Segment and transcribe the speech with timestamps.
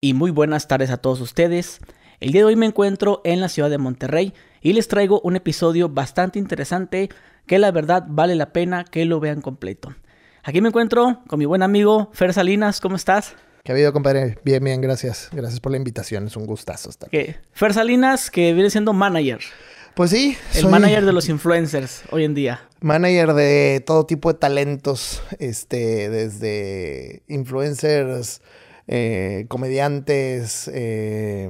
[0.00, 1.80] y muy buenas tardes a todos ustedes.
[2.20, 5.36] El día de hoy me encuentro en la ciudad de Monterrey y les traigo un
[5.36, 7.10] episodio bastante interesante
[7.46, 9.94] que la verdad vale la pena que lo vean completo.
[10.42, 13.34] Aquí me encuentro con mi buen amigo Fer Salinas, ¿cómo estás?
[13.62, 14.38] ¿Qué ha habido, compadre?
[14.42, 15.28] Bien, bien, gracias.
[15.32, 17.08] Gracias por la invitación, es un gustazo estar.
[17.08, 17.34] aquí.
[17.52, 19.40] Fer Salinas, que viene siendo manager.
[19.94, 22.62] Pues sí, el manager de los influencers hoy en día.
[22.80, 28.40] Manager de todo tipo de talentos, este, desde influencers,
[28.92, 31.48] eh, comediantes, eh,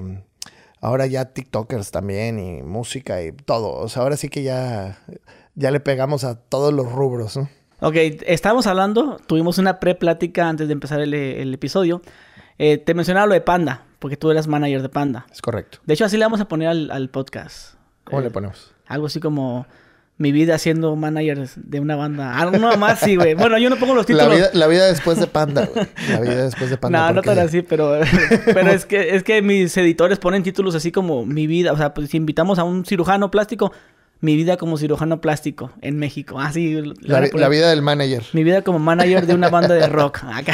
[0.83, 3.73] ahora ya TikTokers también y música y todo.
[3.73, 4.99] O sea, ahora sí que ya,
[5.55, 7.49] ya le pegamos a todos los rubros, ¿no?
[7.81, 7.95] Ok,
[8.27, 12.03] estábamos hablando, tuvimos una pre-plática antes de empezar el, el episodio.
[12.59, 15.27] Eh, te mencionaba lo de Panda, porque tú eras manager de Panda.
[15.33, 15.79] Es correcto.
[15.87, 17.77] De hecho, así le vamos a poner al, al podcast.
[18.05, 18.75] ¿Cómo le ponemos?
[18.87, 19.67] Algo así como
[20.21, 22.39] mi vida siendo manager de una banda.
[22.39, 23.33] Algo no más, sí, güey.
[23.33, 24.37] Bueno, yo no pongo los La títulos.
[24.37, 25.87] vida, la vida después de Panda, güey.
[26.11, 27.07] La vida después de Panda.
[27.09, 27.99] no, no tan así, pero,
[28.45, 31.95] pero es que es que mis editores ponen títulos así como mi vida, o sea,
[31.95, 33.73] pues si invitamos a un cirujano plástico,
[34.21, 36.39] mi vida como cirujano plástico en México.
[36.39, 38.23] Así le La, la vida del manager.
[38.35, 40.19] mi vida como manager de una banda de rock.
[40.35, 40.53] Acá.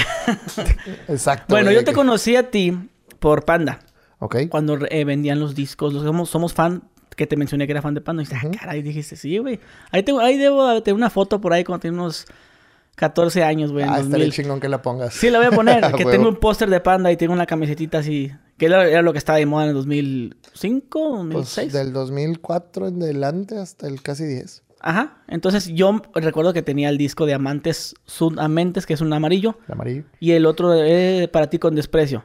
[1.08, 1.47] Exacto.
[1.48, 2.73] bueno, yo te conocí a ti
[3.19, 3.80] por Panda,
[4.20, 4.36] Ok.
[4.48, 6.84] cuando eh, vendían los discos, los somos somos fan
[7.17, 8.22] que te mencioné que era fan de Panda.
[8.22, 9.59] Y dije, ah, caray, dijiste, sí, güey.
[9.91, 12.27] Ahí, tengo, ahí debo de tener una foto por ahí cuando tenía unos
[12.97, 13.84] 14 años, güey.
[13.84, 14.33] Ah, estaría 2000.
[14.33, 15.14] chingón que la pongas.
[15.14, 15.92] Sí, la voy a poner.
[15.97, 18.33] Que tengo un póster de Panda y tengo una camisetita así.
[18.58, 21.55] Que era, era lo que estaba de moda en el 2005, 2006.
[21.56, 24.62] Pues del 2004 en adelante hasta el casi 10.
[24.80, 25.19] Ajá.
[25.28, 29.58] Entonces yo recuerdo que tenía el disco de Amantes, Sudamentes, que es un amarillo.
[29.67, 30.05] El amarillo.
[30.20, 32.25] Y el otro de Para ti con desprecio.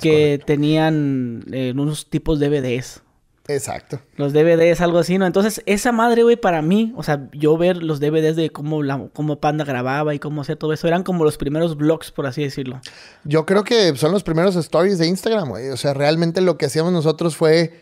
[0.00, 3.02] que tenían eh, unos tipos de DVDs.
[3.48, 4.00] Exacto.
[4.16, 5.26] Los DVDs, algo así, ¿no?
[5.26, 9.08] Entonces, esa madre, güey, para mí, o sea, yo ver los DVDs de cómo, la,
[9.12, 12.42] cómo Panda grababa y cómo hacía todo eso, eran como los primeros vlogs, por así
[12.42, 12.80] decirlo.
[13.24, 15.70] Yo creo que son los primeros stories de Instagram, güey.
[15.70, 17.80] O sea, realmente lo que hacíamos nosotros fue.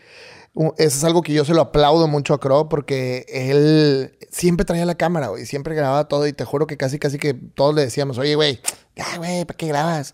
[0.53, 4.85] Eso es algo que yo se lo aplaudo mucho a Crow porque él siempre traía
[4.85, 5.45] la cámara, güey.
[5.45, 8.59] Siempre grababa todo y te juro que casi, casi que todos le decíamos, oye, güey,
[8.95, 10.13] ya, güey, ¿para qué grabas?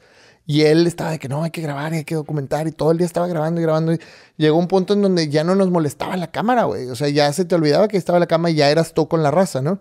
[0.50, 2.92] Y él estaba de que no, hay que grabar y hay que documentar y todo
[2.92, 3.92] el día estaba grabando y grabando.
[3.92, 4.00] Y
[4.38, 6.90] llegó un punto en donde ya no nos molestaba la cámara, güey.
[6.90, 9.22] O sea, ya se te olvidaba que estaba la cámara y ya eras tú con
[9.24, 9.80] la raza, ¿no?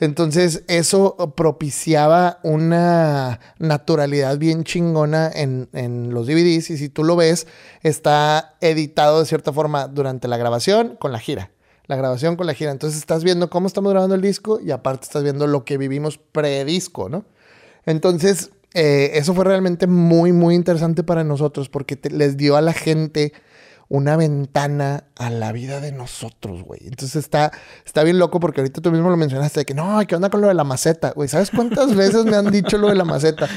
[0.00, 6.68] Entonces, eso propiciaba una naturalidad bien chingona en, en los DVDs.
[6.68, 7.46] Y si tú lo ves,
[7.82, 11.52] está editado de cierta forma durante la grabación con la gira.
[11.86, 12.70] La grabación con la gira.
[12.70, 16.18] Entonces, estás viendo cómo estamos grabando el disco y aparte estás viendo lo que vivimos
[16.18, 17.24] pre-disco, ¿no?
[17.86, 22.60] Entonces, eh, eso fue realmente muy, muy interesante para nosotros porque te- les dio a
[22.60, 23.32] la gente
[23.88, 26.80] una ventana a la vida de nosotros, güey.
[26.84, 27.52] Entonces está,
[27.84, 30.40] está bien loco porque ahorita tú mismo lo mencionaste de que no, ¿qué onda con
[30.40, 31.12] lo de la maceta?
[31.14, 33.48] Güey, ¿sabes cuántas veces me han dicho lo de la maceta?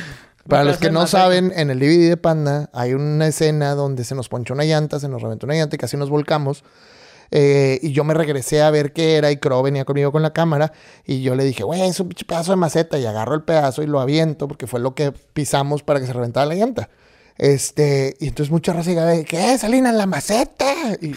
[0.48, 1.20] Para ¿Qué los que no maceta?
[1.24, 5.00] saben, en el DVD de Panda hay una escena donde se nos ponchó una llanta,
[5.00, 6.64] se nos reventó una llanta y casi nos volcamos.
[7.32, 10.32] Eh, y yo me regresé a ver qué era y Crow venía conmigo con la
[10.34, 10.72] cámara
[11.06, 13.84] y yo le dije, güey, es un pinche pedazo de maceta y agarro el pedazo
[13.84, 16.90] y lo aviento porque fue lo que pisamos para que se reventara la llanta.
[17.38, 19.58] Este, y entonces mucha raza llegaba de, ¿qué?
[19.58, 20.74] Salina la maceta.
[21.02, 21.14] Y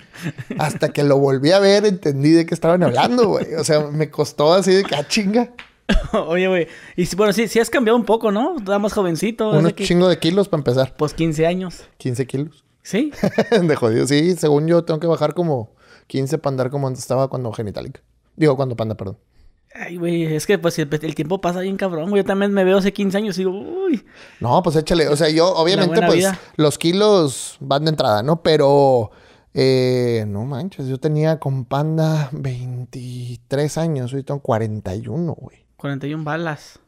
[0.58, 3.54] hasta que lo volví a ver entendí de qué estaban hablando, güey.
[3.54, 5.50] O sea, me costó así de que, ah, chinga.
[6.12, 6.68] Oye, güey.
[6.96, 8.58] Y bueno, sí, sí has cambiado un poco, ¿no?
[8.58, 9.50] Estás más jovencito.
[9.50, 10.94] Unos que- chingo de kilos para empezar.
[10.96, 11.84] Pues 15 años.
[11.98, 12.63] 15 kilos.
[12.84, 13.10] ¿Sí?
[13.50, 14.06] de jodido.
[14.06, 15.74] Sí, según yo tengo que bajar como
[16.06, 18.02] 15 para andar como antes estaba cuando genitalica.
[18.36, 19.18] Digo, cuando panda, perdón.
[19.74, 22.22] Ay, güey, es que pues el, el tiempo pasa bien cabrón, güey.
[22.22, 24.04] Yo también me veo hace 15 años y digo, uy.
[24.38, 25.08] No, pues échale.
[25.08, 26.38] O sea, yo, obviamente, pues vida.
[26.56, 28.42] los kilos van de entrada, ¿no?
[28.42, 29.10] Pero,
[29.54, 34.12] eh, no manches, yo tenía con panda 23 años.
[34.12, 35.64] Hoy tengo 41, güey.
[35.76, 36.78] 41 balas.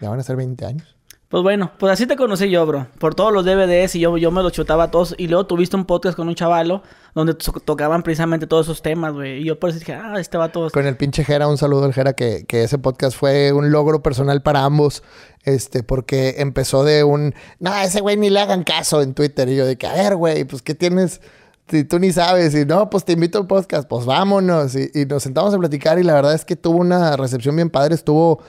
[0.00, 0.96] Ya van a ser 20 años.
[1.34, 2.86] Pues bueno, pues así te conocí yo, bro.
[3.00, 5.16] Por todos los DVDs y yo, yo me los chutaba todos.
[5.18, 9.12] Y luego tuviste un podcast con un chavalo donde to- tocaban precisamente todos esos temas,
[9.14, 9.40] güey.
[9.40, 10.70] Y yo por eso dije, ah, este vato...
[10.70, 14.00] Con el pinche Jera, un saludo al Jera, que, que ese podcast fue un logro
[14.00, 15.02] personal para ambos.
[15.42, 19.48] Este, porque empezó de un, no, a ese güey ni le hagan caso en Twitter.
[19.48, 21.20] Y yo de que, a ver, güey, pues, ¿qué tienes?
[21.66, 24.76] Si tú ni sabes, y no, pues te invito al podcast, pues vámonos.
[24.76, 27.70] Y, y nos sentamos a platicar, y la verdad es que tuvo una recepción bien
[27.70, 27.96] padre.
[27.96, 28.40] Estuvo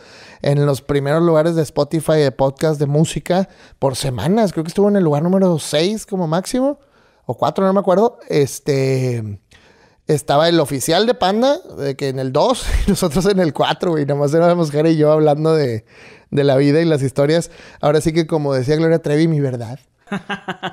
[0.46, 3.50] en los primeros lugares de Spotify de podcast de música
[3.80, 4.54] por semanas.
[4.54, 6.80] Creo que estuvo en el lugar número 6 como máximo,
[7.26, 8.20] o 4, no me acuerdo.
[8.30, 9.42] Este.
[10.06, 13.90] Estaba el oficial de Panda, de que en el 2 y nosotros en el 4,
[13.90, 14.06] güey.
[14.06, 15.84] Nada más éramos Jera y yo hablando de,
[16.30, 17.50] de la vida y las historias.
[17.82, 19.80] Ahora sí que, como decía Gloria Trevi, mi verdad.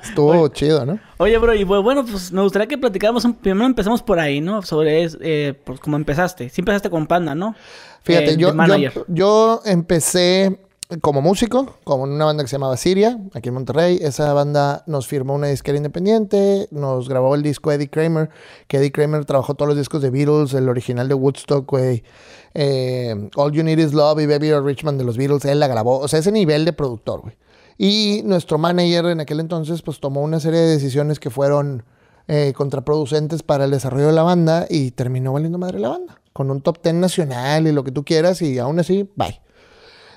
[0.03, 0.99] Estuvo chido, ¿no?
[1.17, 4.61] Oye, bro, y bueno, pues me gustaría que platicáramos, un- primero empezamos por ahí, ¿no?
[4.61, 6.49] Sobre, eh, pues cómo empezaste.
[6.49, 7.55] Sí empezaste con Panda, ¿no?
[8.03, 10.59] Fíjate, Eh, yo, yo, yo empecé
[11.01, 13.97] como músico, como en una banda que se llamaba Siria, aquí en Monterrey.
[14.01, 18.29] Esa banda nos firmó una disquera independiente, nos grabó el disco Eddie Kramer,
[18.67, 22.03] que Eddie Kramer trabajó todos los discos de Beatles, el original de Woodstock, güey.
[22.53, 25.97] Eh, All You Need Is Love y Baby Richmond de los Beatles, él la grabó.
[25.99, 27.35] O sea, ese nivel de productor, güey.
[27.77, 31.83] Y nuestro manager en aquel entonces, pues tomó una serie de decisiones que fueron
[32.27, 36.21] eh, contraproducentes para el desarrollo de la banda y terminó valiendo madre la banda.
[36.31, 39.41] Con un top ten nacional y lo que tú quieras, y aún así, bye.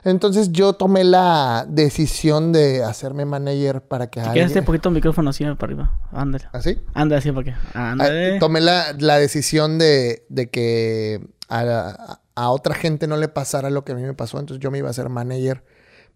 [0.05, 4.95] Entonces yo tomé la decisión de hacerme manager para que Si quieres este poquito el
[4.95, 5.99] micrófono así para arriba.
[6.13, 6.45] Ándale.
[6.53, 6.79] ¿Así?
[6.95, 7.55] Ándale así para que.
[7.75, 7.97] Ah,
[8.39, 13.85] tomé la, la decisión de, de que a, a otra gente no le pasara lo
[13.85, 14.39] que a mí me pasó.
[14.39, 15.65] Entonces yo me iba a ser manager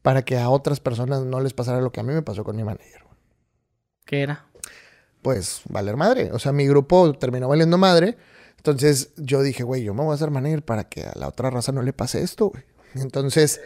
[0.02, 2.56] para que a otras personas no les pasara lo que a mí me pasó con
[2.56, 3.04] mi manager.
[4.04, 4.46] ¿Qué era?
[5.22, 6.32] Pues valer madre.
[6.32, 8.16] O sea, mi grupo terminó valiendo madre.
[8.56, 11.50] Entonces yo dije, güey, yo me voy a hacer manager para que a la otra
[11.50, 12.64] raza no le pase esto, güey.
[12.94, 13.60] Entonces,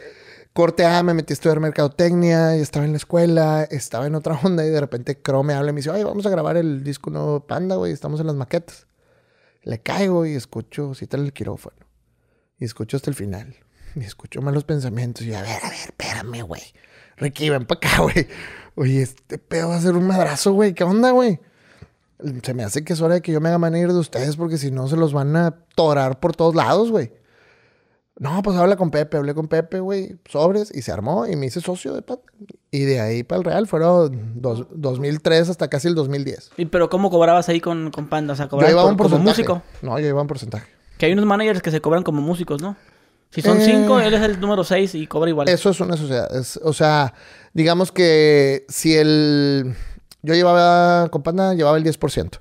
[0.52, 4.38] corte A, me metí a estudiar mercadotecnia, y estaba en la escuela, estaba en otra
[4.42, 6.84] onda y de repente Crow me habla y me dice, ay, vamos a grabar el
[6.84, 8.86] disco nuevo Panda, güey, estamos en las maquetas.
[9.62, 11.86] Le caigo y escucho, cita el quirófano.
[12.58, 13.56] Y escucho hasta el final.
[14.00, 15.24] Y escucho malos pensamientos.
[15.24, 16.62] Y a ver, a ver, espérame, güey.
[17.16, 18.26] Ricky, ven para acá, güey.
[18.74, 20.74] Oye, este pedo va a ser un madrazo, güey.
[20.74, 21.40] ¿Qué onda, güey?
[22.42, 24.56] Se me hace que es hora de que yo me haga manager de ustedes porque
[24.58, 27.12] si no se los van a torar por todos lados, güey.
[28.18, 31.46] No, pues habla con Pepe, hablé con Pepe, güey, sobres, y se armó y me
[31.46, 32.22] hice socio de Panda.
[32.70, 36.52] Y de ahí para el Real fueron dos, 2003 hasta casi el 2010.
[36.56, 38.34] ¿Y pero cómo cobrabas ahí con, con Panda?
[38.34, 39.42] O sea, Yo cobrabas iba por- un como porcentaje.
[39.42, 39.62] músico.
[39.82, 40.66] No, yo iba un porcentaje.
[40.96, 42.76] Que hay unos managers que se cobran como músicos, ¿no?
[43.34, 43.64] Si son Eh.
[43.64, 45.48] cinco, él es el número seis y cobra igual.
[45.48, 46.34] Eso es una sociedad.
[46.36, 47.14] Es- o sea,
[47.52, 49.74] digamos que si el...
[50.22, 52.40] Yo llevaba, con Panda, llevaba el 10%.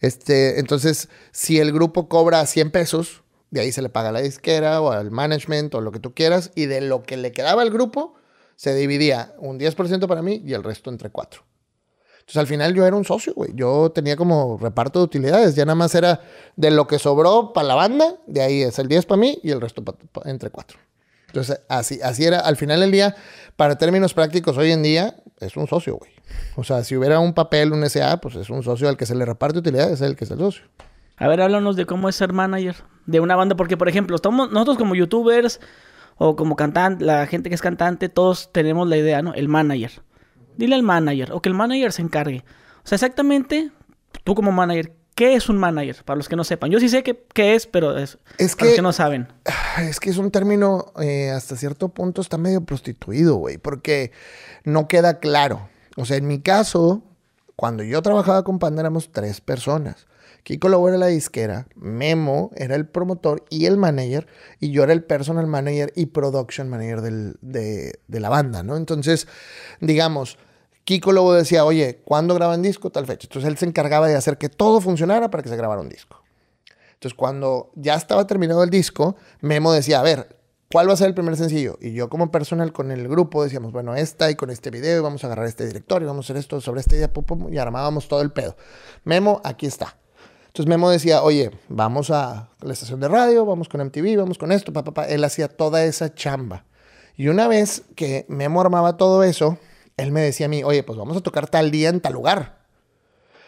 [0.00, 4.20] Este, entonces, si el grupo cobra 100 pesos, de ahí se le paga a la
[4.22, 7.60] disquera o al management o lo que tú quieras, y de lo que le quedaba
[7.62, 8.14] al grupo,
[8.56, 11.42] se dividía un 10% para mí y el resto entre cuatro.
[12.30, 13.50] Entonces, al final yo era un socio, güey.
[13.54, 15.56] Yo tenía como reparto de utilidades.
[15.56, 16.20] Ya nada más era
[16.54, 19.50] de lo que sobró para la banda, de ahí es el 10 para mí y
[19.50, 19.82] el resto
[20.24, 20.78] entre cuatro.
[21.26, 22.38] Entonces, así, así era.
[22.38, 23.16] Al final del día,
[23.56, 26.12] para términos prácticos, hoy en día, es un socio, güey.
[26.54, 29.16] O sea, si hubiera un papel, un SA, pues es un socio al que se
[29.16, 30.62] le reparte utilidades, es el que es el socio.
[31.16, 32.76] A ver, háblanos de cómo es ser manager
[33.06, 33.56] de una banda.
[33.56, 35.58] Porque, por ejemplo, estamos, nosotros como youtubers
[36.16, 39.34] o como cantante, la gente que es cantante, todos tenemos la idea, ¿no?
[39.34, 39.90] El manager.
[40.60, 42.44] Dile al manager o que el manager se encargue.
[42.84, 43.70] O sea, exactamente,
[44.24, 45.96] tú como manager, ¿qué es un manager?
[46.04, 46.70] Para los que no sepan.
[46.70, 49.28] Yo sí sé qué, qué es, pero es, Es para los que- que no saben.
[49.80, 54.12] Es que es un término, eh, hasta cierto punto está medio prostituido, güey, porque
[54.64, 55.68] no queda claro.
[55.96, 57.02] O sea, en mi caso,
[57.56, 60.06] cuando yo trabajaba con Panda éramos tres personas.
[60.42, 64.26] Kiko Lobo era la disquera, Memo era el promotor y el manager,
[64.58, 68.76] y yo era el personal manager y production manager del- de, de la banda, ¿no?
[68.78, 69.28] Entonces,
[69.80, 70.38] digamos,
[70.90, 72.90] Kiko Lobo decía, oye, ¿cuándo graban disco?
[72.90, 73.28] Tal fecha.
[73.28, 76.20] Entonces él se encargaba de hacer que todo funcionara para que se grabara un disco.
[76.94, 80.36] Entonces, cuando ya estaba terminado el disco, Memo decía, a ver,
[80.68, 81.78] ¿cuál va a ser el primer sencillo?
[81.80, 85.00] Y yo como personal con el grupo decíamos, bueno, esta y con este video, y
[85.00, 87.58] vamos a agarrar este directorio, vamos a hacer esto sobre este idea, pum, pum, y
[87.58, 88.56] armábamos todo el pedo.
[89.04, 89.96] Memo, aquí está.
[90.48, 94.50] Entonces Memo decía, oye, vamos a la estación de radio, vamos con MTV, vamos con
[94.50, 95.08] esto, papá, papá.
[95.08, 96.64] Él hacía toda esa chamba.
[97.16, 99.56] Y una vez que Memo armaba todo eso,
[100.00, 102.60] él me decía a mí, oye, pues vamos a tocar tal día en tal lugar.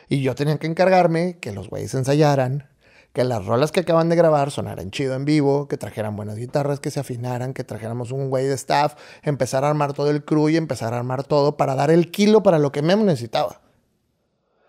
[0.08, 2.68] Y yo tenía que encargarme que los güeyes ensayaran,
[3.12, 6.80] que las rolas que acaban de grabar sonaran chido en vivo, que trajeran buenas guitarras,
[6.80, 10.48] que se afinaran, que trajéramos un güey de staff, empezar a armar todo el crew
[10.48, 13.60] y empezar a armar todo para dar el kilo para lo que Memo necesitaba.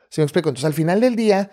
[0.09, 0.49] ¿Sí me explico?
[0.49, 1.51] Entonces, al final del día,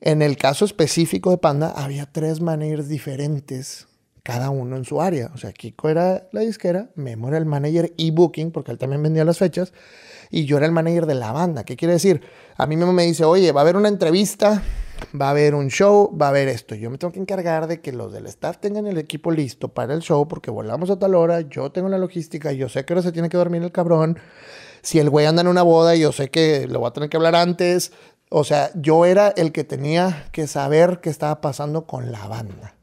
[0.00, 3.86] en el caso específico de Panda, había tres managers diferentes,
[4.24, 5.30] cada uno en su área.
[5.34, 9.02] O sea, Kiko era la disquera, Memo era el manager y booking, porque él también
[9.02, 9.72] vendía las fechas,
[10.30, 11.62] y yo era el manager de la banda.
[11.62, 12.22] ¿Qué quiere decir?
[12.56, 14.62] A mí Memo me dice, oye, va a haber una entrevista,
[15.20, 16.74] va a haber un show, va a haber esto.
[16.74, 19.92] Yo me tengo que encargar de que los del staff tengan el equipo listo para
[19.92, 23.02] el show, porque volamos a tal hora, yo tengo la logística, yo sé que ahora
[23.02, 24.18] se tiene que dormir el cabrón.
[24.80, 27.18] Si el güey anda en una boda, yo sé que le voy a tener que
[27.18, 27.92] hablar antes.
[28.30, 32.73] O sea, yo era el que tenía que saber qué estaba pasando con la banda.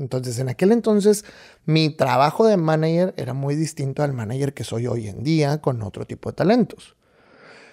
[0.00, 1.26] Entonces, en aquel entonces,
[1.66, 5.82] mi trabajo de manager era muy distinto al manager que soy hoy en día con
[5.82, 6.96] otro tipo de talentos.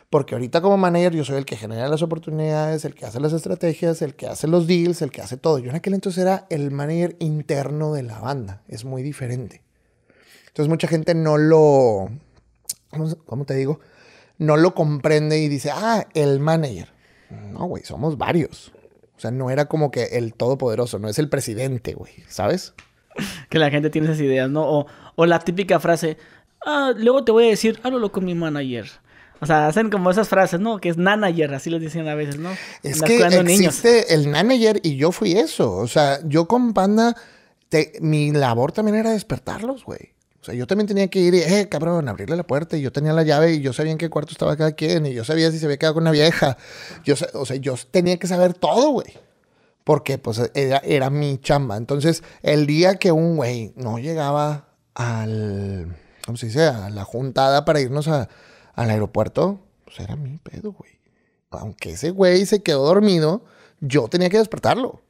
[0.10, 3.32] Porque ahorita como manager yo soy el que genera las oportunidades, el que hace las
[3.32, 5.60] estrategias, el que hace los deals, el que hace todo.
[5.60, 8.62] Yo en aquel entonces era el manager interno de la banda.
[8.68, 9.64] Es muy diferente.
[10.48, 12.10] Entonces mucha gente no lo...
[13.26, 13.80] ¿Cómo, te digo?
[14.38, 16.90] No lo comprende y dice, ah, el manager.
[17.30, 18.72] No, güey, somos varios.
[19.18, 22.74] O sea, no era como que el todopoderoso, no es el presidente, güey, ¿sabes?
[23.50, 24.62] Que la gente tiene esas ideas, ¿no?
[24.64, 26.18] O, o la típica frase,
[26.66, 28.90] Ah, luego te voy a decir, háblalo con mi manager.
[29.40, 30.80] O sea, hacen como esas frases, ¿no?
[30.80, 32.50] Que es manager, así lo dicen a veces, ¿no?
[32.84, 35.74] Es que existe el manager y yo fui eso.
[35.78, 37.16] O sea, yo con Panda,
[38.02, 40.14] mi labor también era despertarlos, güey.
[40.48, 42.78] Sea, yo también tenía que ir y, eh, cabrón, abrirle la puerta.
[42.78, 45.06] Y yo tenía la llave y yo sabía en qué cuarto estaba cada quien.
[45.06, 46.58] Y yo sabía si se había quedado con una vieja.
[47.04, 49.14] Yo, o sea, yo tenía que saber todo, güey.
[49.84, 51.78] Porque, pues, era, era mi chamba.
[51.78, 56.64] Entonces, el día que un güey no llegaba al, ¿cómo se dice?
[56.64, 58.30] A la juntada para irnos a
[58.78, 60.92] al aeropuerto, pues era mi pedo, güey.
[61.50, 63.44] Aunque ese güey se quedó dormido,
[63.82, 65.02] yo tenía que despertarlo,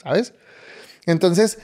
[0.00, 0.32] ¿sabes?
[1.06, 1.58] Entonces,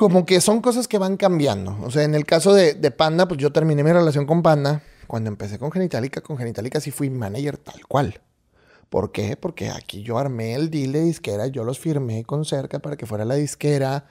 [0.00, 1.76] como que son cosas que van cambiando.
[1.82, 4.82] O sea, en el caso de, Panda, pues yo terminé mi relación con Panda.
[5.06, 8.18] Cuando empecé con Genitalica, con Genitalica sí fui manager tal cual.
[8.88, 9.36] ¿Por qué?
[9.36, 13.04] Porque aquí yo armé el deal de disquera, yo los firmé con cerca para que
[13.04, 14.06] fuera la disquera.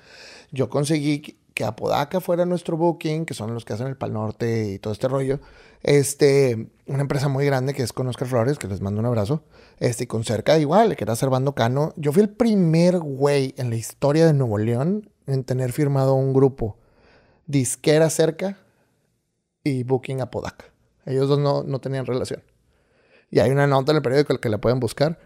[0.51, 4.73] Yo conseguí que Apodaca fuera nuestro booking, que son los que hacen el Pal Norte
[4.73, 5.39] y todo este rollo.
[5.81, 9.41] Este, una empresa muy grande que es con Oscar Flores, que les mando un abrazo.
[9.79, 11.93] Este, con cerca igual, que era Servando Cano.
[11.95, 16.33] Yo fui el primer güey en la historia de Nuevo León en tener firmado un
[16.33, 16.77] grupo
[17.45, 18.57] disquera cerca
[19.63, 20.65] y booking Apodaca.
[21.05, 22.43] Ellos dos no, no tenían relación.
[23.31, 25.19] Y hay una nota en el periódico que la pueden buscar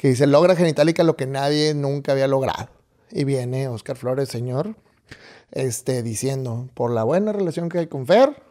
[0.00, 2.70] que dice, logra Genitalica lo que nadie nunca había logrado.
[3.10, 4.74] Y viene Oscar Flores, señor,
[5.50, 8.42] este, diciendo, por la buena relación que hay con Fer,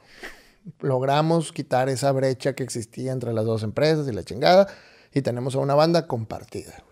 [0.79, 4.67] logramos quitar esa brecha que existía entre las dos empresas y la chingada,
[5.11, 6.83] y tenemos a una banda compartida.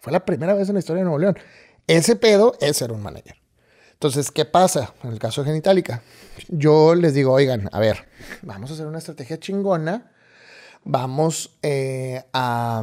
[0.00, 1.38] Fue la primera vez en la historia de Nuevo León.
[1.86, 3.41] Ese pedo es ser un manager.
[4.02, 6.02] Entonces, ¿qué pasa en el caso de Genitalica?
[6.48, 8.08] Yo les digo, oigan, a ver,
[8.42, 10.10] vamos a hacer una estrategia chingona,
[10.82, 12.82] vamos eh, a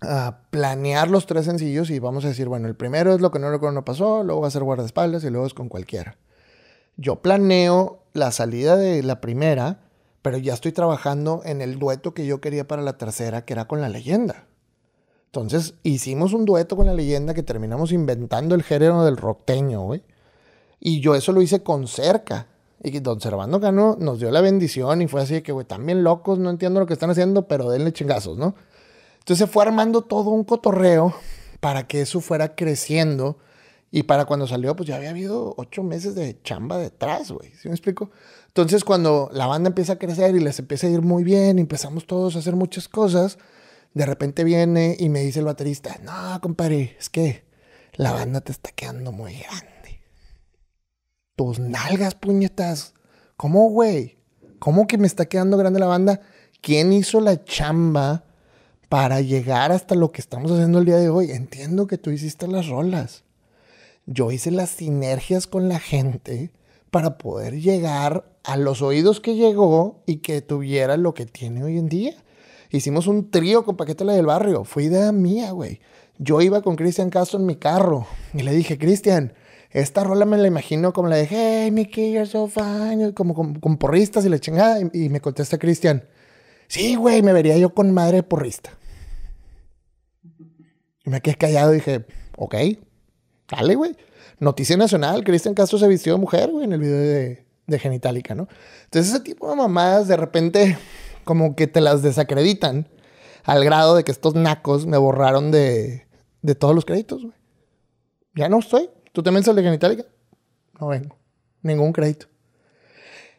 [0.00, 3.38] a planear los tres sencillos y vamos a decir, bueno, el primero es lo que
[3.38, 6.16] no recuerdo no pasó, luego va a ser guardaespaldas y luego es con cualquiera.
[6.96, 9.80] Yo planeo la salida de la primera,
[10.22, 13.66] pero ya estoy trabajando en el dueto que yo quería para la tercera, que era
[13.66, 14.46] con la leyenda.
[15.40, 20.02] Entonces hicimos un dueto con la leyenda que terminamos inventando el género del rockteño, güey.
[20.80, 22.48] Y yo eso lo hice con cerca.
[22.82, 26.38] Y don Servando Cano nos dio la bendición y fue así que, güey, también locos,
[26.38, 28.54] no entiendo lo que están haciendo, pero denle chingazos, ¿no?
[29.18, 31.14] Entonces se fue armando todo un cotorreo
[31.60, 33.38] para que eso fuera creciendo.
[33.90, 37.50] Y para cuando salió, pues ya había habido ocho meses de chamba detrás, güey.
[37.54, 38.10] ¿Sí me explico?
[38.48, 42.06] Entonces, cuando la banda empieza a crecer y les empieza a ir muy bien, empezamos
[42.06, 43.38] todos a hacer muchas cosas,
[43.96, 47.44] de repente viene y me dice el baterista: No, compadre, es que
[47.94, 50.02] la banda te está quedando muy grande.
[51.34, 52.94] Tus nalgas, puñetas.
[53.36, 54.18] ¿Cómo, güey?
[54.58, 56.20] ¿Cómo que me está quedando grande la banda?
[56.60, 58.26] ¿Quién hizo la chamba
[58.88, 61.30] para llegar hasta lo que estamos haciendo el día de hoy.
[61.30, 63.24] Entiendo que tú hiciste las rolas.
[64.06, 66.52] Yo hice las sinergias con la gente
[66.90, 71.78] para poder llegar a los oídos que llegó y que tuviera lo que tiene hoy
[71.78, 72.14] en día.
[72.70, 74.64] Hicimos un trío con Paquetela del Barrio.
[74.64, 75.80] Fue idea mía, güey.
[76.18, 79.34] Yo iba con Cristian Castro en mi carro y le dije, Cristian,
[79.70, 83.76] esta rola me la imagino como la de Hey, Mickey, you're so fine, como con,
[83.76, 84.80] porristas y la chingada.
[84.80, 86.04] Y, y me contesta Cristian,
[86.68, 88.70] Sí, güey, me vería yo con madre porrista.
[91.04, 92.06] Y me quedé callado y dije,
[92.36, 92.54] ok,
[93.48, 93.96] dale, güey.
[94.38, 98.34] Noticia nacional, Cristian Castro se vistió de mujer, güey, en el video de, de Genitalica,
[98.34, 98.48] ¿no?
[98.84, 100.76] Entonces ese tipo de mamadas de repente
[101.26, 102.88] como que te las desacreditan
[103.44, 106.06] al grado de que estos nacos me borraron de,
[106.40, 107.34] de todos los créditos, güey.
[108.34, 108.88] Ya no estoy.
[109.12, 110.04] ¿Tú también sales de Genitalica?
[110.80, 111.16] No vengo.
[111.62, 112.28] Ningún crédito.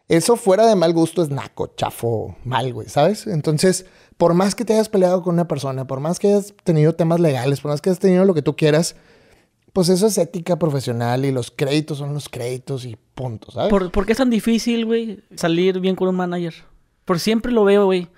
[0.10, 3.28] Eso fuera de mal gusto es naco, chafo, mal, güey, ¿sabes?
[3.28, 3.86] Entonces,
[4.18, 7.20] por más que te hayas peleado con una persona, por más que hayas tenido temas
[7.20, 8.96] legales, por más que hayas tenido lo que tú quieras,
[9.74, 13.70] pues eso es ética profesional y los créditos son los créditos y punto, ¿sabes?
[13.70, 16.54] ¿Por, qué es tan difícil, güey, salir bien con un manager?
[17.08, 18.10] Por siempre lo veo, güey,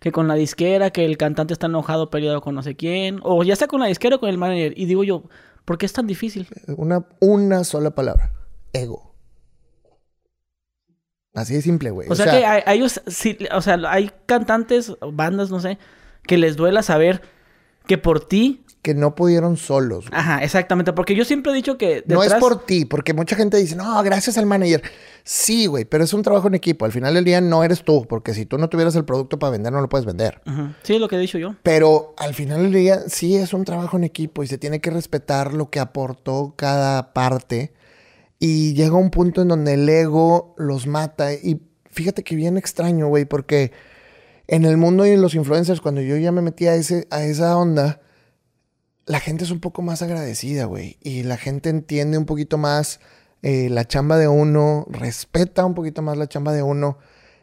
[0.00, 3.42] que con la disquera, que el cantante está enojado, peleado con no sé quién, o
[3.42, 4.74] ya sea con la disquera o con el manager.
[4.76, 5.22] Y digo yo,
[5.64, 6.46] ¿por qué es tan difícil?
[6.76, 8.34] Una, una sola palabra,
[8.74, 9.14] ego.
[11.32, 12.06] Así de simple, güey.
[12.10, 15.78] O, sea, que o sea, hay cantantes, bandas, no sé,
[16.24, 17.22] que les duela saber
[17.86, 18.63] que por ti...
[18.84, 20.10] Que no pudieron solos.
[20.10, 20.20] Güey.
[20.20, 20.92] Ajá, exactamente.
[20.92, 22.04] Porque yo siempre he dicho que...
[22.06, 24.82] No es por ti, porque mucha gente dice, no, gracias al manager.
[25.22, 26.84] Sí, güey, pero es un trabajo en equipo.
[26.84, 29.52] Al final del día no eres tú, porque si tú no tuvieras el producto para
[29.52, 30.42] vender, no lo puedes vender.
[30.82, 31.56] Sí, es lo que he dicho yo.
[31.62, 34.90] Pero al final del día sí es un trabajo en equipo y se tiene que
[34.90, 37.72] respetar lo que aportó cada parte
[38.38, 41.32] y llega un punto en donde el ego los mata.
[41.32, 43.72] Y fíjate que bien extraño, güey, porque
[44.46, 47.24] en el mundo y en los influencers, cuando yo ya me metí a, ese, a
[47.24, 48.02] esa onda,
[49.06, 50.98] la gente es un poco más agradecida, güey.
[51.00, 53.00] Y la gente entiende un poquito más
[53.42, 56.98] eh, la chamba de uno, respeta un poquito más la chamba de uno.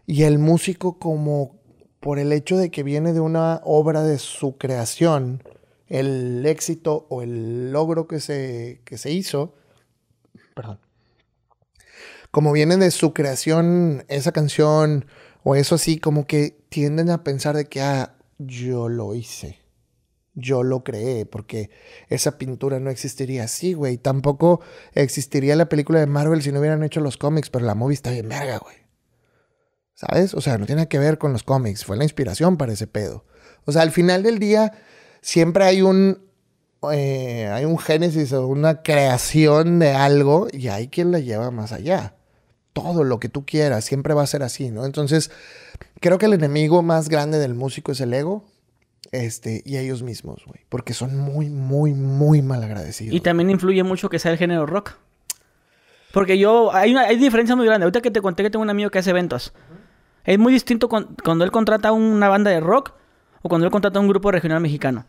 [0.08, 1.60] Y el músico como
[2.00, 5.44] por el hecho de que viene de una obra de su creación,
[5.88, 9.53] el éxito o el logro que se, que se hizo,
[10.56, 10.80] perdón,
[12.32, 15.06] como viene de su creación esa canción
[15.44, 19.61] o eso así, como que tienden a pensar de que, ah, yo lo hice.
[20.34, 21.70] Yo lo creé, porque
[22.08, 23.98] esa pintura no existiría así, güey.
[23.98, 24.62] Tampoco
[24.94, 28.12] existiría la película de Marvel si no hubieran hecho los cómics, pero la movie está
[28.12, 28.78] bien verga, güey.
[29.94, 30.34] ¿Sabes?
[30.34, 33.26] O sea, no tiene que ver con los cómics, fue la inspiración para ese pedo.
[33.66, 34.72] O sea, al final del día,
[35.22, 36.24] siempre hay un,
[36.92, 41.74] eh, hay un génesis o una creación de algo y hay quien la lleva más
[41.74, 42.16] allá.
[42.74, 44.86] Todo lo que tú quieras, siempre va a ser así, ¿no?
[44.86, 45.30] Entonces,
[46.00, 48.50] creo que el enemigo más grande del músico es el ego
[49.12, 50.62] este, y ellos mismos, güey.
[50.70, 53.15] Porque son muy, muy, muy mal agradecidos.
[53.15, 54.93] Y también influye mucho que sea el género rock.
[56.13, 57.86] Porque yo, hay una hay diferencia muy grande.
[57.86, 59.53] Ahorita que te conté que tengo un amigo que hace eventos.
[60.24, 62.93] Es muy distinto cuando él contrata una banda de rock
[63.41, 65.05] o cuando él contrata un grupo regional mexicano.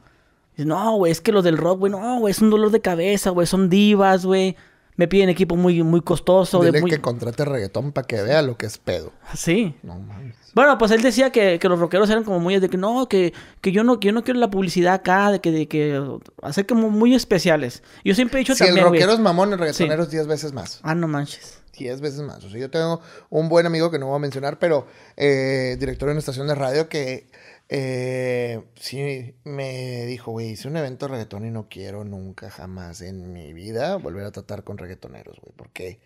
[0.56, 2.80] Dice, no, güey, es que los del rock, güey, no, güey, es un dolor de
[2.80, 4.56] cabeza, güey, son divas, güey.
[5.02, 6.60] Me piden equipo muy, muy costoso.
[6.60, 6.88] Dile de muy...
[6.88, 9.10] que contrate reggaetón para que vea lo que es pedo.
[9.34, 9.74] Sí.
[9.82, 10.36] No mames.
[10.54, 13.34] Bueno, pues él decía que, que los rockeros eran como muy de que no, que,
[13.60, 16.00] que yo no, que yo no quiero la publicidad acá, de que, de que
[16.40, 17.82] hacer como muy especiales.
[18.04, 18.78] Yo siempre he dicho Si también.
[18.78, 20.78] el güey, rockero es mamón, el reggaetonero es 10 veces más.
[20.84, 21.58] Ah, no manches.
[21.76, 22.44] 10 veces más.
[22.44, 26.06] O sea, yo tengo un buen amigo que no voy a mencionar, pero eh, director
[26.06, 27.26] de una estación de radio que
[27.74, 33.00] eh, sí me dijo, güey, hice un evento de reggaetón y no quiero nunca jamás
[33.00, 35.98] en mi vida volver a tratar con reggaetoneros, güey, porque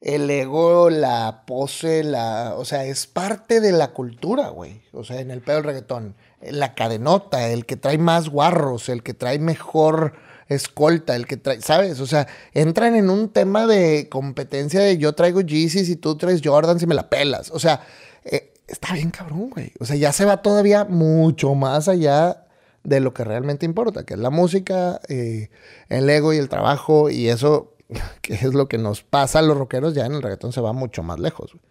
[0.00, 4.82] el ego, la pose, la, o sea, es parte de la cultura, güey.
[4.92, 9.02] O sea, en el pedo del reggaetón, la cadenota, el que trae más guarros, el
[9.02, 10.12] que trae mejor
[10.46, 11.98] escolta, el que trae, ¿sabes?
[11.98, 16.40] O sea, entran en un tema de competencia de yo traigo Yeezys y tú traes
[16.44, 17.50] Jordans y me la pelas.
[17.50, 17.84] O sea,
[18.24, 19.72] eh, está bien cabrón, güey.
[19.80, 22.46] O sea, ya se va todavía mucho más allá
[22.84, 25.50] de lo que realmente importa, que es la música, eh,
[25.88, 27.74] el ego y el trabajo, y eso,
[28.22, 30.72] que es lo que nos pasa a los rockeros, ya en el reggaetón se va
[30.72, 31.52] mucho más lejos.
[31.52, 31.64] güey.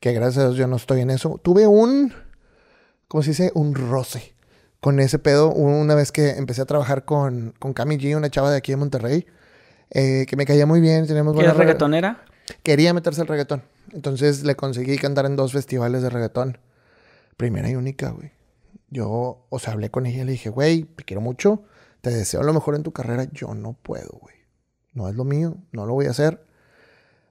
[0.00, 1.40] Que gracias a Dios yo no estoy en eso.
[1.42, 2.12] Tuve un,
[3.06, 3.52] ¿cómo se dice?
[3.54, 4.34] Un roce
[4.80, 8.50] con ese pedo una vez que empecé a trabajar con, con Cami G, una chava
[8.50, 9.26] de aquí de Monterrey,
[9.90, 12.24] eh, que me caía muy bien, teníamos ¿Qué buena es reggaetonera?
[12.62, 13.62] Quería meterse al reggaetón.
[13.92, 16.58] Entonces le conseguí cantar en dos festivales de reggaetón.
[17.36, 18.32] Primera y única, güey.
[18.90, 21.62] Yo, o sea, hablé con ella y le dije, güey, te quiero mucho,
[22.02, 23.26] te deseo lo mejor en tu carrera.
[23.32, 24.34] Yo no puedo, güey.
[24.92, 26.44] No es lo mío, no lo voy a hacer.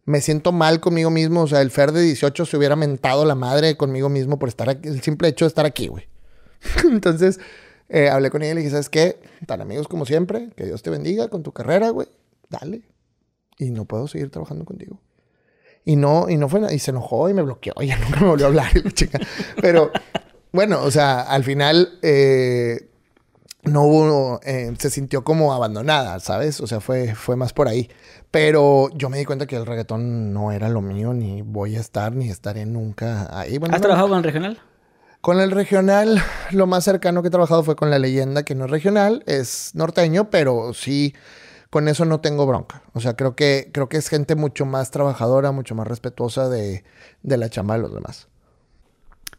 [0.05, 1.43] Me siento mal conmigo mismo.
[1.43, 4.69] O sea, el Fer de 18 se hubiera mentado la madre conmigo mismo por estar
[4.69, 6.07] aquí, el simple hecho de estar aquí, güey.
[6.83, 7.39] Entonces,
[7.89, 9.19] eh, hablé con ella y le dije, ¿sabes qué?
[9.45, 12.07] Tan amigos como siempre, que Dios te bendiga con tu carrera, güey.
[12.49, 12.81] Dale.
[13.57, 14.99] Y no puedo seguir trabajando contigo.
[15.85, 16.73] Y no, y no fue nada.
[16.73, 17.73] Y se enojó y me bloqueó.
[17.81, 18.71] Ya nunca me volvió a hablar.
[18.93, 19.19] chica.
[19.61, 19.91] Pero,
[20.51, 22.87] bueno, o sea, al final eh,
[23.63, 26.61] no hubo, eh, se sintió como abandonada, ¿sabes?
[26.61, 27.89] O sea, fue, fue más por ahí.
[28.29, 31.79] Pero yo me di cuenta que el reggaetón no era lo mío, ni voy a
[31.79, 33.57] estar, ni estaré nunca ahí.
[33.57, 34.59] Bueno, ¿Has no- trabajado con el regional?
[35.19, 38.65] con el regional, lo más cercano que he trabajado fue con la leyenda, que no
[38.65, 41.13] es regional, es norteño, pero sí,
[41.71, 42.83] con eso no tengo bronca.
[42.93, 46.83] O sea, creo que, creo que es gente mucho más trabajadora, mucho más respetuosa de,
[47.23, 48.27] de la chamba de los demás.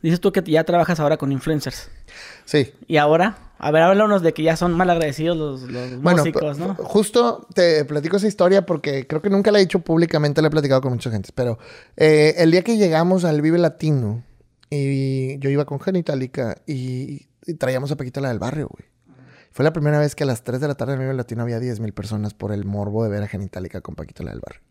[0.03, 1.89] Dices tú que ya trabajas ahora con influencers.
[2.45, 2.73] Sí.
[2.89, 6.59] Y ahora, a ver, háblanos de que ya son mal agradecidos los, los Bueno, músicos,
[6.59, 6.75] p- ¿no?
[6.75, 10.51] justo te platico esa historia porque creo que nunca la he dicho públicamente, la he
[10.51, 11.59] platicado con mucha gente, pero
[11.97, 14.25] eh, el día que llegamos al Vive Latino
[14.71, 18.91] y yo iba con Genitalica y, y traíamos a Paquita la del barrio, güey.
[19.53, 21.61] Fue la primera vez que a las 3 de la tarde en Vive Latino había
[21.61, 24.63] 10 mil personas por el morbo de ver a Genitalica con Paquita la del barrio.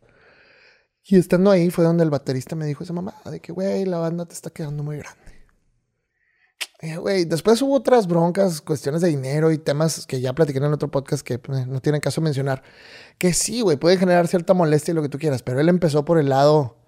[1.04, 3.98] Y estando ahí fue donde el baterista me dijo esa mamá de que, güey, la
[3.98, 5.22] banda te está quedando muy grande.
[6.80, 10.65] Eh, güey, después hubo otras broncas, cuestiones de dinero y temas que ya platiqué en
[10.65, 12.63] el otro podcast que pues, no tienen caso mencionar.
[13.20, 16.06] Que sí, güey, puede generar cierta molestia y lo que tú quieras, pero él empezó
[16.06, 16.81] por el lado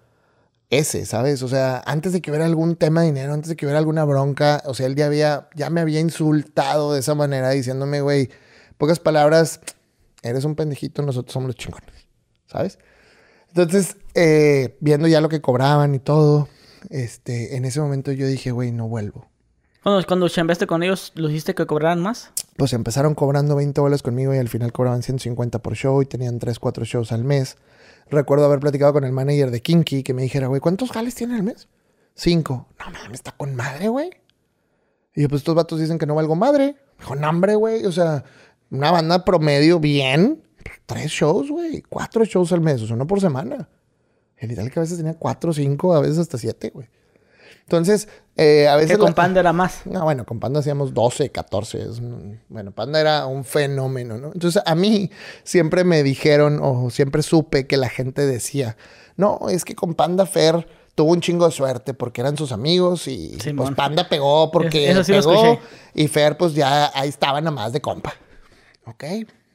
[0.70, 1.42] ese, ¿sabes?
[1.42, 4.04] O sea, antes de que hubiera algún tema de dinero, antes de que hubiera alguna
[4.04, 8.30] bronca, o sea, él ya había, ya me había insultado de esa manera diciéndome, güey,
[8.78, 9.60] pocas palabras,
[10.22, 12.06] eres un pendejito, nosotros somos los chingones,
[12.46, 12.78] ¿sabes?
[13.48, 16.48] Entonces, eh, viendo ya lo que cobraban y todo,
[16.90, 19.28] este, en ese momento yo dije, güey, no vuelvo.
[19.82, 22.30] Cuando, cuando chambeaste con ellos, ¿los hiciste que cobraran más?
[22.56, 26.38] pues empezaron cobrando 20 bolas conmigo y al final cobraban 150 por show y tenían
[26.38, 27.56] 3, 4 shows al mes.
[28.10, 31.36] Recuerdo haber platicado con el manager de Kinky que me dijera, güey, ¿cuántos jales tiene
[31.36, 31.68] al mes?
[32.14, 32.68] Cinco.
[32.78, 34.10] No mames, está con madre, güey.
[35.14, 36.76] Y yo, pues estos vatos dicen que no valgo madre.
[36.98, 37.84] Dijo, no, hombre, güey.
[37.86, 38.24] O sea,
[38.70, 40.42] una banda promedio bien.
[40.86, 41.82] tres shows, güey.
[41.82, 43.68] Cuatro shows al mes, o sea, uno por semana.
[44.36, 46.88] Genitalica a veces tenía cuatro, cinco, a veces hasta siete, güey.
[47.64, 48.92] Entonces, eh, a veces...
[48.92, 49.82] Que con la- Panda era más.
[49.86, 51.82] no, bueno, con Panda hacíamos 12, 14.
[51.82, 52.00] es
[52.48, 54.32] bueno, Panda era un fenómeno, ¿no?
[54.32, 55.10] Entonces, a mí
[55.44, 58.76] siempre me dijeron, o siempre supe que la gente decía,
[59.16, 63.08] no, es que con Panda Fer tuvo un chingo de suerte porque eran sus amigos
[63.08, 63.70] y pues.
[63.72, 65.58] Panda pegó porque Eso sí lo pegó
[65.94, 68.14] y Fer pues ya ahí estaba nada más de compa.
[68.86, 69.04] Ok,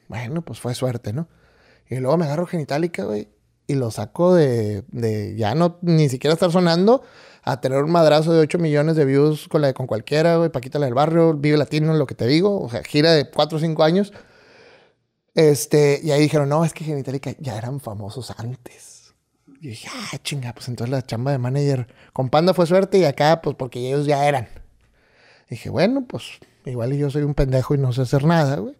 [0.08, 1.28] bueno, pues fue suerte, ¿no?
[1.88, 3.28] Y luego me agarro Genitalica, güey,
[3.66, 7.02] y lo saco de, de ya no ni siquiera estar sonando
[7.42, 10.50] a tener un madrazo de 8 millones de views con la de con cualquiera, güey,
[10.50, 13.56] Paquita la del barrio, Vive Latino, lo que te digo, o sea, gira de 4
[13.56, 14.12] o 5 años.
[15.34, 19.14] Este, y ahí dijeron, no, es que Genitalica ya eran famosos antes.
[19.60, 23.04] Y dije, ah, chinga, pues entonces la chamba de manager con Panda fue suerte y
[23.04, 24.48] acá, pues porque ellos ya eran.
[25.48, 26.24] Dije, bueno, pues
[26.64, 28.76] igual y yo soy un pendejo y no sé hacer nada, güey.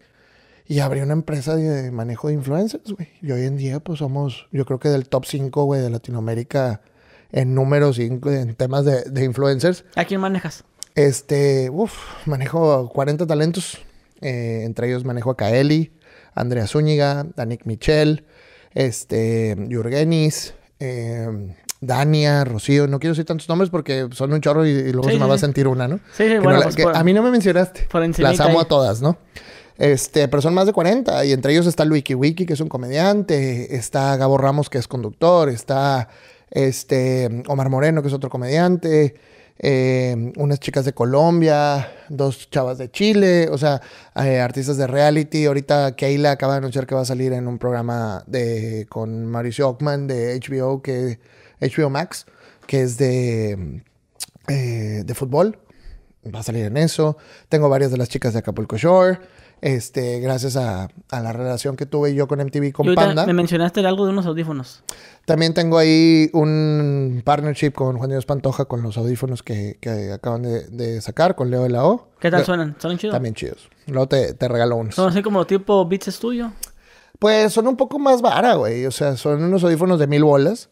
[0.65, 3.09] Y abrí una empresa de manejo de influencers, güey.
[3.21, 6.81] Y hoy en día, pues somos, yo creo que del top 5, güey, de Latinoamérica
[7.31, 9.85] en números y en, temas de, de influencers.
[9.95, 10.63] ¿A quién manejas?
[10.95, 11.93] Este, uff,
[12.25, 13.77] manejo 40 talentos.
[14.21, 15.91] Eh, entre ellos manejo a Kaeli,
[16.35, 18.25] Andrea Zúñiga, Danik Michel,
[18.73, 21.27] este, Yurgenis, eh,
[21.79, 22.87] Dania, Rocío.
[22.87, 25.25] No quiero decir tantos nombres porque son un chorro y, y luego Sí, se me
[25.25, 25.97] sí, va a sentir una, ¿no?
[26.15, 27.87] Sí, sí, Que bueno, no la- pues, que por- a mí no me mencionaste.
[27.91, 28.65] por Las amo ahí.
[28.65, 29.17] a todas, ¿no?
[29.77, 32.67] Este, pero son más de 40 y entre ellos está Luiki Wiki, que es un
[32.69, 36.07] comediante, está Gabo Ramos, que es conductor, está
[36.51, 39.15] este, Omar Moreno, que es otro comediante,
[39.57, 43.81] eh, unas chicas de Colombia, dos chavas de Chile, o sea,
[44.15, 45.45] eh, artistas de reality.
[45.45, 49.69] Ahorita Keila acaba de anunciar que va a salir en un programa de, con Mauricio
[49.69, 51.19] Ockman de HBO, que,
[51.59, 52.25] HBO Max,
[52.67, 53.83] que es de,
[54.47, 55.59] eh, de fútbol
[56.33, 57.17] va a salir en eso.
[57.49, 59.19] Tengo varias de las chicas de Acapulco Shore.
[59.61, 63.27] Este, gracias a, a la relación que tuve yo con MTV con Panda.
[63.27, 64.83] me mencionaste algo de unos audífonos.
[65.25, 70.41] También tengo ahí un partnership con Juan Dios Pantoja con los audífonos que, que acaban
[70.41, 72.07] de, de sacar con Leo de la O.
[72.19, 72.75] ¿Qué tal suenan?
[72.79, 73.13] ¿Suenan chidos?
[73.13, 73.69] También chidos.
[73.85, 74.95] Luego te, te regalo unos.
[74.95, 76.51] ¿Son así como tipo Beats Studio?
[77.19, 78.87] Pues son un poco más vara, güey.
[78.87, 80.69] O sea, son unos audífonos de mil bolas.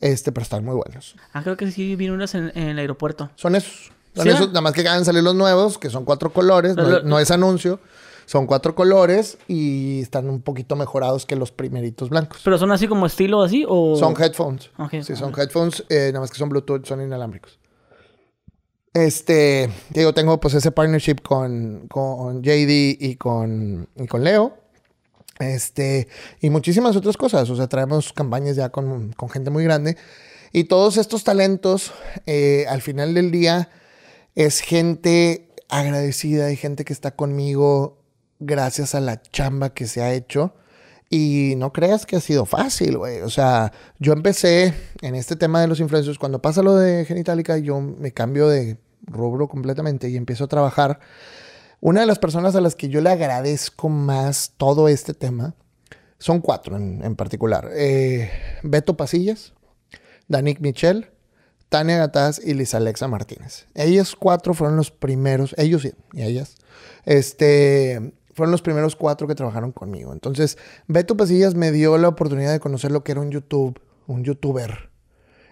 [0.00, 1.14] Este, pero están muy buenos.
[1.32, 3.30] Ah, creo que sí vi unas en, en el aeropuerto.
[3.36, 3.92] Son esos.
[4.14, 4.28] Son ¿Sí?
[4.30, 7.30] esos, nada más que acaban de salir los nuevos, que son cuatro colores, no es
[7.32, 7.80] anuncio.
[8.26, 12.40] Son cuatro colores y están un poquito mejorados que los primeritos blancos.
[12.44, 13.96] ¿Pero son así como estilo así o...?
[13.96, 14.70] Son headphones.
[14.78, 14.94] Ok.
[15.02, 17.58] Sí, son headphones, eh, nada más que son Bluetooth, son inalámbricos.
[18.92, 24.56] Este, digo, tengo pues ese partnership con, con JD y con, y con Leo.
[25.40, 26.06] Este,
[26.40, 27.50] y muchísimas otras cosas.
[27.50, 29.96] O sea, traemos campañas ya con, con gente muy grande.
[30.52, 31.92] Y todos estos talentos,
[32.26, 33.70] eh, al final del día,
[34.36, 38.03] es gente agradecida y gente que está conmigo
[38.46, 40.54] gracias a la chamba que se ha hecho.
[41.10, 43.20] Y no creas que ha sido fácil, güey.
[43.20, 46.18] O sea, yo empecé en este tema de los influencers.
[46.18, 50.98] Cuando pasa lo de Genitalica, yo me cambio de rubro completamente y empiezo a trabajar.
[51.80, 55.54] Una de las personas a las que yo le agradezco más todo este tema
[56.18, 57.70] son cuatro en, en particular.
[57.74, 58.30] Eh,
[58.62, 59.52] Beto Pasillas,
[60.26, 61.10] Danik Michel,
[61.68, 63.66] Tania Gataz y Liz Alexa Martínez.
[63.74, 66.56] Ellos cuatro fueron los primeros, ellos y ellas,
[67.04, 70.12] este, fueron los primeros cuatro que trabajaron conmigo.
[70.12, 74.24] Entonces, Beto Pasillas me dio la oportunidad de conocer lo que era un YouTube, un
[74.24, 74.90] youtuber.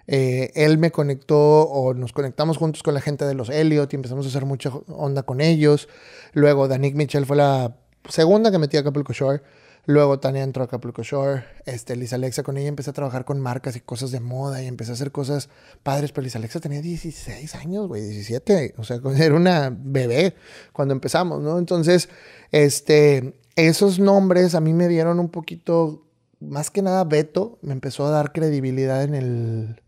[0.06, 3.96] Eh, él me conectó o nos conectamos juntos con la gente de los Elliot y
[3.96, 5.88] empezamos a hacer mucha onda con ellos.
[6.32, 7.76] Luego, Danik Michel fue la
[8.08, 9.42] segunda que metí a Acapulco Shore.
[9.84, 11.44] Luego Tania entró a Acapulco Shore.
[11.66, 14.66] Este, Liz Alexa con ella empecé a trabajar con marcas y cosas de moda y
[14.66, 15.48] empecé a hacer cosas
[15.82, 16.12] padres.
[16.12, 18.74] Pero Liz Alexa tenía 16 años, güey, 17.
[18.78, 20.34] O sea, era una bebé
[20.72, 21.58] cuando empezamos, ¿no?
[21.58, 22.08] Entonces,
[22.52, 26.06] este, esos nombres a mí me dieron un poquito,
[26.38, 29.82] más que nada Beto, me empezó a dar credibilidad en el,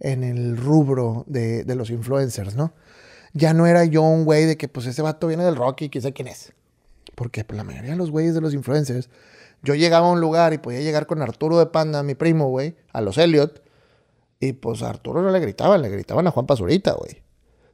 [0.00, 2.74] en el rubro de, de los influencers, ¿no?
[3.32, 6.00] Ya no era yo un güey de que pues ese vato viene del rock y
[6.00, 6.52] sabe quién es.
[7.20, 9.10] Porque pues, la mayoría de los güeyes de los influencers,
[9.62, 12.76] yo llegaba a un lugar y podía llegar con Arturo de Panda, mi primo, güey,
[12.94, 13.62] a los Elliot,
[14.40, 17.22] y pues a Arturo no le gritaban, le gritaban a Juan Pazurita, güey.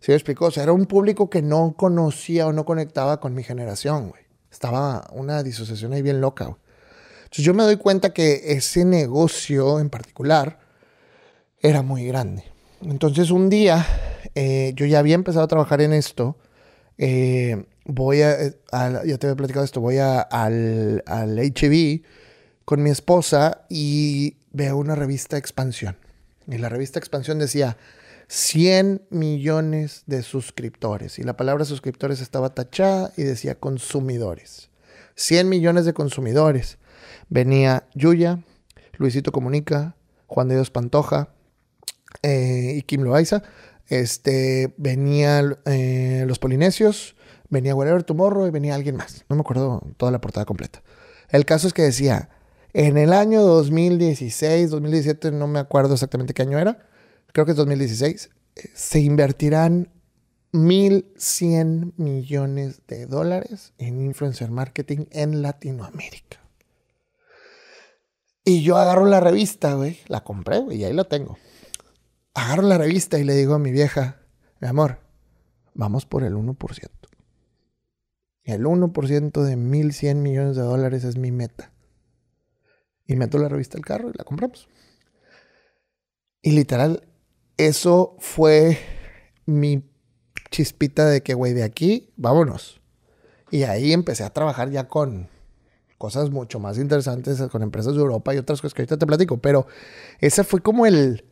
[0.00, 0.46] ¿Sí me explicó?
[0.46, 4.24] O sea, era un público que no conocía o no conectaba con mi generación, güey.
[4.50, 6.58] Estaba una disociación ahí bien loca, güey.
[7.18, 10.58] Entonces yo me doy cuenta que ese negocio en particular
[11.60, 12.42] era muy grande.
[12.82, 13.86] Entonces un día
[14.34, 16.36] eh, yo ya había empezado a trabajar en esto.
[16.98, 18.54] eh, voy a, eh,
[19.06, 22.02] ya te había platicado esto, voy a- al, al HB
[22.64, 25.96] con mi esposa y veo una revista Expansión.
[26.48, 27.76] Y la revista Expansión decía
[28.28, 31.18] 100 millones de suscriptores.
[31.18, 34.70] Y la palabra suscriptores estaba tachada y decía consumidores.
[35.14, 36.78] 100 millones de consumidores.
[37.28, 38.40] venía Yuya,
[38.98, 39.96] Luisito Comunica,
[40.26, 41.30] Juan de Dios Pantoja
[42.22, 43.42] eh, y Kim Loaiza.
[43.88, 47.15] Este, venía eh, Los Polinesios,
[47.48, 49.24] venía Whatever Tomorrow y venía alguien más.
[49.28, 50.82] No me acuerdo toda la portada completa.
[51.28, 52.30] El caso es que decía,
[52.72, 56.86] en el año 2016, 2017, no me acuerdo exactamente qué año era,
[57.32, 59.90] creo que es 2016, eh, se invertirán
[60.52, 66.40] 1.100 millones de dólares en influencer marketing en Latinoamérica.
[68.44, 71.36] Y yo agarro la revista, güey, la compré, güey, y ahí la tengo.
[72.32, 74.20] Agarro la revista y le digo a mi vieja,
[74.60, 75.00] mi amor,
[75.74, 77.05] vamos por el 1%.
[78.46, 81.72] El 1% de 1.100 millones de dólares es mi meta.
[83.04, 84.68] Y meto la revista al carro y la compramos.
[86.42, 87.08] Y literal,
[87.56, 88.78] eso fue
[89.46, 89.82] mi
[90.50, 92.80] chispita de que, güey, de aquí, vámonos.
[93.50, 95.28] Y ahí empecé a trabajar ya con
[95.98, 99.38] cosas mucho más interesantes, con empresas de Europa y otras cosas que ahorita te platico.
[99.38, 99.66] Pero
[100.20, 101.24] ese fue como el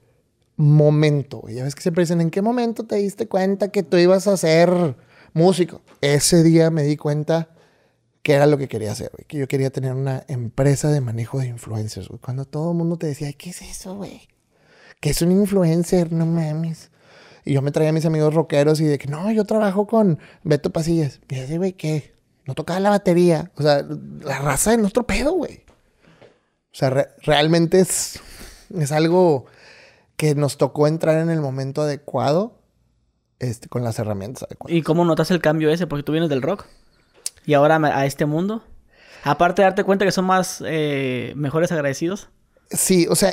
[0.56, 1.44] momento.
[1.48, 4.36] Ya ves que siempre dicen, ¿en qué momento te diste cuenta que tú ibas a
[4.36, 4.96] ser
[5.34, 5.82] músico?
[6.00, 7.50] Ese día me di cuenta
[8.22, 9.26] que era lo que quería hacer, güey.
[9.26, 12.20] Que yo quería tener una empresa de manejo de influencers, güey.
[12.20, 14.28] Cuando todo el mundo te decía, ¿qué es eso, güey?
[15.00, 16.10] ¿Qué es un influencer?
[16.10, 16.90] No mames.
[17.44, 20.18] Y yo me traía a mis amigos rockeros y de que, no, yo trabajo con
[20.42, 21.20] Beto Pasillas.
[21.28, 22.14] Y así, güey, ¿qué?
[22.46, 23.52] No tocaba la batería.
[23.56, 23.84] O sea,
[24.22, 25.62] la raza de nuestro pedo, güey.
[26.72, 26.90] O sea,
[27.22, 28.20] realmente es,
[28.74, 29.44] es algo
[30.16, 32.63] que nos tocó entrar en el momento adecuado
[33.44, 34.76] este, con las herramientas adecuadas.
[34.76, 35.86] ¿Y cómo notas el cambio ese?
[35.86, 36.66] Porque tú vienes del rock.
[37.46, 38.62] Y ahora a este mundo.
[39.22, 42.28] Aparte de darte cuenta que son más eh, mejores agradecidos.
[42.70, 43.32] Sí, o sea,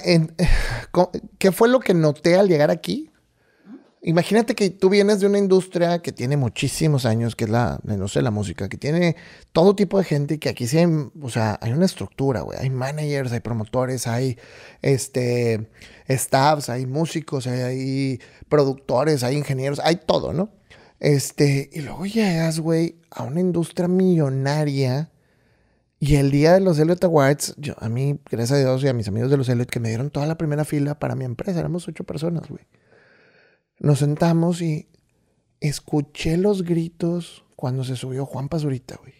[1.37, 3.10] ¿qué fue lo que noté al llegar aquí?
[4.03, 8.07] Imagínate que tú vienes de una industria que tiene muchísimos años, que es la, no
[8.07, 9.15] sé, la música, que tiene
[9.51, 10.87] todo tipo de gente, que aquí sí hay,
[11.21, 12.57] o sea, hay una estructura, güey.
[12.59, 14.39] Hay managers, hay promotores, hay,
[14.81, 15.69] este,
[16.09, 20.49] staffs, hay músicos, hay, productores, hay ingenieros, hay todo, ¿no?
[20.99, 25.11] Este, y luego llegas, güey, a una industria millonaria
[25.99, 28.93] y el día de los Elliot Awards, yo, a mí, gracias a Dios y a
[28.93, 31.59] mis amigos de los Elliot que me dieron toda la primera fila para mi empresa,
[31.59, 32.65] éramos ocho personas, güey.
[33.81, 34.89] Nos sentamos y
[35.59, 39.15] escuché los gritos cuando se subió Juan Pazurita, güey.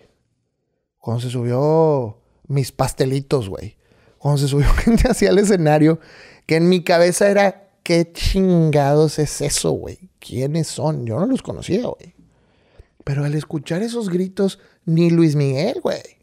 [0.99, 3.77] Cuando se subió mis pastelitos, güey.
[4.19, 5.99] Cuando se subió gente hacia el escenario,
[6.45, 10.11] que en mi cabeza era, ¿qué chingados es eso, güey?
[10.19, 11.07] ¿Quiénes son?
[11.07, 12.13] Yo no los conocía, güey.
[13.03, 16.21] Pero al escuchar esos gritos, ni Luis Miguel, güey.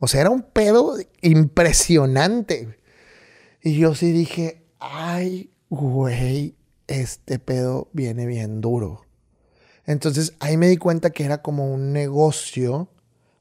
[0.00, 2.76] O sea, era un pedo impresionante.
[3.62, 6.57] Y yo sí dije, ay, güey,
[6.88, 9.02] este pedo viene bien duro.
[9.86, 12.88] Entonces ahí me di cuenta que era como un negocio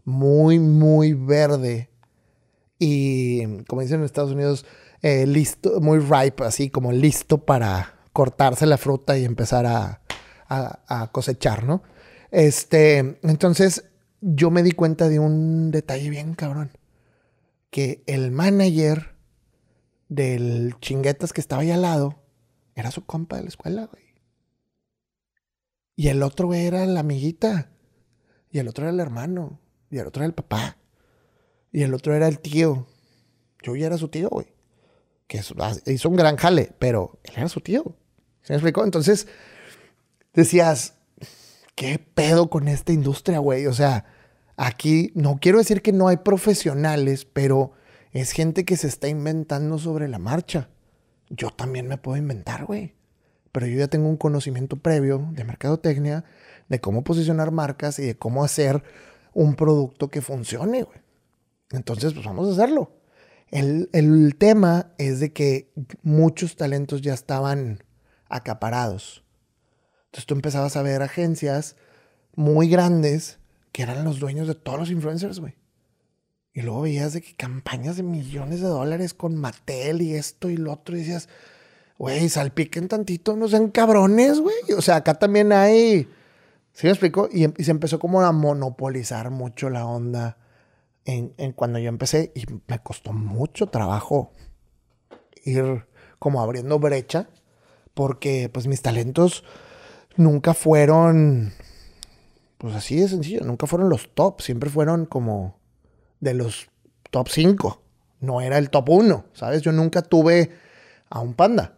[0.05, 1.89] muy, muy verde.
[2.79, 4.65] Y como dicen en Estados Unidos,
[5.01, 10.01] eh, listo, muy ripe, así como listo para cortarse la fruta y empezar a,
[11.11, 11.83] cosechar, ¿no?
[12.31, 13.83] Este, entonces
[14.21, 16.71] yo me di cuenta de un detalle bien cabrón.
[17.69, 19.15] Que el manager
[20.07, 22.15] del chinguetas que estaba ahí al lado
[22.77, 24.03] era su compa de la escuela, güey.
[25.95, 27.71] Y el otro era la amiguita.
[28.51, 29.59] Y el otro era el hermano.
[29.89, 30.77] Y el otro era el papá.
[31.71, 32.85] Y el otro era el tío.
[33.63, 34.53] Yo ya era su tío, güey.
[35.25, 37.97] Que ah, hizo un gran jale, pero él era su tío.
[38.43, 38.83] ¿Se me explicó?
[38.83, 39.27] Entonces,
[40.33, 40.93] decías,
[41.73, 43.65] ¿qué pedo con esta industria, güey?
[43.65, 44.05] O sea,
[44.55, 47.71] aquí no quiero decir que no hay profesionales, pero
[48.11, 50.69] es gente que se está inventando sobre la marcha
[51.29, 52.95] yo también me puedo inventar, güey.
[53.51, 56.25] Pero yo ya tengo un conocimiento previo de mercadotecnia,
[56.69, 58.83] de cómo posicionar marcas y de cómo hacer
[59.33, 60.99] un producto que funcione, güey.
[61.71, 62.91] Entonces, pues vamos a hacerlo.
[63.49, 65.71] El, el tema es de que
[66.03, 67.83] muchos talentos ya estaban
[68.29, 69.23] acaparados.
[70.05, 71.75] Entonces tú empezabas a ver agencias
[72.35, 73.39] muy grandes
[73.71, 75.55] que eran los dueños de todos los influencers, güey.
[76.57, 80.57] Y luego veías de que campañas de millones de dólares con Mattel y esto y
[80.57, 80.95] lo otro.
[80.95, 81.29] Y decías,
[81.99, 84.55] güey, salpiquen tantito, no sean cabrones, güey.
[84.75, 86.09] O sea, acá también hay.
[86.73, 87.29] ¿Sí me explico?
[87.31, 90.39] Y, se empezó como a monopolizar mucho la onda
[91.05, 92.31] en, cuando yo empecé.
[92.33, 94.33] Y me costó mucho trabajo
[95.43, 95.85] ir
[96.17, 97.29] como abriendo brecha.
[97.93, 99.43] Porque pues mis talentos
[100.15, 101.53] nunca fueron.
[102.57, 104.41] Pues así de sencillo, nunca fueron los top.
[104.41, 105.56] Siempre fueron como
[106.19, 106.67] de los
[107.11, 107.81] top 5.
[108.19, 109.61] No era el top 1, ¿sabes?
[109.61, 110.51] Yo nunca tuve
[111.09, 111.77] a un panda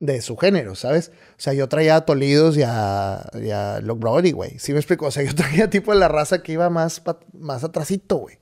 [0.00, 1.10] de su género, ¿sabes?
[1.32, 4.58] O sea, yo traía a Tolidos y a, a Brody, güey.
[4.58, 5.06] ¿Sí me explico?
[5.06, 8.38] O sea, yo traía tipo de la raza que iba más, más atrasito, güey.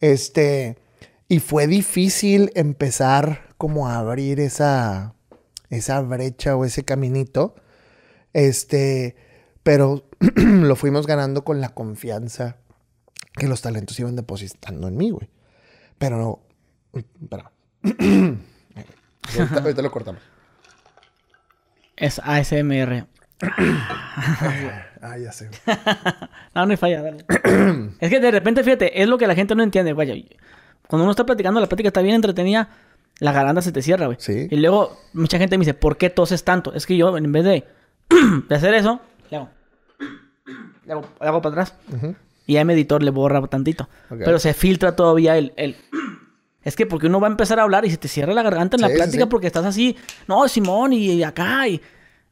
[0.00, 0.76] Este,
[1.28, 5.14] Y fue difícil empezar como a abrir esa,
[5.70, 7.54] esa brecha o ese caminito.
[8.32, 9.16] Este,
[9.62, 12.56] pero lo fuimos ganando con la confianza
[13.38, 15.28] que los talentos iban depositando en mí, güey.
[15.98, 16.40] Pero no.
[16.92, 17.50] Espera.
[19.38, 20.22] ahorita, ahorita lo cortamos.
[21.96, 23.06] Es ASMR.
[25.00, 25.50] ah, ya sé.
[26.54, 27.24] no, no hay falla, dale.
[28.00, 30.14] es que de repente, fíjate, es lo que la gente no entiende, vaya.
[30.86, 32.70] Cuando uno está platicando, la plática está bien entretenida,
[33.20, 34.18] la garganta se te cierra, güey.
[34.20, 34.48] Sí.
[34.50, 36.72] Y luego mucha gente me dice, ¿por qué toses tanto?
[36.72, 37.64] Es que yo, en vez de,
[38.48, 39.50] de hacer eso, le hago.
[40.86, 41.74] Le hago, le hago para atrás.
[42.48, 43.88] Y ya mi editor le borra tantito.
[44.08, 45.76] Pero se filtra todavía el, el...
[46.64, 48.76] Es que porque uno va a empezar a hablar y se te cierra la garganta
[48.76, 49.28] en la Sí, plática sí.
[49.30, 51.80] porque estás así, no, Simón, y, acá, y,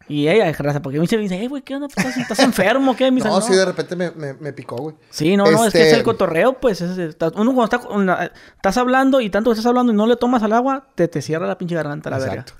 [0.09, 1.87] y ella, raza, porque veces dice, hey, güey, ¿qué onda?
[1.87, 2.94] ¿Estás, estás enfermo?
[2.96, 3.11] ¿Qué?
[3.11, 4.96] Me dice, No, sí, de repente me, me, me picó, güey.
[5.11, 6.81] Sí, no, no, es que es Este- el cotorreo, pues.
[6.81, 10.07] es- está- uno cuando está, una- estás hablando y tanto que estás hablando y no
[10.07, 12.33] le tomas al agua, te, te cierra la pinche garganta, la verga.
[12.35, 12.52] Exacto.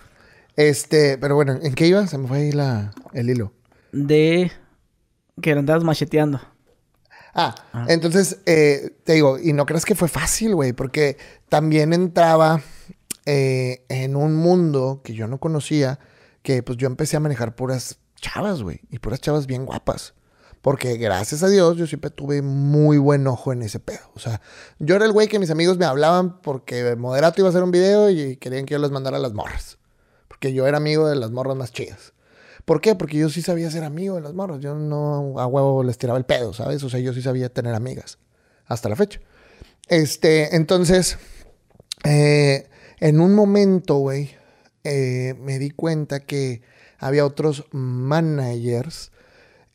[0.57, 2.07] Este, pero bueno, ¿en qué iba?
[2.07, 3.53] Se me fue ahí la, el hilo.
[3.93, 4.51] De
[5.43, 6.41] que andas macheteando.
[7.39, 7.55] Ah,
[7.89, 11.19] entonces, eh, te digo, y no creas que fue fácil, güey, porque
[11.51, 12.63] también entraba
[13.27, 15.99] eh, en un mundo que yo no conocía,
[16.43, 20.15] que pues yo empecé a manejar puras chavas, güey, y puras chavas bien guapas.
[20.63, 24.11] Porque gracias a Dios yo siempre tuve muy buen ojo en ese pedo.
[24.15, 24.41] O sea,
[24.79, 27.71] yo era el güey que mis amigos me hablaban porque Moderato iba a hacer un
[27.71, 29.79] video y querían que yo les mandara las morras.
[30.27, 32.15] Porque yo era amigo de las morras más chidas.
[32.67, 32.97] ¿Por qué?
[32.97, 34.61] Porque yo sí sabía ser amigo de las morras.
[34.61, 36.83] Yo no a huevo les tiraba el pedo, ¿sabes?
[36.83, 38.19] O sea, yo sí sabía tener amigas.
[38.67, 39.21] Hasta la fecha.
[39.89, 41.17] Este, entonces,
[42.03, 44.33] eh, en un momento, güey,
[44.83, 46.63] eh, me di cuenta que
[46.99, 49.13] había otros managers,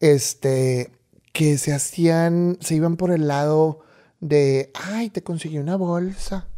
[0.01, 0.91] este,
[1.31, 3.79] que se hacían, se iban por el lado
[4.19, 6.49] de, ay, te conseguí una bolsa,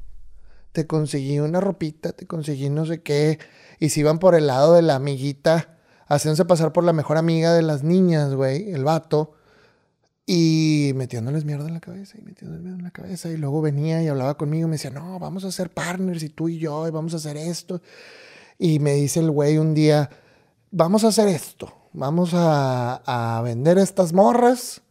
[0.71, 3.37] te conseguí una ropita, te conseguí no sé qué,
[3.79, 5.72] y se iban por el lado de la amiguita,
[6.07, 9.33] haciéndose pasar por la mejor amiga de las niñas, güey, el vato,
[10.25, 14.01] y metiéndoles mierda en la cabeza, y metiéndoles mierda en la cabeza, y luego venía
[14.01, 16.87] y hablaba conmigo y me decía, no, vamos a ser partners, y tú y yo,
[16.87, 17.81] y vamos a hacer esto,
[18.57, 20.09] y me dice el güey un día,
[20.71, 24.81] vamos a hacer esto, vamos a, a vender estas morras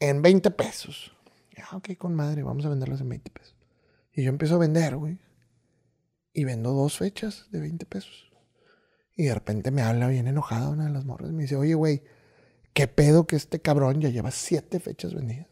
[0.00, 1.12] en 20 pesos.
[1.70, 3.54] Ah, ok, con madre, vamos a venderlas en 20 pesos.
[4.12, 5.18] Y yo empiezo a vender, güey.
[6.32, 8.25] Y vendo dos fechas de 20 pesos.
[9.16, 11.32] Y de repente me habla bien enojada una de las morras.
[11.32, 12.02] Me dice, oye, güey,
[12.74, 15.48] ¿qué pedo que este cabrón ya lleva siete fechas vendidas?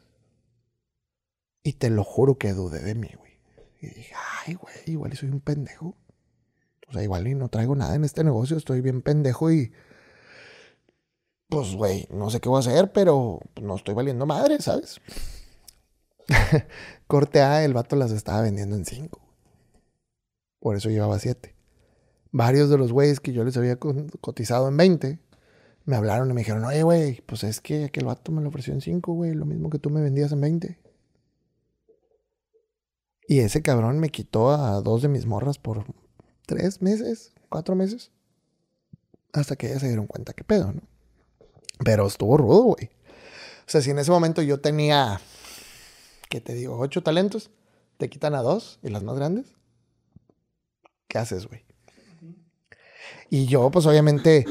[1.62, 3.32] Y te lo juro que dudé de mí, güey.
[3.80, 4.14] Y dije,
[4.46, 5.96] ay, güey, igual y soy un pendejo.
[6.88, 9.72] O sea, igual y no traigo nada en este negocio, estoy bien pendejo y...
[11.48, 15.00] Pues, güey, no sé qué voy a hacer, pero no estoy valiendo madre, ¿sabes?
[17.06, 19.20] Corte A, el vato las estaba vendiendo en 5.
[20.58, 21.53] Por eso llevaba 7.
[22.36, 25.20] Varios de los güeyes que yo les había co- cotizado en 20
[25.84, 28.72] me hablaron y me dijeron, oye, güey, pues es que aquel vato me lo ofreció
[28.74, 30.78] en 5, güey, lo mismo que tú me vendías en 20.
[33.28, 35.84] Y ese cabrón me quitó a dos de mis morras por
[36.46, 38.10] tres meses, cuatro meses.
[39.32, 40.82] Hasta que ellas se dieron cuenta qué pedo, ¿no?
[41.84, 42.90] Pero estuvo rudo, güey.
[43.66, 45.20] O sea, si en ese momento yo tenía,
[46.28, 46.78] ¿qué te digo?
[46.78, 47.50] Ocho talentos,
[47.98, 49.46] te quitan a dos y las más grandes.
[51.08, 51.62] ¿Qué haces, güey?
[53.30, 54.44] Y yo, pues obviamente,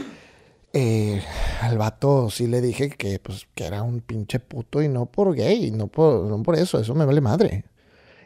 [0.74, 1.22] eh,
[1.62, 5.36] al vato sí le dije que, pues, que era un pinche puto y no por
[5.36, 7.66] gay, no por, no por eso, eso me vale madre.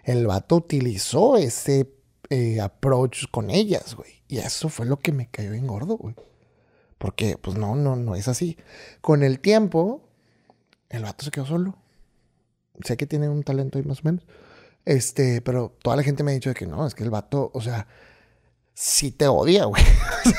[0.04, 1.91] El vato utilizó ese
[2.30, 4.23] eh, approach con ellas, güey.
[4.28, 6.15] Y eso fue lo que me cayó en gordo, güey.
[6.97, 8.58] Porque, pues no, no, no es así.
[9.02, 10.02] Con el tiempo,
[10.89, 11.76] el vato se quedó solo.
[12.84, 14.26] Sé que tiene un talento ahí más o menos.
[14.86, 17.52] Este, pero toda la gente me ha dicho de que no, es que el vato,
[17.54, 17.88] o sea,
[18.80, 19.82] sí te odia, güey.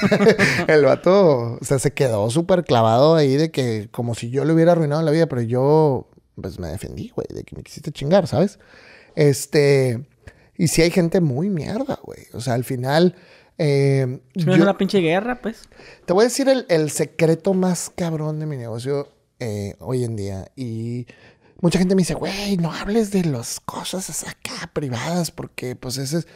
[0.68, 4.53] el vato, o sea, se quedó súper clavado ahí de que como si yo le
[4.53, 6.09] hubiera arruinado la vida, pero yo,
[6.40, 8.61] pues me defendí, güey, de que me quisiste chingar, ¿sabes?
[9.16, 10.07] Este,
[10.57, 12.27] y sí hay gente muy mierda, güey.
[12.33, 13.16] O sea, al final...
[13.59, 15.62] eh, Es yo- una pinche guerra, pues.
[16.07, 19.09] te voy a decir el, el secreto más cabrón de mi negocio
[19.41, 20.47] eh, hoy en día.
[20.55, 21.07] Y
[21.61, 26.18] mucha gente me dice, güey, no hables de las cosas acá privadas, porque pues ese
[26.18, 26.26] es.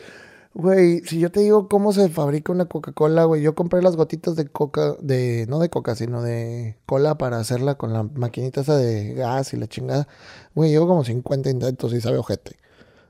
[0.54, 4.36] Güey, si yo te digo cómo se fabrica una Coca-Cola, güey, yo compré las gotitas
[4.36, 8.76] de coca, de, no de coca, sino de cola para hacerla con la maquinita esa
[8.76, 10.08] de gas y la chingada.
[10.54, 12.56] Güey, llevo como 50 intentos y sabe ojete.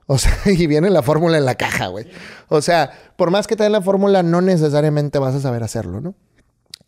[0.07, 2.07] O sea, y viene la fórmula en la caja, güey.
[2.47, 5.99] O sea, por más que te den la fórmula, no necesariamente vas a saber hacerlo,
[5.99, 6.15] ¿no?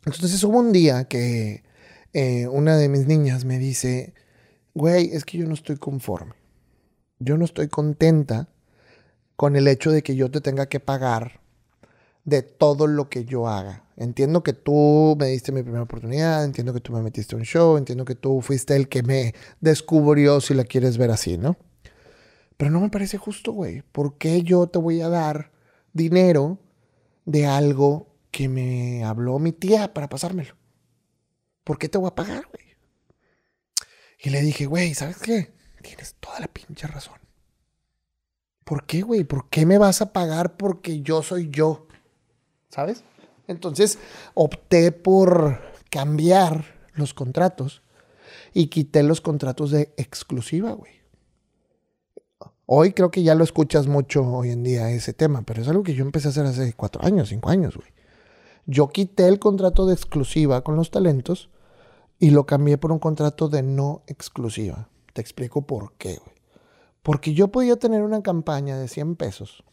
[0.05, 1.63] Entonces hubo un día que
[2.13, 4.13] eh, una de mis niñas me dice,
[4.73, 6.35] güey, es que yo no estoy conforme.
[7.19, 8.49] Yo no estoy contenta
[9.35, 11.41] con el hecho de que yo te tenga que pagar
[12.23, 13.83] de todo lo que yo haga.
[13.97, 17.77] Entiendo que tú me diste mi primera oportunidad, entiendo que tú me metiste un show,
[17.77, 21.55] entiendo que tú fuiste el que me descubrió, si la quieres ver así, ¿no?
[22.57, 23.83] Pero no me parece justo, güey.
[23.91, 25.51] ¿Por qué yo te voy a dar
[25.93, 26.59] dinero
[27.25, 30.55] de algo que me habló mi tía para pasármelo?
[31.63, 32.65] ¿Por qué te voy a pagar, güey?
[34.19, 35.53] Y le dije, güey, ¿sabes qué?
[35.81, 37.24] Tienes toda la pinche razón.
[38.65, 39.23] ¿Por qué, güey?
[39.23, 41.85] ¿Por qué me vas a pagar porque yo soy yo?
[42.69, 43.03] ¿Sabes?
[43.47, 43.99] Entonces
[44.33, 45.61] opté por
[45.91, 47.83] cambiar los contratos
[48.53, 50.93] y quité los contratos de exclusiva, güey.
[52.65, 55.83] Hoy creo que ya lo escuchas mucho hoy en día ese tema, pero es algo
[55.83, 57.89] que yo empecé a hacer hace cuatro años, cinco años, güey.
[58.65, 61.51] Yo quité el contrato de exclusiva con los talentos
[62.17, 64.89] y lo cambié por un contrato de no exclusiva.
[65.13, 66.34] Te explico por qué, güey.
[67.05, 69.63] Porque yo podía tener una campaña de 100 pesos,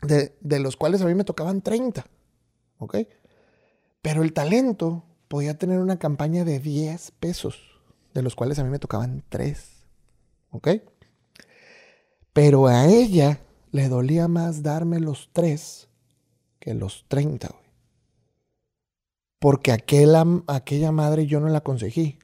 [0.00, 2.06] de, los cuales a mí me tocaban 30.
[2.78, 2.98] ¿ok?
[4.00, 7.58] Pero el talento podía tener una campaña de 10 pesos,
[8.14, 9.88] de los cuales a mí me tocaban 3,
[10.50, 10.68] ¿ok?
[12.32, 13.40] Pero a ella
[13.72, 15.88] le dolía más darme los 3
[16.60, 17.66] que los 30, güey.
[19.40, 22.20] Porque aquella, aquella madre yo no la conseguí.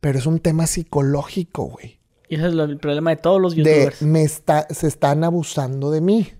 [0.00, 1.97] Pero es un tema psicológico, güey.
[2.28, 4.00] Y ese es el problema de todos los youtubers.
[4.00, 6.32] De, me está, se están abusando de mí.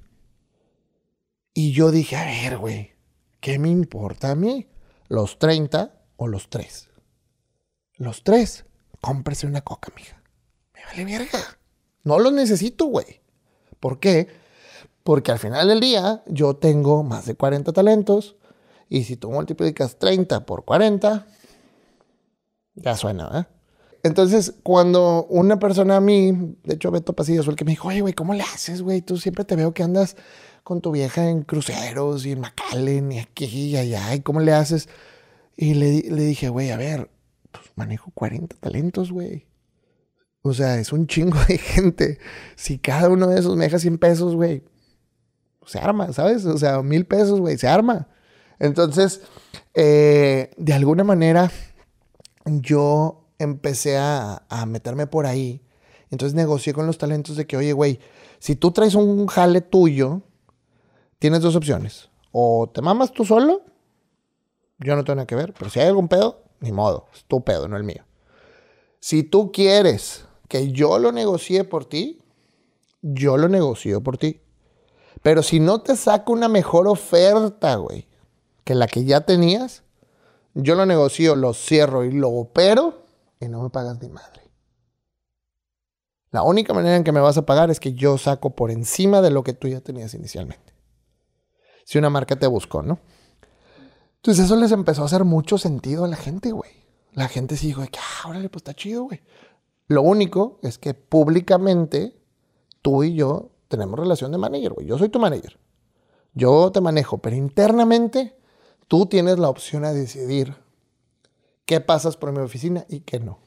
[1.55, 2.93] Y yo dije, a ver, güey,
[3.41, 4.68] ¿qué me importa a mí?
[5.09, 6.89] ¿Los 30 o los 3?
[7.97, 8.66] Los 3.
[9.01, 10.22] Cómprese una coca, mija.
[10.74, 11.59] Me vale verga.
[12.05, 13.22] No los necesito, güey.
[13.80, 14.28] ¿Por qué?
[15.03, 18.36] Porque al final del día yo tengo más de 40 talentos.
[18.91, 21.26] Y si tú multiplicas 30 por 40,
[22.74, 23.58] ya suena, ¿eh?
[24.03, 27.89] Entonces, cuando una persona a mí, de hecho Beto Pasillo fue el que me dijo,
[27.89, 29.03] oye, güey, ¿cómo le haces, güey?
[29.03, 30.17] Tú siempre te veo que andas
[30.63, 34.53] con tu vieja en cruceros y en McAllen y aquí y allá, ¿y cómo le
[34.53, 34.89] haces?
[35.57, 37.11] Y le, le dije, güey, a ver,
[37.51, 39.47] pues manejo 40 talentos, güey.
[40.43, 42.19] O sea, es un chingo de gente.
[42.57, 44.65] Si cada uno de esos me deja 100 pesos, güey,
[45.67, 46.45] se arma, ¿sabes?
[46.47, 48.09] O sea, mil pesos, güey, se arma.
[48.59, 49.23] Entonces,
[49.75, 51.51] eh, de alguna manera,
[52.45, 55.62] yo empecé a, a meterme por ahí.
[56.11, 58.01] Entonces negocié con los talentos de que, oye, güey,
[58.39, 60.22] si tú traes un jale tuyo,
[61.18, 62.09] tienes dos opciones.
[62.32, 63.62] O te mamas tú solo,
[64.78, 67.43] yo no tengo nada que ver, pero si hay algún pedo, ni modo, es tu
[67.43, 68.05] pedo, no el mío.
[69.01, 72.22] Si tú quieres que yo lo negocie por ti,
[73.03, 74.41] yo lo negocio por ti.
[75.22, 78.07] Pero si no te saco una mejor oferta, güey,
[78.64, 79.82] que la que ya tenías,
[80.55, 83.08] yo lo negocio, lo cierro y lo opero
[83.41, 84.43] y no me pagas ni madre.
[86.30, 89.22] La única manera en que me vas a pagar es que yo saco por encima
[89.22, 90.78] de lo que tú ya tenías inicialmente
[91.89, 92.99] si una marca te buscó, ¿no?
[94.16, 96.70] Entonces eso les empezó a hacer mucho sentido a la gente, güey.
[97.14, 99.22] La gente sí dijo, ah, órale, pues está chido, güey.
[99.86, 102.14] Lo único es que públicamente
[102.82, 104.86] tú y yo tenemos relación de manager, güey.
[104.86, 105.59] Yo soy tu manager.
[106.34, 108.36] Yo te manejo, pero internamente
[108.86, 110.57] tú tienes la opción a decidir
[111.69, 113.41] qué pasas por mi oficina y qué no.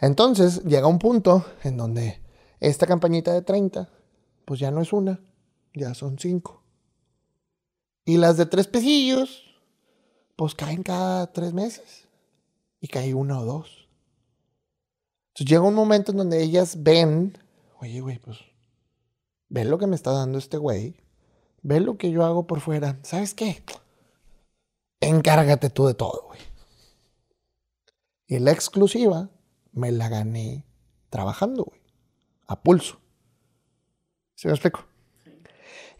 [0.00, 2.22] Entonces llega un punto en donde
[2.58, 3.90] esta campañita de 30,
[4.46, 5.20] pues ya no es una,
[5.74, 6.62] ya son cinco.
[8.06, 9.44] Y las de tres pesillos,
[10.36, 12.08] pues caen cada tres meses.
[12.80, 13.88] Y cae una o dos.
[15.28, 17.36] Entonces llega un momento en donde ellas ven,
[17.78, 18.38] oye, güey, pues,
[19.50, 20.96] ven lo que me está dando este güey.
[21.60, 22.98] Ven lo que yo hago por fuera.
[23.02, 23.62] ¿Sabes qué?
[25.00, 26.51] Encárgate tú de todo, güey.
[28.32, 29.28] Y la exclusiva
[29.72, 30.64] me la gané
[31.10, 31.82] trabajando, güey.
[32.46, 32.98] A pulso.
[34.36, 34.86] ¿Se me explico?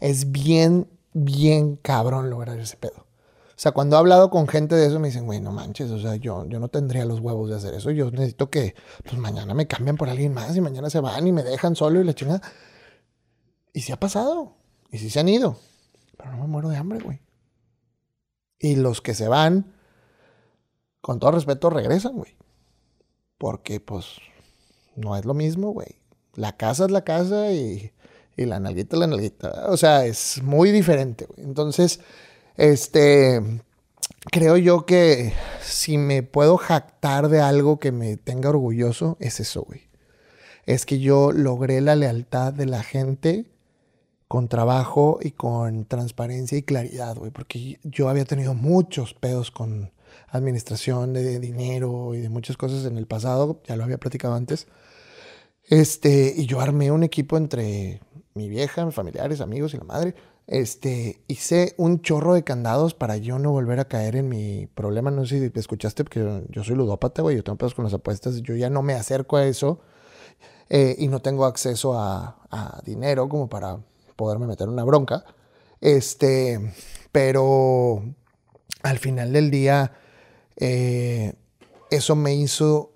[0.00, 3.06] Es bien bien cabrón lograr ese pedo.
[3.50, 5.98] O sea, cuando he hablado con gente de eso me dicen, güey, no manches, o
[5.98, 7.90] sea, yo, yo no tendría los huevos de hacer eso.
[7.90, 11.32] Yo necesito que, pues mañana me cambien por alguien más y mañana se van y
[11.32, 12.40] me dejan solo y la chingada.
[13.74, 14.56] Y sí ha pasado.
[14.90, 15.58] Y sí se han ido.
[16.16, 17.20] Pero no me muero de hambre, güey.
[18.58, 19.74] Y los que se van,
[21.03, 22.34] con todo respeto, regresan, güey.
[23.36, 24.07] Porque, pues,
[24.96, 25.96] no es lo mismo, güey.
[26.34, 27.92] La casa es la casa y
[28.36, 29.66] y la nalguita la nalguita.
[29.68, 31.46] O sea, es muy diferente, güey.
[31.46, 32.00] Entonces,
[32.57, 33.40] este,
[34.30, 35.32] creo yo que
[35.62, 39.82] si me puedo jactar de algo que me tenga orgulloso, es eso, güey.
[40.64, 43.46] Es que yo logré la lealtad de la gente
[44.28, 47.30] con trabajo y con transparencia y claridad, güey.
[47.30, 49.92] Porque yo había tenido muchos pedos con
[50.32, 54.66] administración de dinero y de muchas cosas en el pasado, ya lo había platicado antes.
[55.68, 58.00] Este, y yo armé un equipo entre
[58.34, 60.14] mi vieja, mis familiares, amigos y la madre,
[60.46, 65.10] este, hice un chorro de candados para yo no volver a caer en mi problema.
[65.10, 68.42] No sé si escuchaste, porque yo soy ludópata, güey, yo tengo pedos con las apuestas,
[68.42, 69.80] yo ya no me acerco a eso
[70.68, 73.78] eh, y no tengo acceso a, a, dinero como para
[74.16, 75.24] poderme meter una bronca.
[75.80, 76.74] Este,
[77.12, 78.02] pero
[78.82, 79.92] al final del día,
[80.57, 81.34] eh,
[81.90, 82.92] eso me hizo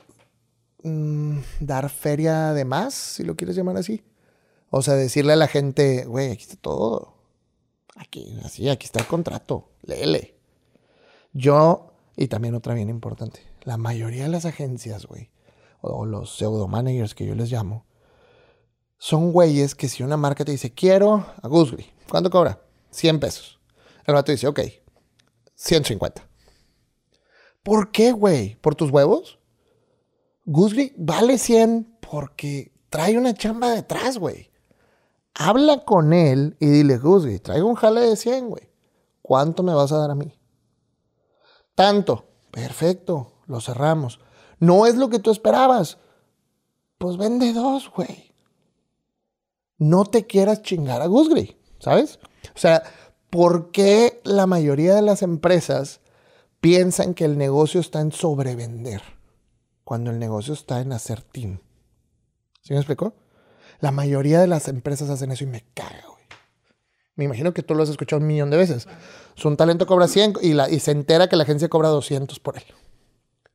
[0.83, 4.05] mm, dar feria de más, si lo quieres llamar así.
[4.71, 7.15] O sea, decirle a la gente, güey, aquí está todo.
[7.97, 9.71] Aquí, así, aquí está el contrato.
[9.83, 10.37] Léele.
[11.33, 15.31] Yo, y también otra bien importante, la mayoría de las agencias, güey,
[15.81, 17.85] o los pseudo managers que yo les llamo,
[18.99, 22.63] son güeyes que si una marca te dice, quiero a Gusgri, ¿cuánto cobra?
[22.91, 23.61] 100 pesos.
[24.07, 24.61] El vato dice, ok,
[25.55, 26.27] 150.
[27.67, 28.55] ¿Por qué, güey?
[28.61, 29.41] ¿Por tus huevos?
[30.45, 34.53] Gusgri vale 100 porque trae una chamba detrás, güey.
[35.35, 38.71] Habla con él y dile, Gusgri, traigo un jale de 100, güey.
[39.21, 40.33] ¿Cuánto me vas a dar a mí?
[41.75, 42.29] Tanto.
[42.53, 44.21] Perfecto, lo cerramos.
[44.61, 45.99] No es lo que tú esperabas.
[46.99, 48.33] Pues vende dos, güey.
[49.77, 52.21] No te quieras chingar a Gusgri, ¿sabes?
[52.55, 52.85] O sea,
[53.29, 56.01] ¿por qué la mayoría de las empresas
[56.61, 59.03] piensan que el negocio está en sobrevender
[59.85, 61.61] cuando el negocio está en hacer team?
[62.63, 63.15] ¿Sí me explicó?
[63.81, 66.25] La mayoría de las empresas hacen eso y me caga, güey.
[67.15, 68.89] Me imagino que tú lo has escuchado un millón de veces.
[69.35, 72.57] Su talento cobra 100 y, la, y se entera que la agencia cobra 200 por
[72.57, 72.65] él.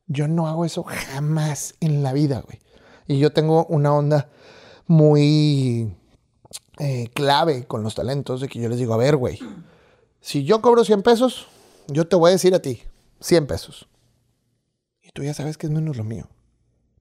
[0.06, 2.58] Yo no hago eso jamás en la vida, güey.
[3.06, 4.30] Y yo tengo una onda
[4.86, 5.94] muy
[6.78, 9.38] eh, clave con los talentos de que yo les digo, a ver, güey,
[10.20, 11.46] si yo cobro 100 pesos,
[11.88, 12.82] yo te voy a decir a ti,
[13.22, 13.88] 100 pesos.
[15.00, 16.28] Y tú ya sabes que es menos lo mío.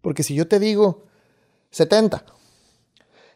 [0.01, 1.05] Porque si yo te digo
[1.71, 2.25] 70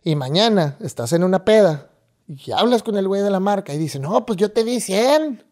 [0.03, 1.91] y mañana estás en una peda
[2.27, 4.79] y hablas con el güey de la marca y dice, no, pues yo te di
[4.79, 5.43] 100.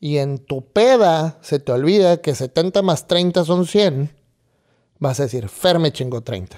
[0.00, 4.16] Y en tu peda se te olvida que 70 más 30 son 100.
[5.00, 6.56] Vas a decir, Fer me chingó 30.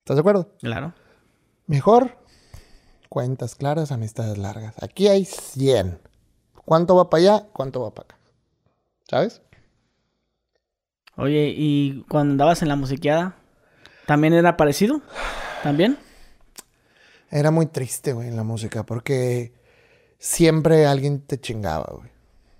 [0.00, 0.54] ¿Estás de acuerdo?
[0.60, 0.94] Claro.
[1.66, 2.18] Mejor
[3.08, 4.74] cuentas claras, amistades largas.
[4.82, 6.09] Aquí hay 100.
[6.70, 7.46] ¿Cuánto va para allá?
[7.52, 8.18] ¿Cuánto va para acá?
[9.08, 9.42] ¿Sabes?
[11.16, 13.34] Oye, ¿y cuando andabas en la musiqueada?
[14.06, 15.02] ¿También era parecido?
[15.64, 15.98] ¿También?
[17.28, 19.52] Era muy triste, güey, en la música, porque
[20.20, 22.08] siempre alguien te chingaba, güey.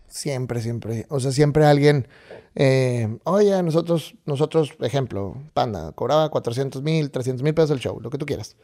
[0.09, 1.07] Siempre, siempre.
[1.09, 2.09] O sea, siempre alguien,
[2.57, 8.11] eh, oye, nosotros, nosotros, ejemplo, Panda, cobraba 400 mil, 300 mil pesos el show, lo
[8.11, 8.57] que tú quieras.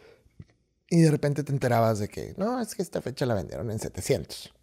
[0.90, 3.78] Y de repente te enterabas de que, no, es que esta fecha la vendieron en
[3.78, 4.55] 700.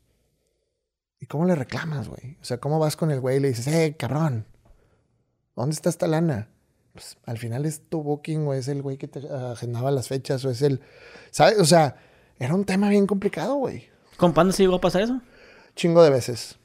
[1.23, 2.35] ¿Y cómo le reclamas, güey?
[2.41, 4.45] O sea, ¿cómo vas con el güey y le dices, eh, cabrón,
[5.55, 6.49] ¿dónde está esta lana?
[6.91, 10.43] Pues al final es tu booking o es el güey que te agendaba las fechas
[10.43, 10.81] o es el,
[11.31, 11.59] ¿sabes?
[11.59, 11.95] O sea,
[12.39, 13.87] era un tema bien complicado, güey.
[14.17, 15.21] ¿Con Panda se llegó a pasar eso?
[15.77, 16.57] Chingo de veces.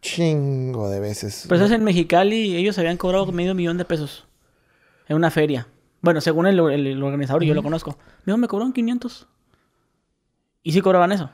[0.00, 1.44] Chingo de veces.
[1.46, 4.26] Pues es en Mexicali, ellos habían cobrado medio millón de pesos
[5.06, 5.68] en una feria.
[6.00, 6.58] Bueno, según el,
[7.02, 7.98] organizador, y yo lo conozco.
[8.24, 9.28] Me me cobraron 500.
[10.62, 11.28] ¿Y si cobraban eso?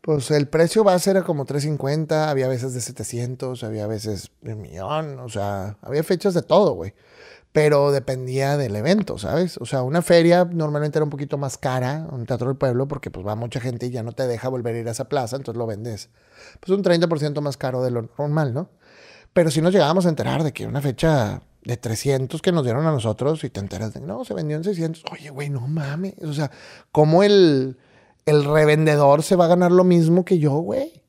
[0.00, 4.62] Pues el precio base era como 350, había veces de 700, había veces de un
[4.62, 6.94] millón, o sea, había fechas de todo, güey.
[7.52, 9.58] Pero dependía del evento, ¿sabes?
[9.58, 13.10] O sea, una feria normalmente era un poquito más cara, un teatro del pueblo, porque
[13.10, 15.36] pues va mucha gente y ya no te deja volver a ir a esa plaza,
[15.36, 16.10] entonces lo vendes
[16.60, 18.70] pues un 30% más caro de lo normal, ¿no?
[19.32, 22.86] Pero si nos llegábamos a enterar de que una fecha de 300 que nos dieron
[22.86, 25.04] a nosotros y te enteras de, no, se vendió en 600.
[25.12, 26.14] Oye, güey, no mames.
[26.22, 26.50] O sea,
[26.92, 27.76] ¿cómo el,
[28.28, 31.02] el revendedor se va a ganar lo mismo que yo, güey?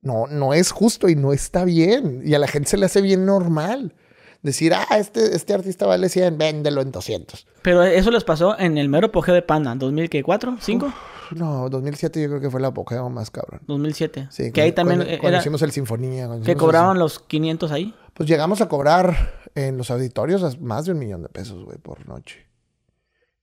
[0.00, 2.22] No, no es justo y no está bien.
[2.24, 3.94] Y a la gente se le hace bien normal.
[4.42, 7.46] Decir, ah, este, este artista vale 100, véndelo en 200.
[7.62, 10.60] Pero eso les pasó en el mero apogeo de Panda, ¿2004?
[10.60, 10.94] ¿5?
[11.34, 13.60] no, 2007 yo creo que fue el apogeo más cabrón.
[13.66, 14.28] 2007.
[14.30, 16.28] Sí, que ahí también cuando, hicimos el Sinfonía.
[16.44, 17.94] Que cobraban los 500 ahí.
[18.14, 22.06] Pues llegamos a cobrar en los auditorios más de un millón de pesos, güey, por
[22.08, 22.47] noche.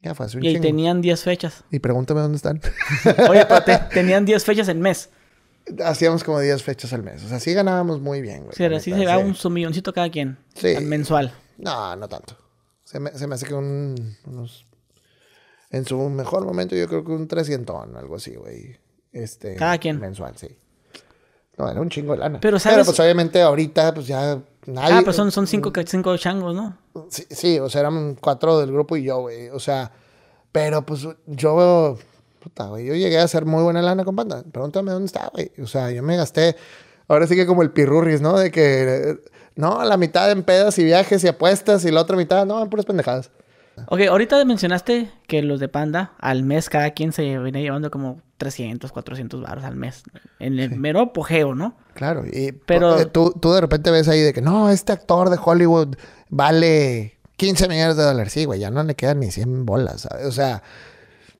[0.06, 1.64] Ya fue hace un Y tenían 10 fechas.
[1.72, 2.62] Y pregúntame dónde están.
[3.28, 5.10] Oye, pero tenían 10 fechas en mes.
[5.84, 7.24] Hacíamos como 10 fechas al mes.
[7.24, 8.56] O sea, sí ganábamos muy bien, güey.
[8.56, 10.38] Sí, así se da un milloncito cada quien.
[10.54, 10.76] Sí.
[10.80, 11.34] mensual.
[11.58, 12.38] No, no tanto.
[12.84, 14.68] Se me, se me hace que un, unos...
[15.72, 18.78] En su mejor momento yo creo que un 300, algo así, güey.
[19.12, 20.00] Este, cada quien.
[20.00, 20.56] Mensual, sí.
[21.58, 22.40] No, era un chingo de lana.
[22.40, 22.76] Pero, ¿sabes?
[22.76, 24.40] Pero pues obviamente ahorita pues ya
[24.78, 26.78] Ah, pues son, son cinco, cinco changos, ¿no?
[27.10, 29.50] Sí, sí, o sea, eran cuatro del grupo y yo, güey.
[29.50, 29.92] O sea,
[30.52, 31.98] pero pues yo,
[32.42, 34.44] puta, güey, yo llegué a hacer muy buena lana con banda.
[34.52, 35.52] Pregúntame dónde está, güey.
[35.62, 36.56] O sea, yo me gasté,
[37.08, 38.38] ahora sí que como el pirurris, ¿no?
[38.38, 39.20] De que,
[39.56, 42.70] no, la mitad en pedas y viajes y apuestas y la otra mitad, no, en
[42.70, 43.32] puras pendejadas.
[43.88, 48.22] Ok, ahorita mencionaste que los de Panda al mes cada quien se venía llevando como
[48.38, 50.04] 300, 400 baros al mes.
[50.40, 51.78] En el mero apogeo, ¿no?
[51.94, 55.30] Claro, y Pero- eh, tú, tú de repente ves ahí de que no, este actor
[55.30, 55.96] de Hollywood
[56.30, 58.34] vale 15 millones de dólares.
[58.34, 60.26] Sí, güey, ya no le quedan ni 100 bolas, ¿sabes?
[60.26, 60.64] O sea,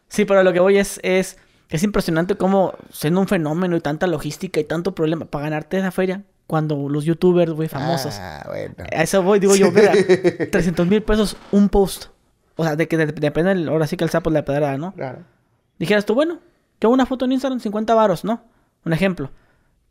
[0.08, 1.38] Sí, pero lo que voy es, es,
[1.70, 5.92] es impresionante cómo siendo un fenómeno y tanta logística y tanto problema para ganarte esa
[5.92, 8.16] feria, cuando los youtubers, güey, famosos.
[8.20, 8.76] Ah, bueno.
[8.96, 9.94] A eso voy, digo yo, mira,
[10.52, 12.06] 300 mil pesos un post.
[12.56, 14.78] O sea, de que de- depende, del- ahora sí que el sapo es la pedrada,
[14.78, 14.94] ¿no?
[14.94, 15.24] Claro.
[15.80, 16.40] Dijeras tú, bueno,
[16.80, 18.44] yo hago una foto en Instagram, 50 varos, ¿no?
[18.84, 19.32] Un ejemplo.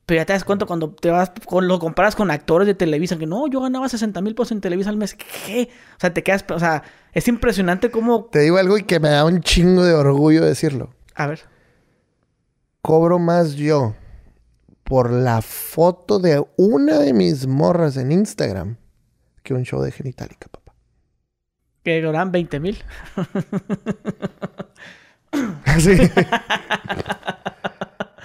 [0.07, 3.16] Pero ya te das cuenta cuando te vas, con, lo comparas con actores de Televisa,
[3.16, 5.14] que no, yo ganaba 60 mil pesos en Televisa al mes.
[5.14, 5.70] ¿Qué?
[5.97, 6.82] O sea, te quedas, o sea,
[7.12, 8.26] es impresionante cómo...
[8.26, 10.91] Te digo algo y que me da un chingo de orgullo decirlo.
[11.14, 11.41] A ver.
[12.82, 13.95] Cobro más yo
[14.85, 18.76] por la foto de una de mis morras en Instagram
[19.43, 20.74] que un show de genitalica, papá.
[21.82, 22.78] Que cobraban 20 mil.
[25.80, 25.97] Sí.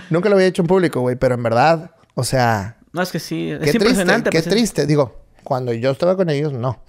[0.10, 3.20] Nunca lo había hecho en público, güey, pero en verdad, o sea, No, es que
[3.20, 4.86] sí, es qué triste, qué pues, es- triste.
[4.88, 6.80] Digo, cuando yo estaba con ellos, no.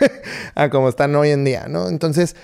[0.54, 1.88] a como están hoy en día, ¿no?
[1.88, 2.34] Entonces,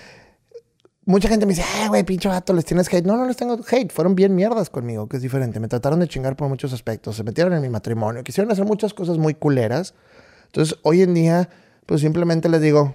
[1.06, 3.06] mucha gente me dice, ay, güey, pinche vato, les tienes hate.
[3.06, 3.90] No, no les tengo hate.
[3.90, 5.58] Fueron bien mierdas conmigo, que es diferente.
[5.60, 7.16] Me trataron de chingar por muchos aspectos.
[7.16, 8.22] Se metieron en mi matrimonio.
[8.22, 9.94] Quisieron hacer muchas cosas muy culeras.
[10.46, 11.48] Entonces, hoy en día,
[11.86, 12.94] pues simplemente les digo,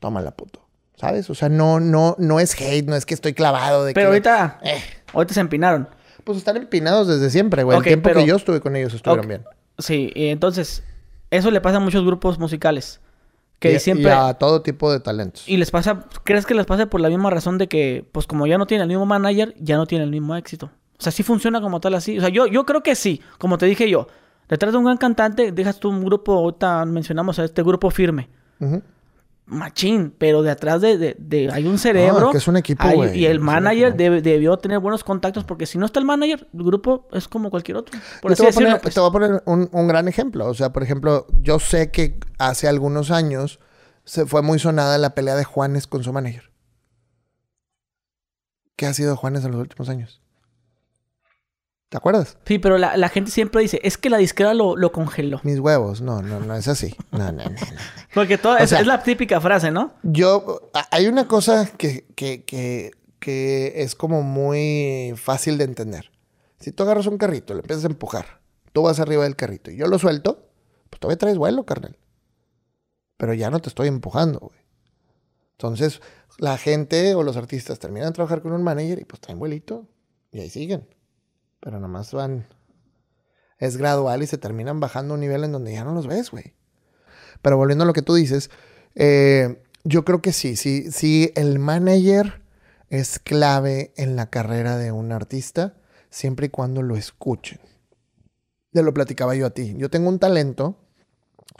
[0.00, 0.60] tómala, puto.
[1.00, 1.30] ¿Sabes?
[1.30, 4.08] O sea, no, no, no es hate, no es que estoy clavado de Pero que...
[4.28, 4.82] ahorita, Eh,
[5.14, 5.88] ahorita se empinaron.
[6.24, 7.78] pues están empinados desde siempre, güey.
[7.78, 9.44] El tiempo pero- que yo estuve con ellos estuvieron bien.
[9.78, 10.84] Sí, y entonces,
[11.30, 13.00] eso le pasa a muchos grupos musicales.
[13.58, 14.10] Que y, siempre...
[14.10, 15.46] y a todo tipo de talentos.
[15.48, 18.46] Y les pasa, ¿crees que les pasa por la misma razón de que, pues como
[18.46, 20.66] ya no tienen el mismo manager, ya no tienen el mismo éxito?
[20.98, 22.18] O sea, sí funciona como tal así.
[22.18, 24.06] O sea, yo, yo creo que sí, como te dije yo.
[24.48, 28.28] Detrás de un gran cantante, dejas tú un grupo, ahorita mencionamos a este grupo firme.
[28.60, 28.82] Ujú.
[29.50, 32.30] Machín, pero de atrás de, de- de- hay un cerebro.
[32.30, 35.86] que es un equipo, hay- Y el manager debió tener buenos contactos porque si no
[35.86, 37.98] está el manager, el grupo es como cualquier otro.
[38.22, 38.94] Por así te, voy a decirlo, poner, pues.
[38.94, 40.46] te voy a poner un, un gran ejemplo.
[40.46, 43.60] O sea, por ejemplo, yo sé que hace algunos años
[44.04, 46.50] se fue muy sonada la pelea de Juanes con su manager.
[48.76, 50.22] ¿Qué ha sido Juanes en los últimos años?
[51.90, 52.38] ¿Te acuerdas?
[52.46, 55.40] Sí, pero la, la gente siempre dice, es que la disquera lo, lo congeló.
[55.42, 56.00] Mis huevos.
[56.00, 56.94] No, no, no es así.
[57.10, 57.50] No, no, no.
[57.50, 57.56] no.
[58.14, 59.92] Porque todo, es, sea- es la típica frase, ¿no?
[60.04, 66.10] Yo, hay una cosa que, que, que, que es como muy fácil de entender.
[66.60, 68.40] Si tú agarras un carrito, le empiezas a empujar,
[68.72, 70.48] tú vas arriba del carrito y yo lo suelto,
[70.90, 71.98] pues todavía traes vuelo, carnal.
[73.16, 74.60] Pero ya no te estoy empujando, güey.
[75.52, 76.00] Entonces,
[76.38, 79.88] la gente o los artistas terminan de trabajar con un manager y pues traen vuelito
[80.30, 80.86] y ahí siguen.
[81.60, 82.46] Pero nada más van.
[83.58, 86.54] Es gradual y se terminan bajando un nivel en donde ya no los ves, güey.
[87.42, 88.50] Pero volviendo a lo que tú dices,
[88.94, 92.42] eh, yo creo que sí, sí, sí, el manager
[92.88, 95.74] es clave en la carrera de un artista,
[96.10, 97.60] siempre y cuando lo escuchen.
[98.72, 99.74] Ya lo platicaba yo a ti.
[99.76, 100.76] Yo tengo un talento,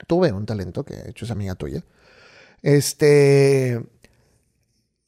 [0.06, 1.84] tuve un talento, que de hecho es amiga tuya,
[2.62, 3.82] este,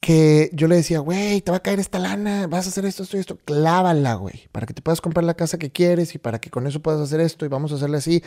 [0.03, 3.05] que yo le decía, güey, te va a caer esta lana, vas a hacer esto,
[3.05, 6.18] esto y esto, clávala, güey, para que te puedas comprar la casa que quieres y
[6.18, 8.20] para que con eso puedas hacer esto y vamos a hacerle así.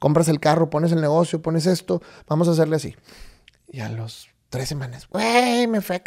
[0.00, 2.96] Compras el carro, pones el negocio, pones esto, vamos a hacerle así.
[3.68, 6.02] Y a los tres semanas, güey, me fue a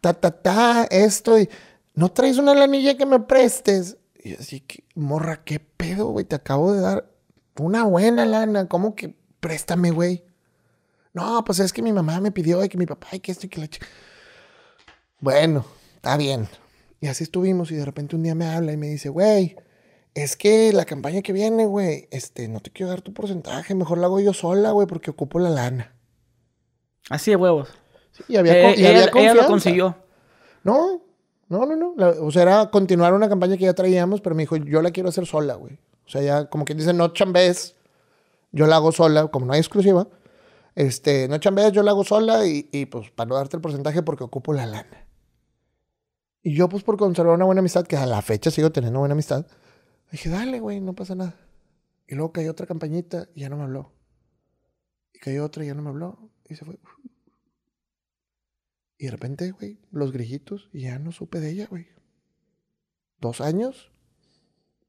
[0.00, 1.50] ta, ta, ta, esto y
[1.92, 3.98] no traes una lanilla que me prestes.
[4.14, 7.10] Y así que, morra, qué pedo, güey, te acabo de dar
[7.58, 10.24] una buena lana, ¿cómo que préstame, güey?
[11.14, 13.46] No, pues es que mi mamá me pidió y que mi papá y que esto
[13.46, 13.86] y que la chica.
[15.20, 15.64] Bueno,
[15.96, 16.48] está bien.
[17.00, 19.56] Y así estuvimos y de repente un día me habla y me dice, güey,
[20.14, 23.98] es que la campaña que viene, güey, este, no te quiero dar tu porcentaje, mejor
[23.98, 25.94] la hago yo sola, güey, porque ocupo la lana.
[27.10, 27.68] Así de huevos.
[28.28, 29.96] Y había, Eh, y ella, había ella lo consiguió.
[30.62, 31.02] No,
[31.48, 31.94] no, no, no.
[31.96, 34.90] La- o sea, era continuar una campaña que ya traíamos, pero me dijo, yo la
[34.90, 35.78] quiero hacer sola, güey.
[36.06, 37.76] O sea, ya como quien dice, no chambés,
[38.52, 40.06] yo la hago sola, como no hay exclusiva.
[40.74, 44.02] Este, no chambés, yo la hago sola y, y pues para no darte el porcentaje
[44.02, 45.06] porque ocupo la lana.
[46.42, 49.14] Y yo pues por conservar una buena amistad, que a la fecha sigo teniendo buena
[49.14, 49.46] amistad,
[50.10, 51.40] dije, dale, güey, no pasa nada.
[52.06, 53.92] Y luego cayó otra campañita y ya no me habló.
[55.14, 56.30] Y cayó otra y ya no me habló.
[56.48, 56.78] Y se fue.
[58.98, 61.86] Y de repente, güey, los grillitos y ya no supe de ella, güey.
[63.20, 63.90] Dos años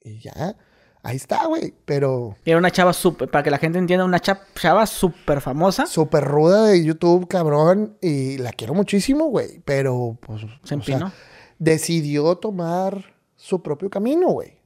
[0.01, 0.57] y ya,
[1.05, 1.73] ahí está, güey.
[1.85, 5.39] Pero Y era una chava súper, para que la gente entienda, una cha- chava súper
[5.41, 5.85] famosa.
[5.85, 7.97] súper ruda de YouTube, cabrón.
[8.01, 9.61] Y la quiero muchísimo, güey.
[9.65, 11.11] Pero, pues, Se sea, empinó.
[11.59, 14.59] decidió tomar su propio camino, güey.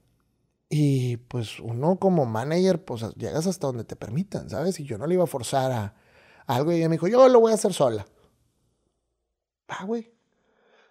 [0.72, 4.80] Y pues uno como manager, pues llegas hasta donde te permitan, ¿sabes?
[4.80, 5.96] Y yo no le iba a forzar a,
[6.46, 8.06] a algo y ella me dijo, yo lo voy a hacer sola.
[9.68, 10.12] Ah, güey.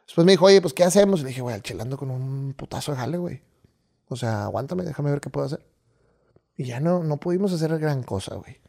[0.07, 1.21] Después me dijo, oye, pues, ¿qué hacemos?
[1.23, 3.43] Le dije, güey, al chelando con un putazo de jale, güey.
[4.09, 5.65] O sea, aguántame, déjame ver qué puedo hacer.
[6.57, 8.61] Y ya no, no pudimos hacer gran cosa, güey.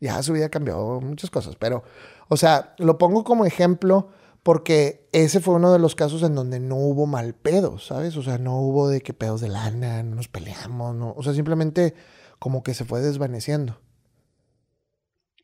[0.00, 1.84] Ya su vida cambió muchas cosas, pero,
[2.28, 4.08] o sea, lo pongo como ejemplo
[4.42, 8.16] porque ese fue uno de los casos en donde no hubo mal pedo, ¿sabes?
[8.16, 11.14] O sea, no hubo de que pedos de lana, no nos peleamos, no.
[11.16, 11.94] O sea, simplemente
[12.40, 13.80] como que se fue desvaneciendo.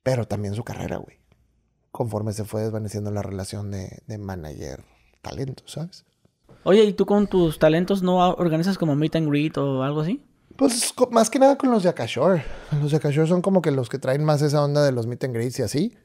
[0.02, 1.20] Pero también su carrera, güey.
[1.92, 6.04] Conforme se fue desvaneciendo la relación de, de manager-talento, ¿sabes?
[6.64, 10.22] Oye, ¿y tú con tus talentos no organizas como meet and greet o algo así?
[10.56, 12.44] Pues más que nada con los de Akashore.
[12.82, 15.24] Los de Akashore son como que los que traen más esa onda de los meet
[15.24, 15.96] and greets y así.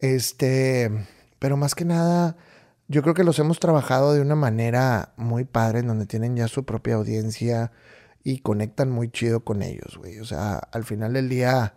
[0.00, 0.90] Este
[1.42, 2.36] pero más que nada,
[2.86, 6.46] yo creo que los hemos trabajado de una manera muy padre, en donde tienen ya
[6.46, 7.72] su propia audiencia
[8.22, 10.20] y conectan muy chido con ellos, güey.
[10.20, 11.74] O sea, al final del día,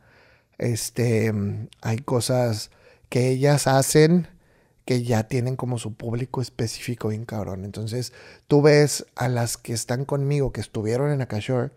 [0.59, 1.34] este,
[1.82, 2.69] hay cosas
[3.09, 4.28] que ellas hacen
[4.86, 7.66] que ya tienen como su público específico bien cabrón.
[7.66, 8.14] Entonces,
[8.48, 11.72] tú ves a las que están conmigo, que estuvieron en Akashore,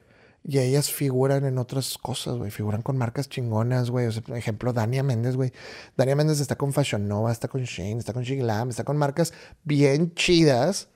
[0.45, 2.51] y ellas figuran en otras cosas, güey.
[2.51, 4.07] Figuran con marcas chingonas, güey.
[4.07, 5.53] O sea, por ejemplo, Dania Méndez, güey.
[5.97, 9.33] Dania Méndez está con Fashion Nova, está con Shane, está con Shiglam, está con marcas
[9.65, 10.89] bien chidas,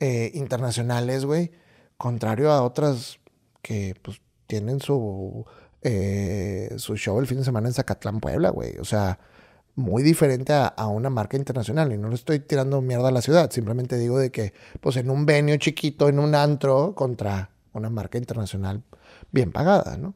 [0.00, 1.50] eh, internacionales, güey.
[1.96, 3.18] Contrario a otras
[3.62, 5.44] que, pues, tienen su,
[5.82, 8.78] eh, su show el fin de semana en Zacatlán, Puebla, güey.
[8.78, 9.18] O sea,
[9.76, 11.92] muy diferente a, a, una marca internacional.
[11.92, 13.50] Y no le estoy tirando mierda a la ciudad.
[13.50, 18.18] Simplemente digo de que, pues, en un venio chiquito, en un antro, contra una marca
[18.18, 18.82] internacional
[19.32, 20.14] bien pagada, ¿no?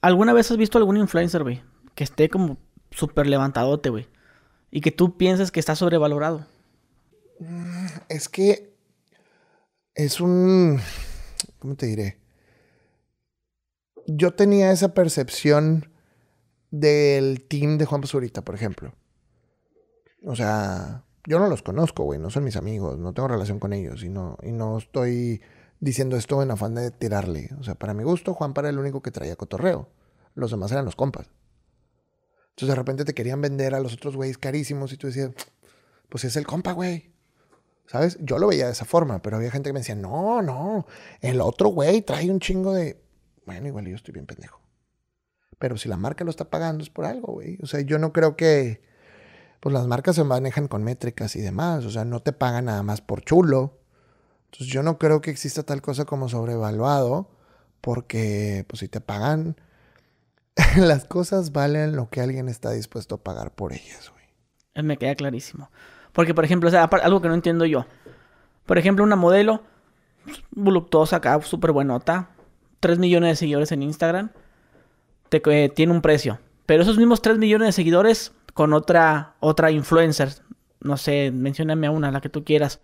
[0.00, 1.62] ¿Alguna vez has visto algún influencer, güey,
[1.94, 2.58] que esté como
[2.90, 4.08] súper levantadote, güey?
[4.70, 6.46] Y que tú pienses que está sobrevalorado.
[7.40, 8.74] Mm, es que
[9.94, 10.80] es un...
[11.58, 12.18] ¿Cómo te diré?
[14.06, 15.90] Yo tenía esa percepción
[16.70, 18.94] del team de Juan Pazurita, por ejemplo.
[20.24, 23.72] O sea, yo no los conozco, güey, no son mis amigos, no tengo relación con
[23.72, 25.42] ellos y no, y no estoy
[25.80, 27.50] diciendo esto en afán de tirarle.
[27.60, 29.88] O sea, para mi gusto, Juan para el único que traía cotorreo.
[30.34, 31.30] Los demás eran los compas.
[32.50, 35.30] Entonces de repente te querían vender a los otros güeyes carísimos y tú decías,
[36.08, 37.12] pues es el compa, güey.
[37.86, 38.18] ¿Sabes?
[38.20, 40.86] Yo lo veía de esa forma, pero había gente que me decía, no, no,
[41.20, 43.00] el otro güey trae un chingo de...
[43.46, 44.60] Bueno, igual yo estoy bien pendejo.
[45.58, 47.58] Pero si la marca lo está pagando es por algo, güey.
[47.62, 48.82] O sea, yo no creo que...
[49.60, 51.84] Pues las marcas se manejan con métricas y demás.
[51.84, 53.78] O sea, no te pagan nada más por chulo.
[54.46, 57.28] Entonces yo no creo que exista tal cosa como sobrevaluado,
[57.80, 59.56] porque pues si te pagan,
[60.76, 64.24] las cosas valen lo que alguien está dispuesto a pagar por ellas, güey.
[64.74, 65.70] Eh, me queda clarísimo.
[66.12, 67.86] Porque, por ejemplo, o sea, algo que no entiendo yo.
[68.64, 69.62] Por ejemplo, una modelo
[70.50, 72.30] voluptuosa acá, súper buenota,
[72.80, 74.30] 3 millones de seguidores en Instagram,
[75.30, 76.38] eh, tiene un precio.
[76.66, 80.30] Pero esos mismos 3 millones de seguidores con otra, otra influencer,
[80.80, 82.80] no sé, mencióname a una, la que tú quieras,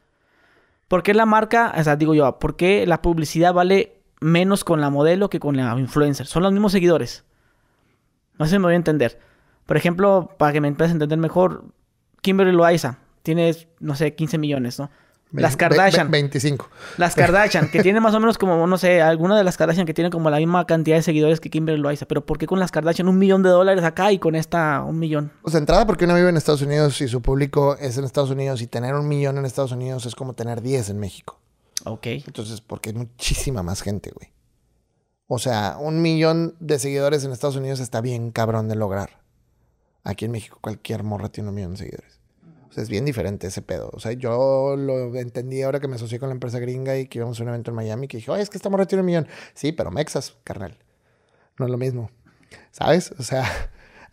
[0.88, 4.80] ¿Por qué la marca, o sea, digo yo, por qué la publicidad vale menos con
[4.80, 6.26] la modelo que con la influencer?
[6.26, 7.24] Son los mismos seguidores.
[8.38, 9.18] No sé si me voy a entender.
[9.66, 11.64] Por ejemplo, para que me empieces a entender mejor,
[12.20, 14.90] Kimberly Loaiza tiene, no sé, 15 millones, ¿no?
[15.32, 16.10] Las Kardashian.
[16.10, 16.68] 25.
[16.96, 19.94] Las Kardashian, que tiene más o menos como, no sé, alguna de las Kardashian que
[19.94, 22.06] tiene como la misma cantidad de seguidores que Kimberly Loaiza.
[22.06, 24.98] Pero ¿por qué con las Kardashian un millón de dólares acá y con esta un
[24.98, 25.32] millón?
[25.42, 28.62] Pues entrada porque uno vive en Estados Unidos y su público es en Estados Unidos
[28.62, 31.40] y tener un millón en Estados Unidos es como tener 10 en México.
[31.84, 32.06] Ok.
[32.06, 34.32] Entonces, porque hay muchísima más gente, güey.
[35.26, 39.22] O sea, un millón de seguidores en Estados Unidos está bien cabrón de lograr.
[40.04, 42.13] Aquí en México cualquier morra tiene un millón de seguidores
[42.76, 43.90] es bien diferente ese pedo.
[43.92, 47.18] O sea, yo lo entendí ahora que me asocié con la empresa gringa y que
[47.18, 49.28] íbamos a un evento en Miami que dije, oye, es que estamos retirando un millón.
[49.54, 50.76] Sí, pero mexas, carnal.
[51.58, 52.10] No es lo mismo.
[52.70, 53.12] ¿Sabes?
[53.18, 53.44] O sea,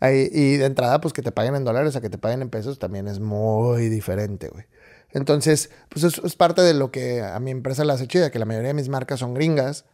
[0.10, 2.78] y de entrada, pues que te paguen en dólares a que te paguen en pesos
[2.78, 4.64] también es muy diferente, güey.
[5.10, 8.38] Entonces, pues eso es parte de lo que a mi empresa la hace chida, que
[8.38, 9.84] la mayoría de mis marcas son gringas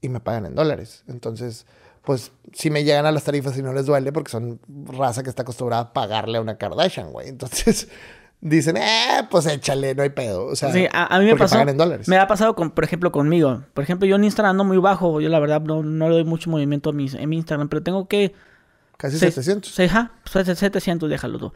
[0.00, 1.04] y me pagan en dólares.
[1.08, 1.66] Entonces,
[2.06, 5.28] pues si me llegan a las tarifas y no les duele porque son raza que
[5.28, 7.28] está acostumbrada a pagarle a una Kardashian, güey.
[7.28, 7.88] Entonces
[8.40, 10.46] dicen, eh, pues échale, no hay pedo.
[10.46, 11.58] O sea, sí, a, mí me pasó.
[12.06, 13.64] Me ha pasado, con, por ejemplo, conmigo.
[13.74, 15.20] Por ejemplo, yo en Instagram ando muy bajo.
[15.20, 18.06] Yo la verdad no, no le doy mucho movimiento a en mi Instagram, pero tengo
[18.06, 18.32] que...
[18.96, 19.74] Casi 700.
[19.74, 21.52] Sí, ajá, 700, déjalo tú.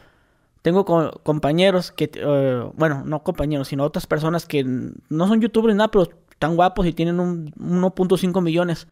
[0.62, 0.84] Tengo
[1.22, 5.92] compañeros que, eh, bueno, no compañeros, sino otras personas que no son youtubers ni nada,
[5.92, 8.88] pero están guapos y tienen un 1.5 millones.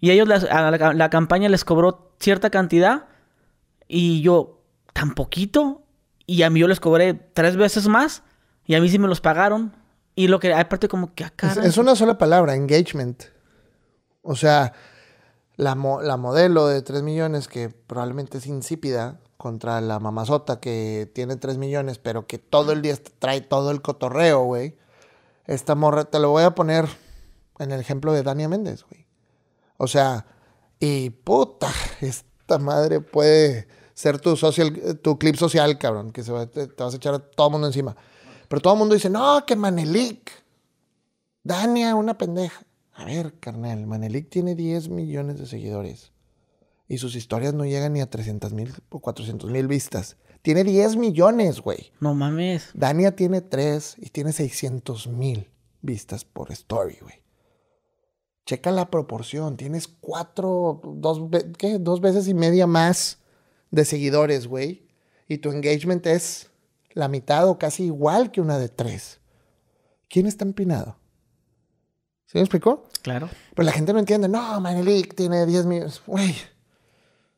[0.00, 3.06] Y ellos a la, campaña les cobró cierta cantidad
[3.88, 4.60] y yo,
[4.92, 5.82] tan poquito.
[6.26, 8.22] Y a mí yo les cobré tres veces más
[8.66, 9.74] y a mí sí me los pagaron.
[10.14, 11.52] Y lo que aparte como que acá...
[11.52, 13.24] Es, es, una sola palabra, engagement.
[14.22, 14.72] O sea,
[15.56, 21.36] la, la modelo de 3 millones que probablemente es insípida contra la mamazota que tiene
[21.36, 24.76] 3 millones, pero que todo el día trae todo el cotorreo, güey.
[25.46, 26.86] Esta morra, te lo voy a poner
[27.58, 29.05] en el ejemplo de Dania Méndez, güey.
[29.78, 30.26] O sea,
[30.80, 31.70] y puta,
[32.00, 36.96] esta madre puede ser tu, social, tu clip social, cabrón, que se te, vas a
[36.96, 37.96] echar a todo el mundo encima.
[38.48, 40.30] Pero todo el mundo dice, no, que Manelik.
[41.42, 42.64] Dania, una pendeja.
[42.92, 46.12] A ver, carnal, Manelik tiene 10 millones de seguidores.
[46.88, 50.16] Y sus historias no llegan ni a 300 mil o 400 mil vistas.
[50.42, 51.92] Tiene 10 millones, güey.
[52.00, 52.70] No mames.
[52.74, 55.50] Dania tiene 3 y tiene 600 mil
[55.82, 57.25] vistas por story, güey.
[58.46, 59.56] Checa la proporción.
[59.56, 61.20] Tienes cuatro, dos,
[61.58, 61.78] ¿qué?
[61.78, 63.18] Dos veces y media más
[63.70, 64.86] de seguidores, güey.
[65.28, 66.50] Y tu engagement es
[66.92, 69.20] la mitad o casi igual que una de tres.
[70.08, 70.96] ¿Quién está empinado?
[72.26, 72.84] ¿Se me explicó?
[73.02, 73.28] Claro.
[73.54, 74.28] Pero la gente no entiende.
[74.28, 76.02] No, Manelik tiene 10 millones.
[76.06, 76.34] Güey.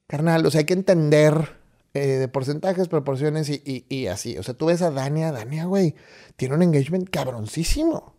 [0.06, 1.56] Carnal, o sea, hay que entender
[1.94, 4.38] eh, de porcentajes, proporciones y, y, así.
[4.38, 5.94] O sea, tú ves a Dania, Dania, güey,
[6.36, 8.14] tiene un engagement cabroncísimo.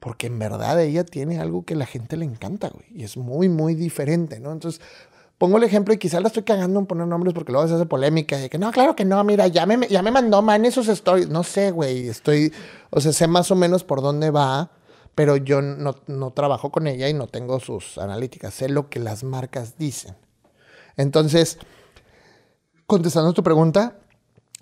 [0.00, 2.86] Porque en verdad ella tiene algo que la gente le encanta, güey.
[2.94, 4.52] Y es muy, muy diferente, ¿no?
[4.52, 4.80] Entonces,
[5.38, 7.86] pongo el ejemplo y quizás la estoy cagando en poner nombres porque luego se hace
[7.86, 8.42] polémica.
[8.44, 11.28] Y que no, claro que no, mira, ya me, ya me mandó man esos stories.
[11.28, 12.08] No sé, güey.
[12.08, 12.52] Estoy,
[12.90, 14.70] o sea, sé más o menos por dónde va,
[15.14, 18.54] pero yo no, no trabajo con ella y no tengo sus analíticas.
[18.54, 20.14] Sé lo que las marcas dicen.
[20.96, 21.58] Entonces,
[22.86, 23.98] contestando tu pregunta,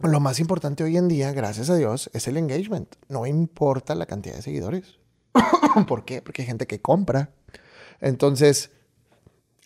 [0.00, 2.94] lo más importante hoy en día, gracias a Dios, es el engagement.
[3.08, 4.98] No importa la cantidad de seguidores.
[5.88, 6.22] ¿Por qué?
[6.22, 7.30] Porque hay gente que compra.
[8.00, 8.70] Entonces,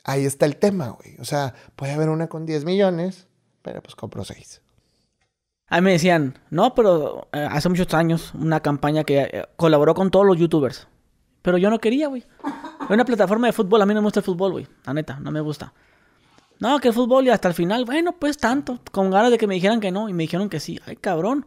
[0.04, 1.16] ahí está el tema, güey.
[1.20, 3.26] O sea, puede haber una con 10 millones,
[3.62, 4.62] pero pues compro 6.
[5.70, 9.94] A mí me decían, no, pero eh, hace muchos años, una campaña que eh, colaboró
[9.94, 10.88] con todos los youtubers.
[11.42, 12.24] Pero yo no quería, güey.
[12.88, 14.66] Una plataforma de fútbol, a mí no me gusta el fútbol, güey.
[14.86, 15.74] La neta, no me gusta.
[16.58, 18.80] No, que el fútbol y hasta el final, bueno, pues tanto.
[18.90, 20.80] Con ganas de que me dijeran que no y me dijeron que sí.
[20.86, 21.46] Ay, cabrón.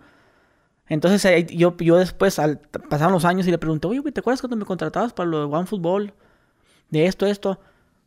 [0.92, 4.58] Entonces yo, yo después, al, pasaron los años y le pregunté, oye, ¿te acuerdas cuando
[4.58, 6.14] me contratabas para lo de OneFootball?
[6.90, 7.62] De esto, esto.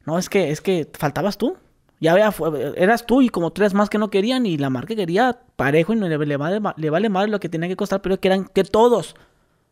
[0.04, 1.56] No, es que, es que faltabas tú.
[1.98, 2.30] Ya vea,
[2.76, 5.96] eras tú y como tres más que no querían y la marca quería parejo y
[5.96, 8.64] no le, vale, le vale más lo que tenía que costar, pero que eran que
[8.64, 9.14] todos.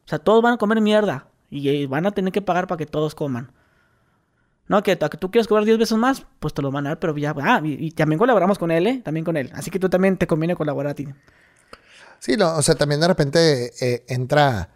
[0.06, 2.86] O sea, todos van a comer mierda y van a tener que pagar para que
[2.86, 3.52] todos coman.
[4.68, 6.98] No, que, que tú quieres cobrar 10 veces más, pues te lo van a dar,
[6.98, 9.02] pero ya, ah, y, también colaboramos con él, ¿eh?
[9.04, 9.50] También con él.
[9.52, 11.08] Así que tú también te conviene colaborar a ti.
[12.22, 14.68] Sí, no, o sea, también de repente eh, entra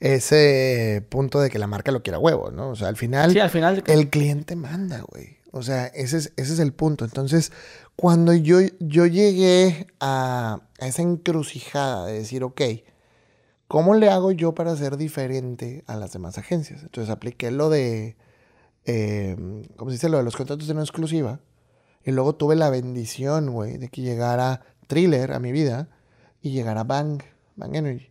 [0.00, 2.70] ese punto de que la marca lo quiera huevo, ¿no?
[2.70, 5.36] O sea, al final, sí, al final el cliente manda, güey.
[5.52, 7.04] O sea, ese es, ese es el punto.
[7.04, 7.52] Entonces,
[7.94, 12.62] cuando yo, yo llegué a, a esa encrucijada de decir, ok,
[13.68, 16.82] ¿cómo le hago yo para ser diferente a las demás agencias?
[16.82, 18.16] Entonces apliqué lo de,
[18.86, 19.36] eh,
[19.76, 20.08] ¿cómo se dice?
[20.08, 21.38] Lo de los contratos de no exclusiva.
[22.04, 25.90] Y luego tuve la bendición, güey, de que llegara Thriller a mi vida
[26.40, 27.22] y llegar a Bang,
[27.56, 28.10] Bang Energy.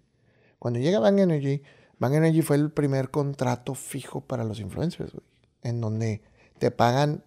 [0.59, 1.61] Cuando llega Bang Energy,
[1.99, 5.25] Bang Energy fue el primer contrato fijo para los influencers, güey,
[5.61, 6.21] en donde
[6.59, 7.23] te pagan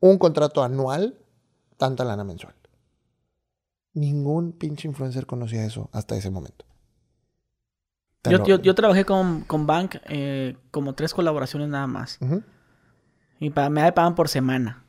[0.00, 1.18] un contrato anual,
[1.76, 2.54] tanta lana mensual.
[3.94, 6.64] Ningún pinche influencer conocía eso hasta ese momento.
[8.24, 12.20] Yo, yo, trabajé con, con Bank eh, como tres colaboraciones nada más.
[13.40, 14.84] Y para, me pagan por semana.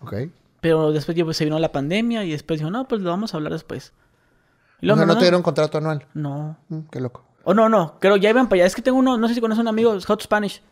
[0.00, 0.14] Ok.
[0.60, 3.36] Pero después pues, se vino la pandemia y después dijo, no, pues lo vamos a
[3.36, 3.92] hablar después.
[4.80, 6.06] No, no te dieron contrato anual.
[6.14, 6.56] No.
[6.68, 7.24] Mm, qué loco.
[7.44, 7.98] Oh, no, no.
[7.98, 8.66] Creo ya iban para allá.
[8.66, 10.62] Es que tengo uno, no sé si conoces un amigo, Hot Spanish.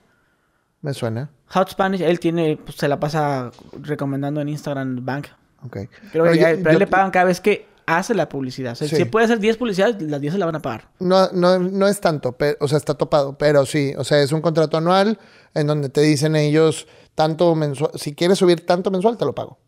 [0.83, 1.31] Me suena.
[1.49, 3.51] Hot Spanish, él tiene, pues, se la pasa
[3.81, 5.29] recomendando en Instagram Bank.
[5.65, 5.79] Ok.
[6.13, 8.73] pero, a él le pagan cada vez que hace la publicidad.
[8.73, 10.89] O sea, Si puede hacer 10 publicidades, las 10 se la van a pagar.
[10.99, 13.95] No, no, no es tanto, pero, o sea, está topado, pero sí.
[13.97, 15.19] O sea, es un contrato anual
[15.55, 17.93] en donde te dicen ellos tanto mensual.
[17.95, 19.59] Si quieres subir tanto mensual, te lo pago.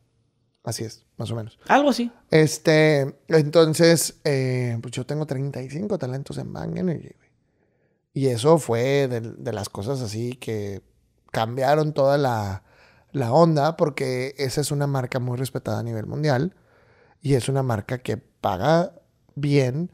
[0.69, 1.59] Así es, más o menos.
[1.67, 2.13] Algo así.
[2.31, 7.15] Este, entonces, eh, pues yo tengo 35 talentos en Bang Energy,
[8.13, 10.83] Y eso fue de, las cosas así que
[11.31, 12.65] cambiaron toda la,
[13.13, 16.55] la, onda, porque esa es una marca muy respetada a nivel mundial.
[17.23, 18.93] Y es una marca que paga
[19.37, 19.91] bien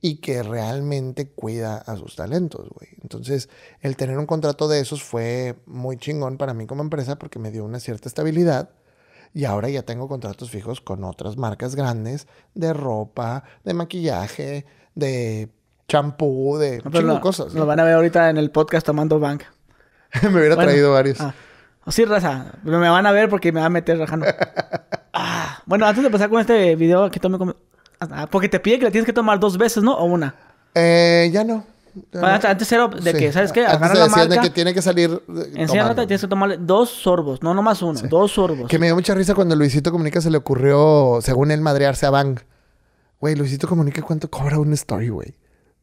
[0.00, 2.88] y que realmente cuida a sus talentos, güey.
[3.02, 3.50] Entonces,
[3.82, 7.52] el tener un contrato de esos fue muy chingón para mí como empresa porque me
[7.52, 8.70] dio una cierta estabilidad
[9.34, 15.50] y ahora ya tengo contratos fijos con otras marcas grandes de ropa, de maquillaje, de
[15.88, 17.54] champú, de no, cosas.
[17.54, 19.44] Lo van a ver ahorita en el podcast tomando bank.
[20.22, 21.20] me hubiera traído varios.
[21.20, 21.34] Ah.
[21.88, 22.52] Sí, raza.
[22.64, 24.26] Pero me van a ver porque me va a meter rajando.
[25.12, 25.62] ah.
[25.66, 27.38] Bueno, antes de pasar con este video que tome...
[28.00, 29.94] Ah, porque te pide que la tienes que tomar dos veces, ¿no?
[29.94, 30.34] ¿O una?
[30.74, 31.64] Eh, ya no.
[32.12, 33.18] Bueno, antes era de Sí.
[33.18, 33.60] que, ¿sabes qué?
[33.66, 35.10] Antes Agarra te la decían de marca, que tiene que salir.
[35.10, 38.68] eh, y tienes que tomarle dos sorbos, no nomás uno, dos sorbos.
[38.68, 42.10] Que me dio mucha risa cuando Luisito Comunica se le ocurrió, según él, madrearse a
[42.10, 42.40] Bang.
[43.20, 45.30] Güey, Luisito Comunica cuánto cobra un story, güey.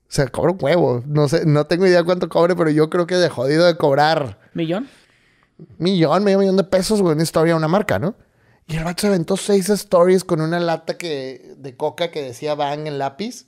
[0.08, 1.04] O sea, cobra un huevo.
[1.06, 4.40] No sé, no tengo idea cuánto cobre, pero yo creo que de jodido de cobrar
[4.54, 4.88] ¿Millón?
[5.78, 8.16] millón, medio millón de pesos, güey, una story a una marca, ¿no?
[8.68, 12.56] Y el vato se aventó seis stories con una lata que, de coca que decía
[12.56, 13.48] Bang en lápiz,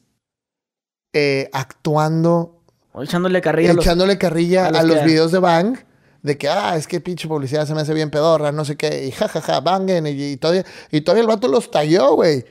[1.13, 2.56] eh, actuando,
[2.97, 3.85] O echándole carrilla a los...
[3.85, 5.77] echándole carrilla a a los que- videos de Bang.
[6.23, 9.05] De que, ah, es que pinche publicidad se me hace bien pedorra, no sé qué.
[9.05, 10.07] Y jajaja, Bangen.
[10.07, 12.43] Y, y todavía, y todavía el vato los talló, güey.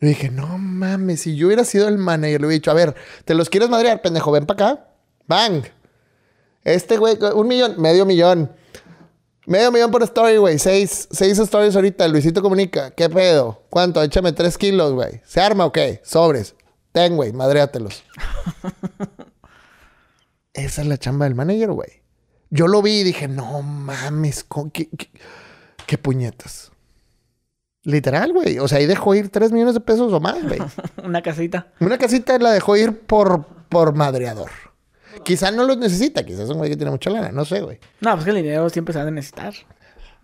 [0.00, 2.94] Y dije, no mames, si yo hubiera sido el manager, le hubiera dicho, a ver,
[3.24, 4.30] ¿te los quieres madrear, pendejo?
[4.30, 4.88] Ven para acá.
[5.26, 5.64] Bang.
[6.62, 8.52] Este, güey, un millón, medio millón.
[9.46, 10.58] Medio millón por story, güey.
[10.58, 12.06] Seis, seis stories ahorita.
[12.08, 12.90] Luisito comunica.
[12.90, 13.62] ¿Qué pedo?
[13.70, 14.02] ¿Cuánto?
[14.02, 15.20] Échame tres kilos, güey.
[15.24, 16.00] ¿Se arma o qué?
[16.04, 16.54] Sobres.
[16.92, 17.32] Ten, güey.
[17.32, 18.04] Madréatelos.
[20.54, 22.02] Esa es la chamba del manager, güey.
[22.50, 25.10] Yo lo vi y dije, no mames, ¿qué, qué,
[25.86, 26.70] qué puñetas?
[27.82, 28.58] Literal, güey.
[28.60, 30.60] O sea, ahí dejó ir tres millones de pesos o más, güey.
[31.04, 31.72] Una casita.
[31.80, 34.50] Una casita la dejó ir por, por madreador.
[35.24, 37.78] Quizá no los necesita, quizás es un güey que tiene mucha lana, no sé, güey.
[38.00, 39.54] No, pues que el dinero siempre se va a necesitar.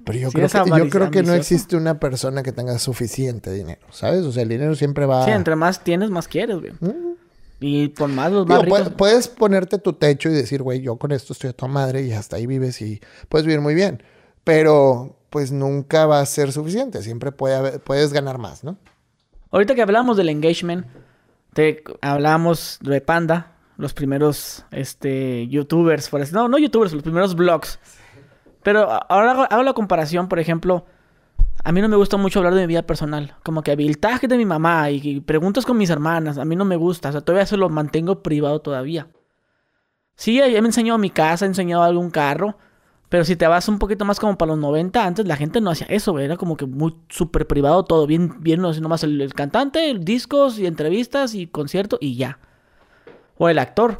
[0.05, 3.87] Pero yo, creo que, yo creo que no existe una persona que tenga suficiente dinero,
[3.91, 4.25] ¿sabes?
[4.25, 5.25] O sea, el dinero siempre va...
[5.27, 6.73] Sí, entre más tienes, más quieres, güey.
[6.81, 7.10] Mm.
[7.61, 8.93] Y por más los más Digo, ricos...
[8.97, 12.13] puedes ponerte tu techo y decir, güey, yo con esto estoy a tu madre y
[12.13, 14.03] hasta ahí vives y puedes vivir muy bien.
[14.45, 17.03] Pero, pues nunca va a ser suficiente.
[17.03, 18.79] Siempre puede haber- puedes ganar más, ¿no?
[19.51, 20.87] Ahorita que hablamos del engagement,
[21.53, 27.35] te hablamos de Panda, los primeros este, youtubers, por así- no, no youtubers, los primeros
[27.35, 27.79] vlogs.
[28.63, 30.85] Pero ahora hago, hago la comparación, por ejemplo,
[31.63, 34.37] a mí no me gusta mucho hablar de mi vida personal, como que habilitaje de
[34.37, 37.21] mi mamá y, y preguntas con mis hermanas, a mí no me gusta, o sea,
[37.21, 39.09] todavía se lo mantengo privado todavía.
[40.17, 42.57] Sí, ya me enseñó mi casa, he enseñado algún carro,
[43.09, 45.71] pero si te vas un poquito más como para los 90, antes la gente no
[45.71, 46.27] hacía eso, güey.
[46.27, 48.07] Era como que muy súper privado todo.
[48.07, 52.39] Bien, bien, nomás el, el cantante, el discos y entrevistas y concierto y ya.
[53.37, 53.97] O el actor.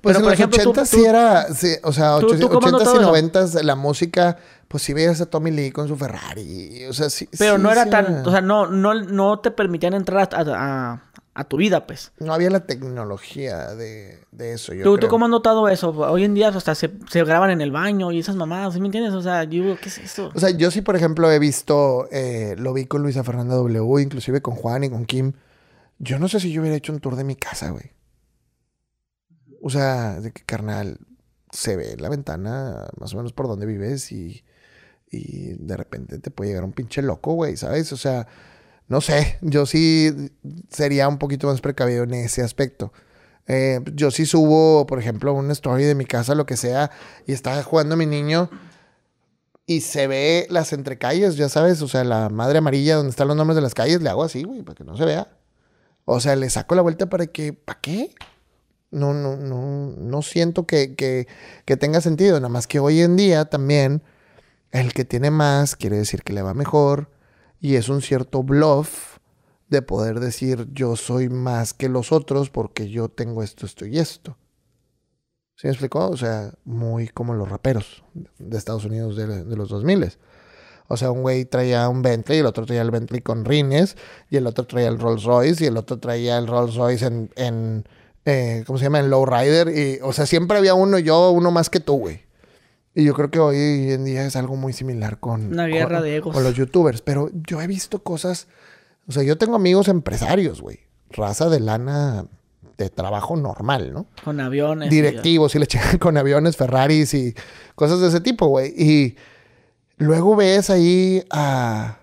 [0.00, 2.38] Pues Pero, en por los ejemplo, tú- 80 tú- sí era, sí, o sea, tú-
[2.38, 3.02] tú cómo 80 notas y eso?
[3.02, 4.38] 90 la música,
[4.74, 7.28] pues sí veías a Tommy Lee con su Ferrari, o sea, sí.
[7.38, 8.26] Pero sí, no era sí tan...
[8.26, 11.02] O sea, no, no, no te permitían entrar a, a-
[11.32, 12.10] a tu vida, pues.
[12.18, 15.90] no había la tecnología de, de eso, yo ¿Tú, ¿Tú cómo has notado eso?
[15.90, 18.86] Hoy en día hasta se, se graban en el baño y esas mamadas, ¿sí me
[18.88, 19.14] entiendes?
[19.14, 20.32] O sea, yo digo, ¿qué es esto?
[20.34, 24.02] O sea, yo sí, por ejemplo, he visto, eh, lo vi con Luisa Fernanda W,
[24.02, 25.34] inclusive con Juan y con Kim.
[26.00, 27.92] Yo no sé si yo hubiera hecho un tour de mi casa, güey.
[29.62, 30.98] O sea, de que carnal,
[31.52, 34.44] se ve la ventana más o menos por donde vives y,
[35.14, 37.92] y de repente te puede llegar un pinche loco, güey, ¿sabes?
[37.92, 38.26] O sea,
[38.88, 40.30] no sé, yo sí
[40.70, 42.92] sería un poquito más precavido en ese aspecto.
[43.46, 46.90] Eh, yo sí subo, por ejemplo, una story de mi casa, lo que sea,
[47.26, 48.50] y está jugando mi niño
[49.66, 53.36] y se ve las entrecalles, ya sabes, o sea, la madre amarilla donde están los
[53.36, 55.28] nombres de las calles, le hago así, güey, para que no se vea.
[56.04, 58.14] O sea, le saco la vuelta para que, ¿para qué?
[58.90, 61.26] No, no, no, no siento que, que,
[61.64, 64.02] que tenga sentido, nada más que hoy en día también
[64.74, 67.08] el que tiene más quiere decir que le va mejor
[67.60, 69.18] y es un cierto bluff
[69.68, 73.98] de poder decir yo soy más que los otros porque yo tengo esto, esto y
[73.98, 74.36] esto.
[75.54, 76.08] ¿Sí me explicó?
[76.08, 78.02] O sea, muy como los raperos
[78.38, 80.12] de Estados Unidos de, de los 2000.
[80.88, 83.96] O sea, un güey traía un Bentley, el otro traía el Bentley con rines,
[84.28, 87.30] y el otro traía el Rolls Royce, y el otro traía el Rolls Royce en,
[87.36, 87.84] en
[88.24, 88.98] eh, ¿cómo se llama?
[88.98, 89.68] En Lowrider.
[89.68, 92.23] Y, o sea, siempre había uno, yo, uno más que tú, güey.
[92.94, 96.02] Y yo creo que hoy en día es algo muy similar con, Una guerra con-
[96.04, 96.34] de egos.
[96.34, 97.00] con los youtubers.
[97.02, 98.46] Pero yo he visto cosas,
[99.08, 100.80] o sea, yo tengo amigos empresarios, güey.
[101.10, 102.26] Raza de lana
[102.78, 104.06] de trabajo normal, ¿no?
[104.24, 104.90] Con aviones.
[104.90, 107.34] directivos y le checan con aviones, Ferraris y
[107.74, 108.72] cosas de ese tipo, güey.
[108.76, 109.16] Y
[109.96, 111.98] luego ves ahí a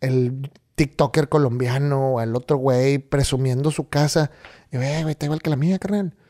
[0.00, 4.30] el TikToker colombiano o al otro güey presumiendo su casa.
[4.70, 6.14] Y güey, güey, está igual que la mía, carnal.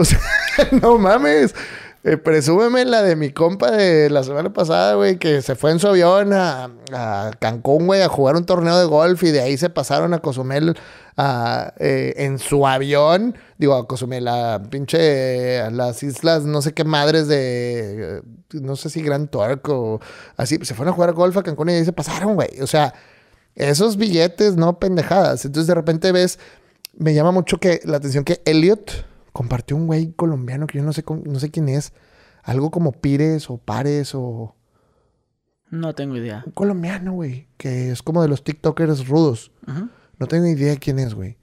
[0.00, 0.20] O sea,
[0.80, 1.56] no mames.
[2.04, 5.80] Eh, presúmeme la de mi compa de la semana pasada, güey, que se fue en
[5.80, 9.58] su avión a, a Cancún, güey, a jugar un torneo de golf y de ahí
[9.58, 10.76] se pasaron a Cozumel
[11.16, 13.36] a, eh, en su avión.
[13.58, 18.22] Digo, a Cozumel, a pinche, las islas, no sé qué madres de, eh,
[18.52, 20.00] no sé si Gran Turk o
[20.36, 20.56] así.
[20.62, 22.60] Se fueron a jugar golf a Cancún y de ahí se pasaron, güey.
[22.62, 22.94] O sea,
[23.56, 25.44] esos billetes, no pendejadas.
[25.44, 26.38] Entonces de repente ves,
[26.96, 29.04] me llama mucho que la atención que Elliot
[29.38, 31.92] compartió un güey colombiano que yo no sé, no sé quién es.
[32.42, 34.56] Algo como Pires o Pares o...
[35.70, 36.42] No tengo idea.
[36.44, 37.46] Un colombiano, güey.
[37.56, 39.52] Que es como de los TikTokers rudos.
[40.18, 41.38] No tengo idea quién es, güey.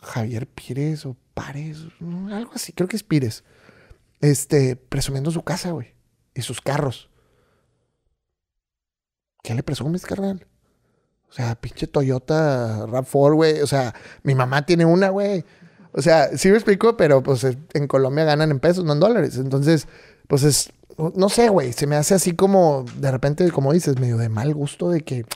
[0.00, 3.44] Javier Pires o Pares, algo así, creo que es Pires.
[4.22, 5.94] Este, presumiendo su casa, güey.
[6.32, 7.10] Y sus carros.
[9.42, 10.46] ¿Qué le presumes, carnal?
[11.28, 13.60] O sea, pinche Toyota RAV4, güey.
[13.60, 15.44] O sea, mi mamá tiene una, güey.
[15.92, 19.36] O sea, sí me explico, pero pues en Colombia ganan en pesos, no en dólares.
[19.36, 19.86] Entonces,
[20.26, 20.72] pues es,
[21.14, 24.54] no sé, güey, se me hace así como, de repente, como dices, medio de mal
[24.54, 25.26] gusto de que,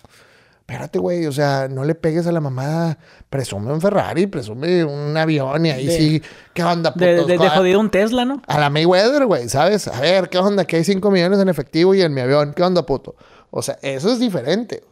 [0.61, 2.97] espérate, güey, o sea, no le pegues a la mamá,
[3.29, 6.23] presume un Ferrari, presume un avión y ahí sí,
[6.55, 6.93] ¿qué onda?
[6.93, 7.27] Putos?
[7.27, 8.41] De, de, jodido un Tesla, ¿no?
[8.47, 9.89] A la Mayweather, güey, ¿sabes?
[9.89, 10.65] A ver, ¿qué onda?
[10.65, 13.15] Que hay 5 millones en efectivo y en mi avión, ¿qué onda, puto?
[13.51, 14.83] O sea, eso es diferente.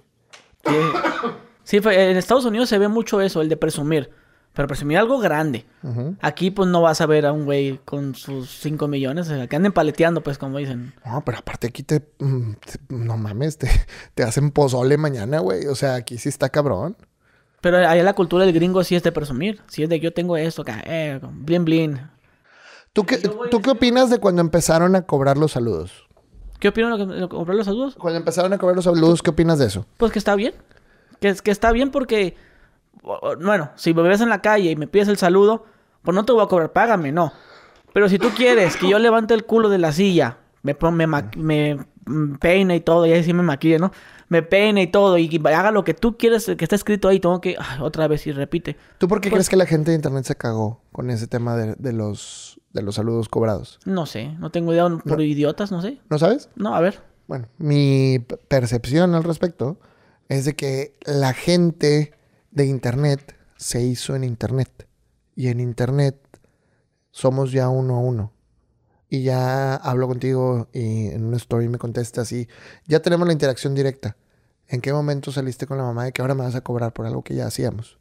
[1.64, 4.10] Sí, en Estados Unidos se ve mucho eso, el de presumir.
[4.54, 5.66] Pero presumir algo grande.
[6.20, 9.28] Aquí, pues, no vas a ver a un güey con sus 5 millones.
[9.50, 10.94] que anden paleteando, pues, como dicen.
[11.04, 12.02] No, pero aparte aquí te...
[12.20, 12.52] Mm,
[12.88, 13.68] no mames, te,
[14.14, 15.66] te hacen pozole mañana, güey.
[15.66, 16.96] O sea, aquí sí está cabrón.
[17.60, 19.60] Pero allá la cultura del gringo sí es de presumir.
[19.66, 20.82] Sí es de yo tengo esto acá.
[20.86, 22.00] Eh, blin, blin.
[22.92, 23.18] ¿Tú qué,
[23.50, 26.06] ¿tú qué opinas de cuando empezaron a cobrar los saludos?
[26.60, 27.96] ¿Qué opinas de cobrar los saludos?
[27.96, 29.84] Cuando empezaron a cobrar los saludos, ¿qué opinas de eso?
[29.96, 30.54] Pues que está bien.
[31.20, 32.36] Que, que está bien porque
[33.04, 35.64] bueno, si me ves en la calle y me pides el saludo,
[36.02, 37.32] pues no te voy a cobrar, págame, no.
[37.92, 41.86] Pero si tú quieres que yo levante el culo de la silla, me, me, me
[42.40, 43.92] peine y todo, y ahí sí me maquille, ¿no?
[44.28, 47.40] Me peine y todo, y haga lo que tú quieres que esté escrito ahí, tengo
[47.40, 48.76] que, otra vez y repite.
[48.98, 51.56] ¿Tú por qué pues crees que la gente de internet se cagó con ese tema
[51.56, 53.78] de, los, de los saludos cobrados?
[53.84, 56.00] No sé, no tengo idea, por idiotas, no sé.
[56.08, 56.48] ¿No sabes?
[56.56, 57.00] No, a ver.
[57.28, 59.78] Bueno, mi percepción al respecto
[60.28, 62.12] es de que la gente
[62.54, 64.88] de Internet se hizo en Internet.
[65.36, 66.16] Y en Internet
[67.10, 68.32] somos ya uno a uno.
[69.08, 72.48] Y ya hablo contigo y en una story me contestas y
[72.86, 74.16] ya tenemos la interacción directa.
[74.66, 77.06] ¿En qué momento saliste con la mamá de que ahora me vas a cobrar por
[77.06, 77.98] algo que ya hacíamos?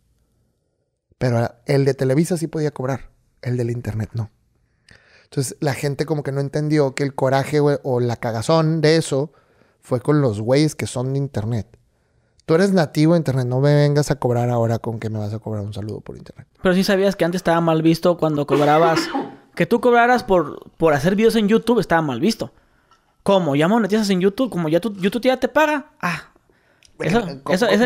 [1.18, 4.32] Pero el de Televisa sí podía cobrar, el del Internet no.
[5.26, 9.34] Entonces la gente como que no entendió que el coraje o la cagazón de eso
[9.82, 11.78] fue con los güeyes que son de Internet.
[12.46, 15.34] Tú eres nativo de internet, no me vengas a cobrar ahora con que me vas
[15.34, 16.48] a cobrar un saludo por internet.
[16.62, 19.00] Pero sí sabías que antes estaba mal visto cuando cobrabas.
[19.56, 22.52] que tú cobraras por, por hacer videos en YouTube estaba mal visto.
[23.24, 23.56] ¿Cómo?
[23.56, 24.50] ¿Ya monetizas en YouTube?
[24.50, 25.92] ¿Como ya tu, YouTube ya te paga?
[26.02, 26.30] Ah.
[27.00, 27.22] Eso,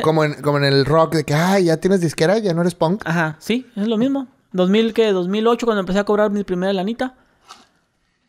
[0.03, 2.75] como, en, como en el rock de que, ah, ya tienes disquera, ya no eres
[2.75, 3.01] punk.
[3.05, 4.27] Ajá, sí, es lo mismo.
[4.51, 5.11] 2000, ¿qué?
[5.11, 7.15] 2008 cuando empecé a cobrar mi primera lanita.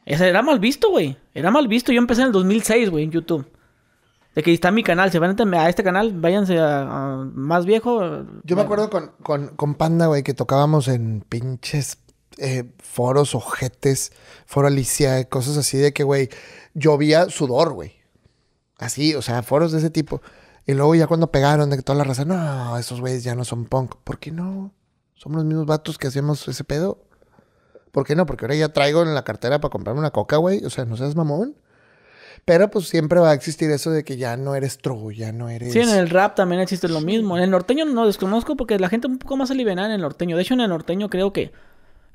[0.07, 1.17] Ese era mal visto, güey.
[1.35, 1.93] Era mal visto.
[1.93, 3.47] Yo empecé en el 2006, güey, en YouTube.
[4.39, 8.23] De que está mi canal, se van a este canal, váyanse a, más viejo.
[8.45, 11.99] Yo me acuerdo con, con, Panda, güey, que tocábamos en pinches
[12.37, 14.13] eh, foros, ojetes,
[14.47, 16.29] foro Alicia, cosas así de que, güey,
[16.73, 17.97] llovía sudor, güey.
[18.79, 20.23] Así, o sea, foros de ese tipo.
[20.67, 23.45] Y luego ya cuando pegaron de que toda la raza, no, esos güeyes ya no
[23.45, 23.97] son punk.
[24.05, 24.73] ¿Por qué no?
[25.15, 27.03] Somos los mismos vatos que hacíamos ese pedo.
[27.91, 28.25] ¿Por qué no?
[28.25, 30.65] Porque ahora ya traigo en la cartera para comprarme una coca, güey.
[30.65, 31.57] O sea, no seas mamón.
[32.45, 35.49] Pero pues siempre va a existir eso de que ya no eres true, ya no
[35.49, 35.73] eres...
[35.73, 37.37] Sí, en el rap también existe lo mismo.
[37.37, 40.37] En el norteño no desconozco porque la gente un poco más aliviada en el norteño.
[40.37, 41.53] De hecho, en el norteño creo que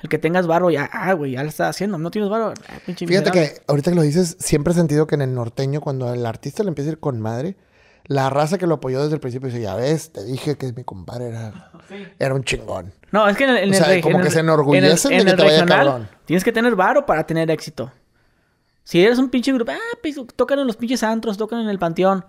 [0.04, 1.98] el que tengas barro ya, ah, güey, ya lo está haciendo.
[1.98, 5.22] No tienes barro, ah, Fíjate que ahorita que lo dices, siempre he sentido que en
[5.22, 7.56] el norteño, cuando el artista le empieza a ir con madre,
[8.06, 10.84] la raza que lo apoyó desde el principio dice, ya ves, te dije que mi
[10.84, 11.72] compadre era,
[12.20, 12.92] era un chingón.
[13.12, 15.44] No, es que en el, en o sea, como que se enorgullecen de que te
[15.44, 16.10] vaya cabrón.
[16.26, 17.92] Tienes que tener varo para tener éxito.
[18.84, 21.80] Si eres un pinche grupo, ah, pues, tocan en los pinches antros, tocan en el
[21.80, 22.26] panteón.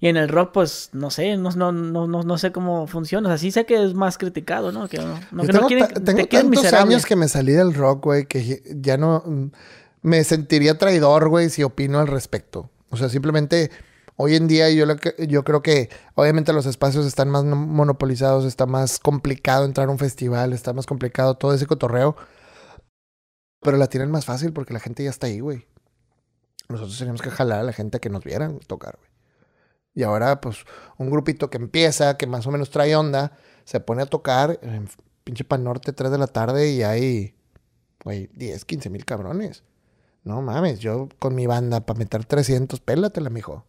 [0.00, 3.28] Y en el rock, pues, no sé, no, no, no, no, sé cómo funciona.
[3.28, 4.88] O sea, sí sé que es más criticado, ¿no?
[4.88, 8.96] Que no, no, tengo, tengo tantos años que me salí del rock, güey, que ya
[8.96, 9.22] no...
[9.24, 9.46] Mm,
[10.02, 12.70] me sentiría traidor, güey, si opino al respecto.
[12.90, 13.70] O sea, simplemente...
[14.16, 14.86] Hoy en día yo,
[15.26, 19.98] yo creo que obviamente los espacios están más monopolizados, está más complicado entrar a un
[19.98, 22.14] festival, está más complicado todo ese cotorreo.
[23.60, 25.66] Pero la tienen más fácil porque la gente ya está ahí, güey.
[26.68, 29.10] Nosotros teníamos que jalar a la gente a que nos vieran tocar, güey.
[29.94, 30.64] Y ahora, pues,
[30.98, 33.32] un grupito que empieza, que más o menos trae onda,
[33.64, 34.88] se pone a tocar en
[35.22, 37.34] pinche Pan Norte 3 de la tarde y hay,
[38.02, 39.62] güey, 10, 15 mil cabrones.
[40.24, 43.64] No mames, yo con mi banda para meter 300, pélatela, mijo.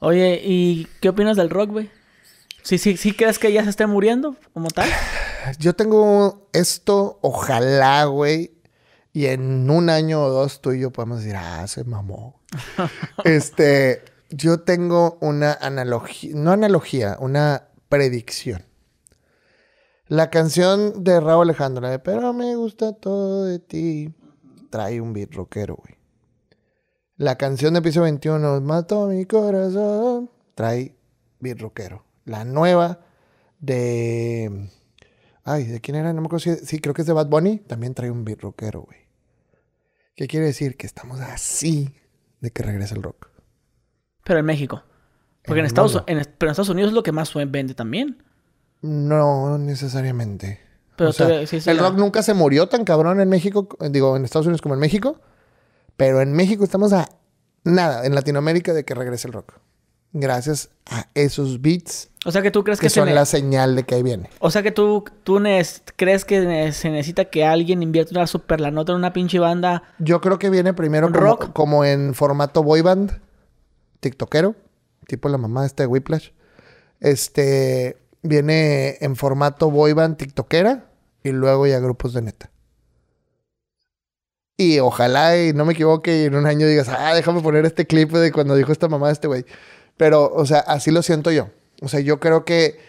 [0.00, 1.90] Oye, ¿y qué opinas del rock, güey?
[2.62, 4.88] ¿Sí, sí, ¿Sí crees que ya se esté muriendo como tal?
[5.58, 8.57] Yo tengo esto, ojalá, güey,
[9.18, 12.40] y en un año o dos tú y yo podemos decir, ah, se mamó.
[13.24, 18.64] este, yo tengo una analogía, no analogía, una predicción.
[20.06, 24.14] La canción de Raúl Alejandro, la de Pero me gusta todo de ti,
[24.70, 25.96] trae un beat rockero, güey.
[27.16, 30.94] La canción de piso 21, Mató mi corazón, trae
[31.40, 32.04] beat rockero.
[32.24, 33.00] La nueva
[33.58, 34.70] de
[35.42, 36.12] Ay, ¿de quién era?
[36.12, 36.54] No me acuerdo.
[36.62, 37.58] Sí, creo que es de Bad Bunny.
[37.58, 39.07] También trae un beat rockero, güey.
[40.18, 40.76] ¿Qué quiere decir?
[40.76, 41.94] Que estamos así
[42.40, 43.28] de que regrese el rock.
[44.24, 44.82] Pero en México.
[45.44, 46.06] Porque en, Estados, mundo.
[46.08, 48.20] en, pero en Estados Unidos es lo que más vende también.
[48.82, 50.58] No necesariamente.
[50.96, 53.68] Pero O sea, todavía- sí, sí, el rock nunca se murió tan cabrón en México,
[53.92, 55.20] digo, en Estados Unidos como en México.
[55.96, 57.08] Pero en México estamos a
[57.62, 59.54] nada, en Latinoamérica, de que regrese el rock.
[60.12, 63.26] Gracias a esos beats O sea que tú crees que que, se son ne- la
[63.26, 64.30] señal de que ahí viene.
[64.38, 65.38] O sea que tú, tú
[65.96, 69.82] crees que se necesita que alguien invierta una super la nota en una pinche banda.
[69.98, 71.52] Yo creo que viene primero como, Rock.
[71.52, 73.20] como en formato boy band,
[74.00, 74.54] tiktokero,
[75.06, 76.30] tipo la mamá de Whiplash.
[77.00, 80.90] Este viene en formato boy band tiktokera
[81.22, 82.50] y luego ya grupos de neta.
[84.56, 87.86] Y ojalá y no me equivoque y en un año digas, ah, déjame poner este
[87.86, 89.44] clip de cuando dijo esta mamá de este güey.
[89.98, 91.50] Pero, o sea, así lo siento yo.
[91.82, 92.80] O sea, yo creo que,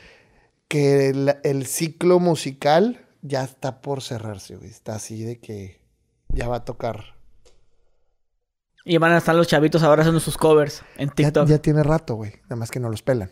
[0.69, 4.69] que el, el ciclo musical ya está por cerrarse, güey.
[4.69, 5.81] Está así de que
[6.30, 7.15] ya va a tocar.
[8.86, 11.48] Y van a estar los chavitos ahora haciendo sus covers en TikTok.
[11.48, 12.34] ya tiene rato, güey.
[12.44, 13.31] Nada más que no los pelan.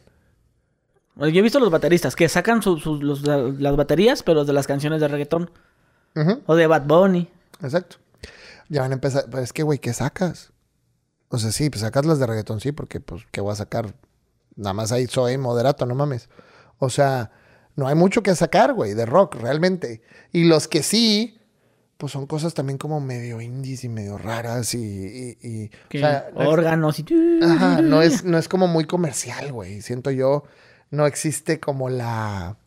[1.15, 4.53] Yo he visto los bateristas que sacan su- su- los- la- las baterías, pero de
[4.53, 5.49] las canciones de reggaetón.
[6.47, 7.29] O de Bad Bunny.
[7.61, 7.97] Exacto.
[8.69, 9.25] Ya van a empezar.
[9.29, 10.51] Pero es que, güey, ¿qué sacas?
[11.29, 13.93] O sea, sí, pues sacas las de reggaetón, sí, porque, pues, ¿qué voy a sacar?
[14.55, 16.29] Nada más ahí soy moderato, no mames.
[16.79, 17.31] O sea,
[17.75, 20.01] no hay mucho que sacar, güey, de rock, realmente.
[20.31, 21.37] Y los que sí,
[21.97, 24.77] pues son cosas también como medio indies y medio raras y.
[24.79, 27.05] y- y- o sea, no es- órganos y...
[27.43, 29.81] Ajá, no es, no es como muy comercial, güey.
[29.81, 30.43] Siento yo,
[30.91, 32.57] no existe como la,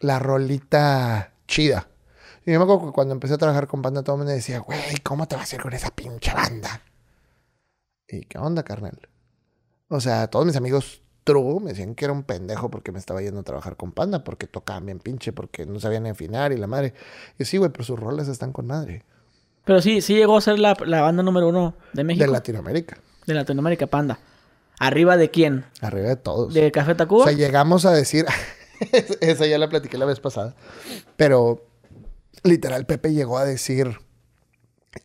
[0.00, 1.88] la rolita chida.
[2.46, 4.36] Y yo me acuerdo que cuando empecé a trabajar con banda, todo el mundo me
[4.36, 6.82] decía, güey, ¿cómo te vas a ir con esa pinche banda?
[8.14, 8.98] ¿Y qué onda, carnal?
[9.88, 13.22] O sea, todos mis amigos true me decían que era un pendejo porque me estaba
[13.22, 16.66] yendo a trabajar con Panda, porque tocaban bien pinche, porque no sabían afinar y la
[16.66, 16.94] madre.
[17.38, 19.04] Y sí, güey, pero sus roles están con madre.
[19.64, 22.24] Pero sí, sí llegó a ser la, la banda número uno de México.
[22.26, 22.98] De Latinoamérica.
[23.26, 24.18] De Latinoamérica, Panda.
[24.78, 25.64] ¿Arriba de quién?
[25.80, 26.52] Arriba de todos.
[26.52, 27.24] ¿De Café O Tacuba?
[27.24, 28.26] sea, llegamos a decir,
[29.20, 30.54] esa ya la platiqué la vez pasada,
[31.16, 31.66] pero
[32.42, 33.98] literal Pepe llegó a decir,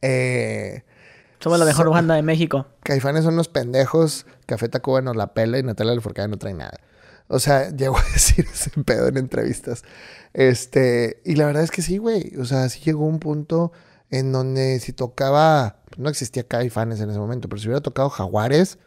[0.01, 0.83] eh,
[1.39, 2.65] Somos la mejor banda de México.
[2.83, 6.77] Caifanes son unos pendejos, Café Tacuba nos la pela y Natalia Lafourcade no trae nada.
[7.27, 9.83] O sea, llegó a decir ese pedo en entrevistas.
[10.33, 12.35] Este, y la verdad es que sí, güey.
[12.39, 13.71] O sea, sí llegó un punto
[14.09, 18.79] en donde si tocaba, no existía Caifanes en ese momento, pero si hubiera tocado Jaguares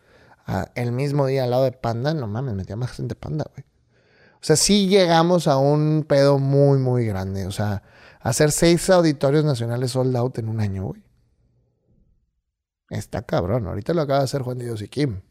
[0.75, 3.65] el mismo día al lado de Panda, no mames, metía más gente Panda, güey.
[4.35, 7.47] O sea, sí llegamos a un pedo muy, muy grande.
[7.47, 7.85] O sea,
[8.21, 11.02] hacer seis auditorios nacionales sold out en un año, güey.
[12.93, 13.67] Está cabrón.
[13.67, 15.23] Ahorita lo acaba de hacer Juan de Dios y Kim.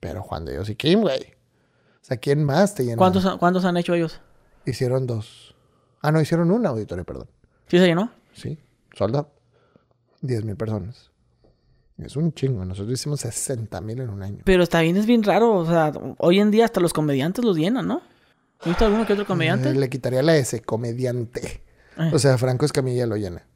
[0.00, 1.20] Pero Juan de Dios y Kim, güey.
[1.20, 2.96] O sea, ¿quién más te llenó?
[2.96, 4.20] ¿Cuántos, ¿Cuántos han hecho ellos?
[4.64, 5.54] Hicieron dos.
[6.00, 7.28] Ah, no, hicieron un auditorio, perdón.
[7.66, 8.10] ¿Sí se llenó?
[8.32, 8.58] Sí,
[8.94, 9.28] sold out.
[10.22, 11.10] 10 mil personas.
[11.98, 12.64] Es un chingo.
[12.64, 14.38] Nosotros hicimos 60 mil en un año.
[14.44, 15.52] Pero está bien, es bien raro.
[15.56, 18.00] O sea, hoy en día hasta los comediantes los llenan, ¿no?
[18.60, 19.68] ¿Has visto alguno que otro comediante?
[19.68, 21.62] Eh, le quitaría la S, comediante.
[21.98, 22.10] Eh.
[22.14, 23.46] O sea, Franco Escamilla lo llena.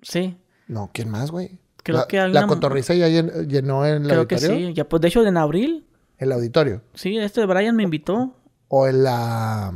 [0.00, 0.36] Sí,
[0.66, 1.60] No, ¿quién más, güey?
[1.82, 4.68] Creo la, que hay la una- cotorriza ya llen- llenó el creo que auditorio.
[4.68, 4.74] sí.
[4.74, 5.86] Ya, pues de hecho en abril,
[6.18, 6.82] El auditorio.
[6.94, 8.34] sí, este de Brian me invitó.
[8.68, 9.72] O el la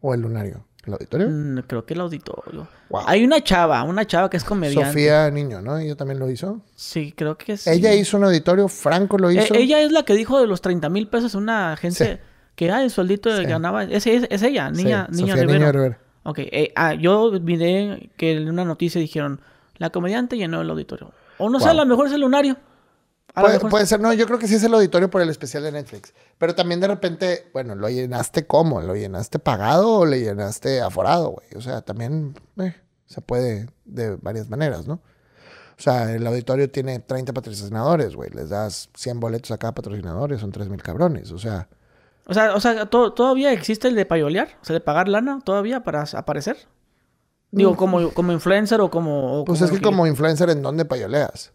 [0.00, 0.64] o el lunario.
[0.84, 1.28] ¿El auditorio?
[1.30, 2.66] Mm, creo que el auditorio.
[2.90, 3.02] Wow.
[3.06, 4.84] Hay una chava, una chava que es comediante.
[4.90, 5.78] Sofía Niño, ¿no?
[5.78, 6.60] Ella también lo hizo.
[6.74, 7.70] Sí, creo que sí.
[7.70, 9.54] Ella hizo un auditorio, Franco lo Eh, hizo.
[9.54, 12.20] ella es la que dijo de los 30 mil pesos una agencia Sí.
[12.56, 13.44] que ah, el sueldito Sí.
[13.44, 13.84] ganaba.
[13.84, 15.58] Es, es, es ella, Sí, niña, niña Sofía Rivero.
[15.60, 15.98] Niño Rivera.
[16.24, 19.40] Ok, eh, ah, yo miré que en una noticia dijeron,
[19.76, 21.12] la comediante llenó el auditorio.
[21.38, 22.56] O no sé, a lo mejor es el lunario.
[23.34, 25.72] Lo Puede, ser, no, yo creo que sí es el auditorio por el especial de
[25.72, 26.12] Netflix.
[26.36, 28.82] Pero también de repente, bueno, ¿lo llenaste cómo?
[28.82, 31.46] ¿Lo llenaste pagado o le llenaste aforado, güey?
[31.56, 32.74] O sea, también eh,
[33.06, 34.94] se puede de varias maneras, ¿no?
[35.78, 38.28] O sea, el auditorio tiene 30 patrocinadores, güey.
[38.30, 41.32] Les das 100 boletos a cada patrocinador y son 3 mil cabrones.
[41.32, 41.68] O sea,
[42.26, 44.48] O sea, o sea to- ¿todavía existe el de payolear?
[44.60, 46.58] O sea, de pagar lana todavía para aparecer.
[47.52, 49.40] Digo, como, como influencer o como...
[49.40, 51.52] o pues como es que como influencer, ¿en dónde payoleas?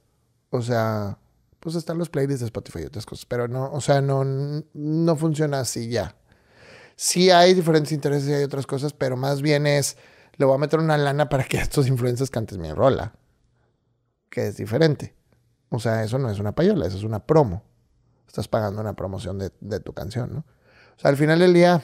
[0.52, 1.18] O sea,
[1.60, 3.26] pues están los playlists de Spotify y otras cosas.
[3.26, 6.16] Pero no, o sea, no, no funciona así ya.
[6.96, 9.98] Sí hay diferentes intereses y hay otras cosas, pero más bien es,
[10.36, 13.14] le voy a meter una lana para que estos influencers canten mi rola.
[14.30, 15.16] Que es diferente.
[15.70, 17.64] O sea, eso no es una payola, eso es una promo.
[18.28, 20.40] Estás pagando una promoción de, de tu canción, ¿no?
[20.96, 21.82] O sea, al final del día,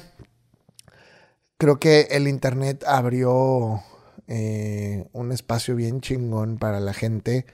[1.57, 3.81] creo que el Internet abrió
[4.27, 7.45] eh, un espacio bien chingón para la gente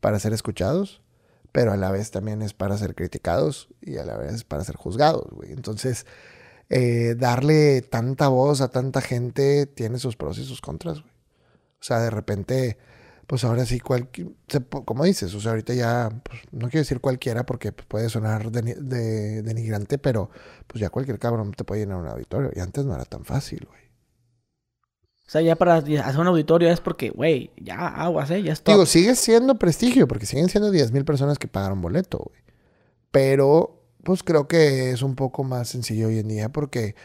[0.00, 1.02] para ser escuchados,
[1.52, 4.76] pero a la vez también es para ser criticados y a la vez para ser
[4.76, 5.52] juzgados, güey.
[5.52, 6.06] Entonces,
[6.70, 11.12] eh, darle tanta voz a tanta gente tiene sus pros y sus contras, güey.
[11.80, 12.78] O sea, de repente,
[13.26, 14.28] pues ahora sí, cualquier,
[14.84, 19.42] como dices, o sea, ahorita ya, pues, no quiero decir cualquiera porque puede sonar de,
[19.42, 20.30] denigrante, pero
[20.66, 22.50] pues ya cualquier cabrón te puede llenar un auditorio.
[22.54, 23.81] Y antes no era tan fácil, güey.
[25.32, 28.42] O sea, ya para hacer un auditorio es porque, güey, ya aguas, ¿eh?
[28.42, 28.72] Ya está.
[28.72, 32.42] Digo, sigue siendo prestigio porque siguen siendo 10 mil personas que pagaron boleto, güey.
[33.10, 36.96] Pero, pues creo que es un poco más sencillo hoy en día porque,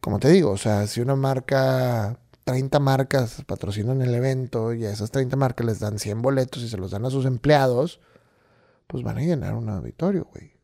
[0.00, 4.90] como te digo, o sea, si una marca 30 marcas patrocinan el evento y a
[4.90, 8.00] esas 30 marcas les dan 100 boletos y se los dan a sus empleados,
[8.88, 10.54] pues van a llenar un auditorio, güey.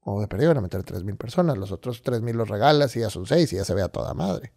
[0.00, 3.08] O de perdido van a meter 3.000 personas, los otros 3.000 los regalas y ya
[3.08, 4.52] son 6 y ya se ve a toda madre.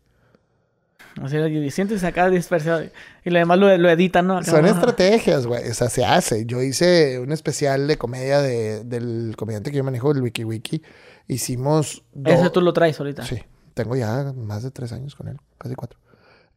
[1.22, 2.84] O sea, sientes acá dispersado
[3.26, 4.44] y lo demás lo, editan, ¿no?
[4.44, 5.68] Son estrategias, güey.
[5.70, 6.46] O sea, se hace.
[6.46, 10.82] Yo hice un especial de comedia de, del comediante que yo manejo, el WikiWiki.
[11.28, 12.04] Hicimos...
[12.24, 13.26] ¿Ese tú lo traes ahorita?
[13.26, 13.42] Sí.
[13.74, 16.00] Tengo ya más de tres años con él, casi cuatro.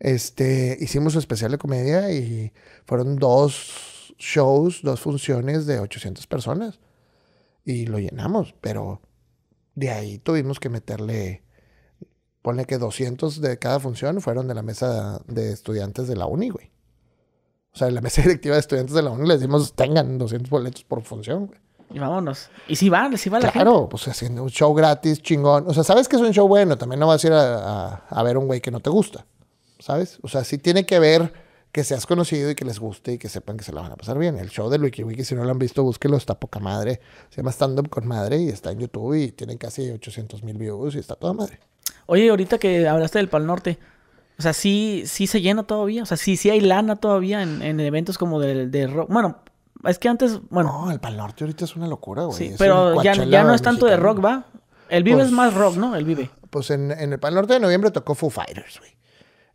[0.00, 2.52] Este, hicimos su especial de comedia y
[2.84, 6.80] fueron dos shows, dos funciones de 800 personas.
[7.64, 9.00] Y lo llenamos, pero
[9.74, 11.42] de ahí tuvimos que meterle,
[12.44, 16.50] ponle que 200 de cada función fueron de la mesa de estudiantes de la uni,
[16.50, 16.70] güey.
[17.72, 20.48] O sea, en la mesa directiva de estudiantes de la uni les dimos, tengan 200
[20.50, 21.58] boletos por función, güey.
[21.90, 22.50] Y vámonos.
[22.68, 25.64] Y si van, si van la Claro, pues haciendo un show gratis, chingón.
[25.66, 28.22] O sea, sabes que es un show bueno, también no vas a ir a, a
[28.22, 29.26] ver un güey que no te gusta.
[29.78, 30.18] ¿sabes?
[30.22, 31.32] O sea, sí tiene que ver
[31.70, 33.96] que seas conocido y que les guste y que sepan que se la van a
[33.96, 34.38] pasar bien.
[34.38, 37.00] El show de WikiWiki, si no lo han visto, búsquelo, está poca madre.
[37.30, 40.56] Se llama Stand Up con Madre y está en YouTube y tienen casi 800 mil
[40.56, 41.60] views y está toda madre.
[42.06, 43.78] Oye, ahorita que hablaste del Pal Norte,
[44.38, 46.02] o sea, sí, sí se llena todavía.
[46.02, 49.10] O sea, sí, sí hay lana todavía en, eventos como de, de rock.
[49.10, 49.38] Bueno,
[49.84, 50.84] es que antes, bueno.
[50.84, 52.36] No, el Pal Norte ahorita es una locura, güey.
[52.36, 54.46] Sí, pero ya, ya, no es tanto de rock, ¿va?
[54.88, 55.96] El Vive es pues más rock, ¿no?
[55.96, 56.30] El Vive.
[56.50, 58.94] Pues en, en el Pal Norte de noviembre tocó Foo Fighters, güey.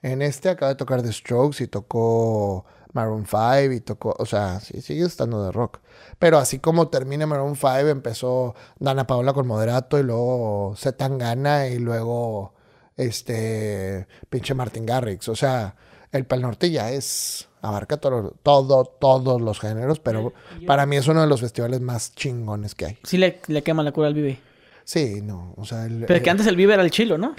[0.02, 4.60] En este acaba de tocar The Strokes y tocó Maroon 5 y tocó, o sea,
[4.60, 5.80] sí, sigue estando de rock.
[6.20, 11.80] Pero así como termina Maroon 5, empezó Dana Paola con Moderato y luego Zetangana y
[11.80, 12.54] luego
[12.98, 15.30] este pinche Martin Garrix.
[15.30, 15.76] O sea,
[16.12, 20.34] el Pal Norte ya es, abarca todo, todo, todos los géneros, pero
[20.68, 22.98] para mí es uno de los festivales más chingones que hay.
[23.04, 24.42] Sí le, le quema la cura al Vive.
[24.84, 25.86] Sí, no, o sea...
[25.86, 27.36] El, pero que antes el Vive era el chilo, ¿no?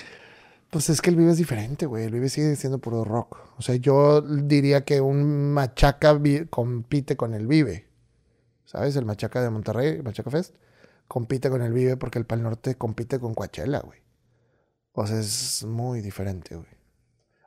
[0.70, 2.04] Pues es que el Vive es diferente, güey.
[2.04, 3.38] El Vive sigue siendo puro rock.
[3.58, 6.16] O sea, yo diría que un Machaca
[6.48, 7.89] compite con el Vive.
[8.70, 8.94] ¿Sabes?
[8.94, 10.54] El Machaca de Monterrey, Machaca Fest,
[11.08, 13.98] compite con el Vive porque el Pal Norte compite con Coachella, güey.
[14.92, 16.68] O sea, es muy diferente, güey.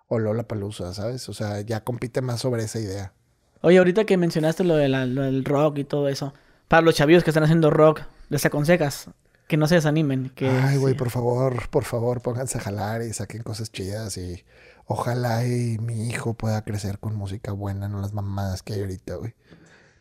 [0.08, 1.30] O Lola Palusa, ¿sabes?
[1.30, 3.14] O sea, ya compite más sobre esa idea.
[3.62, 6.34] Oye, ahorita que mencionaste lo, de lo del rock y todo eso,
[6.68, 9.10] para los chavillos que están haciendo rock, ¿les aconsejas
[9.48, 10.30] que no se desanimen.
[10.36, 14.44] Que, Ay, güey, por favor, por favor, pónganse a jalar y saquen cosas chidas y
[14.88, 19.16] ojalá y mi hijo pueda crecer con música buena, no las mamadas que hay ahorita,
[19.16, 19.36] güey.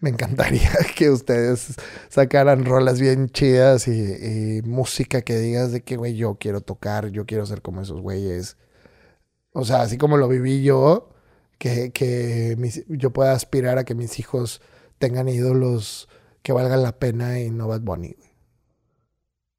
[0.02, 1.76] Me encantaría que ustedes
[2.08, 7.24] sacaran rolas bien chidas y, música que digas de que, güey, yo quiero tocar, yo
[7.24, 8.56] quiero ser como esos güeyes.
[9.52, 11.10] O sea, así como lo viví yo,
[11.56, 12.56] que, que
[12.88, 14.60] yo pueda aspirar a que mis hijos
[14.98, 16.08] tengan ídolos
[16.42, 18.16] que valgan la pena y no Bad Bunny.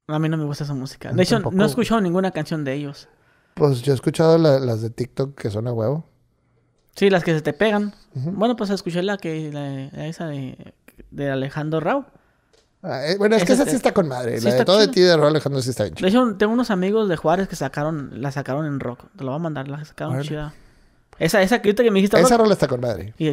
[0.08, 1.10] A mí no me gusta esa música.
[1.10, 3.08] De hecho, no he escuchado ninguna canción de ellos.
[3.54, 6.04] Pues yo he escuchado las de TikTok que son a huevo.
[6.94, 7.94] Sí, las que se te pegan.
[8.14, 9.48] Bueno, pues escuché la que
[9.96, 10.74] esa de,
[11.10, 12.04] de Alejandro Rau.
[12.82, 14.40] Ah, eh, bueno, es que esa sí está con madre.
[14.40, 16.70] la de todo de ti de Rau Alejandro sí está bien De hecho, tengo unos
[16.70, 19.06] amigos de Juárez que sacaron, la sacaron en rock.
[19.16, 20.52] Te lo voy a mandar, la sacaron chida.
[21.18, 22.20] Esa, esa que me dijiste.
[22.20, 23.14] Esa rola está con madre.
[23.18, 23.28] Y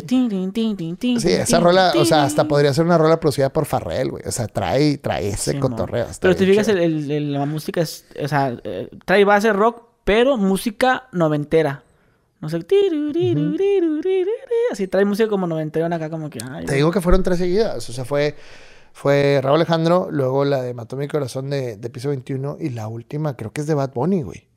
[1.19, 4.23] sí, esa rola, o sea, hasta podría ser una rola producida por Farrell, güey.
[4.25, 6.07] O sea, trae, trae ese cotorreo.
[6.19, 11.07] Pero te fijas, el, la música es, o sea, eh, trae base rock, pero música
[11.11, 11.83] noventera.
[12.41, 12.65] No sé,
[14.72, 16.39] así trae música como noventera acá, como que.
[16.65, 17.88] te digo que fueron tres seguidas.
[17.88, 18.35] O sea, fue,
[18.93, 22.88] fue Raúl Alejandro, luego la de Mató mi corazón de, de piso 21 y la
[22.88, 24.47] última, creo que es de Bad Bunny, güey.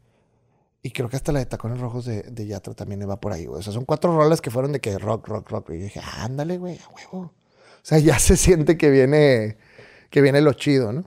[0.83, 3.45] Y creo que hasta la de Tacones Rojos de, de Yatra también va por ahí,
[3.45, 3.61] güey.
[3.61, 5.71] O sea, son cuatro rolas que fueron de que rock, rock, rock.
[5.71, 7.27] Y yo dije, ándale, güey, a huevo.
[7.27, 7.33] O
[7.83, 9.59] sea, ya se siente que viene,
[10.09, 11.05] que viene lo chido, ¿no?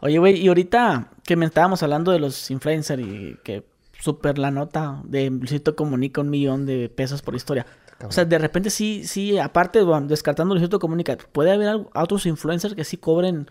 [0.00, 3.64] Oye, güey, y ahorita que me estábamos hablando de los influencers y que
[4.02, 7.66] súper la nota de Luisito Comunica un millón de pesos por historia.
[8.04, 12.82] O sea, de repente sí, sí, aparte, descartando Luisito Comunica, puede haber otros influencers que
[12.82, 13.48] sí cobren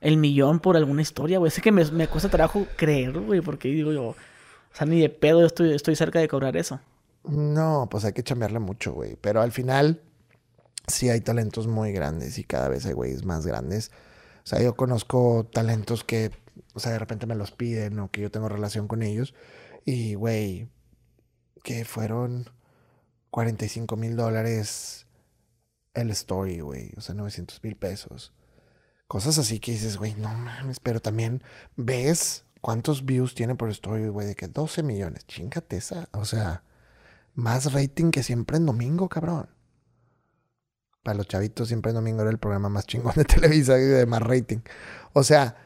[0.00, 1.50] el millón por alguna historia, güey.
[1.50, 4.16] Sé que me, me cuesta trabajo creer, güey, porque digo yo, o
[4.72, 6.80] sea, ni de pedo estoy, estoy cerca de cobrar eso.
[7.24, 9.18] No, pues hay que chambearle mucho, güey.
[9.20, 10.00] Pero al final,
[10.86, 13.90] sí hay talentos muy grandes y cada vez hay güeyes más grandes.
[14.44, 16.30] O sea, yo conozco talentos que
[16.72, 19.34] O sea, de repente me los piden o que yo tengo relación con ellos.
[19.90, 20.68] Y, güey,
[21.64, 22.48] que fueron
[23.32, 25.08] 45 mil dólares
[25.94, 26.92] el story, güey.
[26.96, 28.32] O sea, 900 mil pesos.
[29.08, 30.78] Cosas así que dices, güey, no mames.
[30.78, 31.42] Pero también
[31.74, 34.28] ves cuántos views tiene por story, güey.
[34.28, 35.26] De que 12 millones.
[35.26, 36.08] Chingate esa.
[36.12, 36.62] O sea,
[37.34, 39.50] más rating que siempre en domingo, cabrón.
[41.02, 44.06] Para los chavitos, siempre en domingo era el programa más chingón de Televisa y de
[44.06, 44.60] más rating.
[45.14, 45.56] O sea,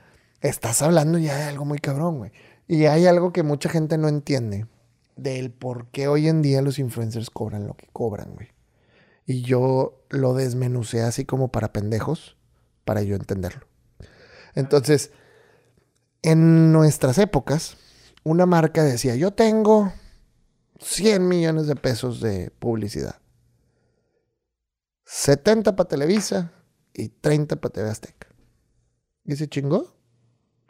[0.41, 2.33] estás hablando ya de algo muy cabrón, güey.
[2.67, 4.67] Y hay algo que mucha gente no entiende
[5.17, 8.49] del por qué hoy en día los influencers cobran lo que cobran, güey.
[9.27, 12.37] Y yo lo desmenucé así como para pendejos,
[12.85, 13.67] para yo entenderlo.
[14.55, 15.11] Entonces,
[16.23, 17.77] en nuestras épocas,
[18.23, 19.93] una marca decía, yo tengo
[20.81, 23.21] 100 millones de pesos de publicidad.
[25.05, 26.53] 70 para Televisa
[26.93, 28.29] y 30 para TV Azteca.
[29.25, 29.95] ¿Y se chingó?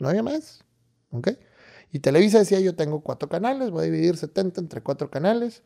[0.00, 0.64] No había más.
[1.10, 1.28] ¿Ok?
[1.94, 5.62] Y Televisa decía, yo tengo cuatro canales, voy a dividir 70 entre cuatro canales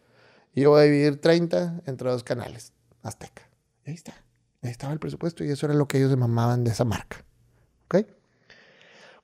[0.55, 2.75] y yo voy a dividir 30 entre dos canales.
[3.01, 3.49] Azteca.
[3.87, 4.13] Y ahí está.
[4.61, 7.25] Ahí estaba el presupuesto y eso era lo que ellos se mamaban de esa marca.
[7.87, 8.07] ¿Ok?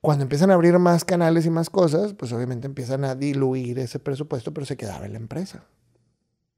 [0.01, 3.99] Cuando empiezan a abrir más canales y más cosas, pues obviamente empiezan a diluir ese
[3.99, 5.67] presupuesto, pero se quedaba en la empresa.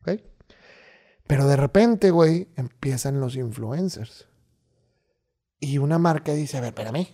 [0.02, 0.20] ¿Ok?
[1.26, 4.28] Pero de repente, güey, empiezan los influencers.
[5.58, 7.08] Y una marca dice, a ver, espérame.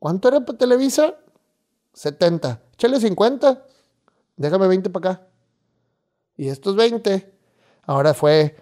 [0.00, 1.14] ¿Cuánto era para Televisa?
[1.94, 2.60] 70.
[2.74, 3.66] Échale 50.
[4.36, 5.26] Déjame 20 para acá.
[6.36, 7.32] Y estos 20,
[7.84, 8.56] ahora fue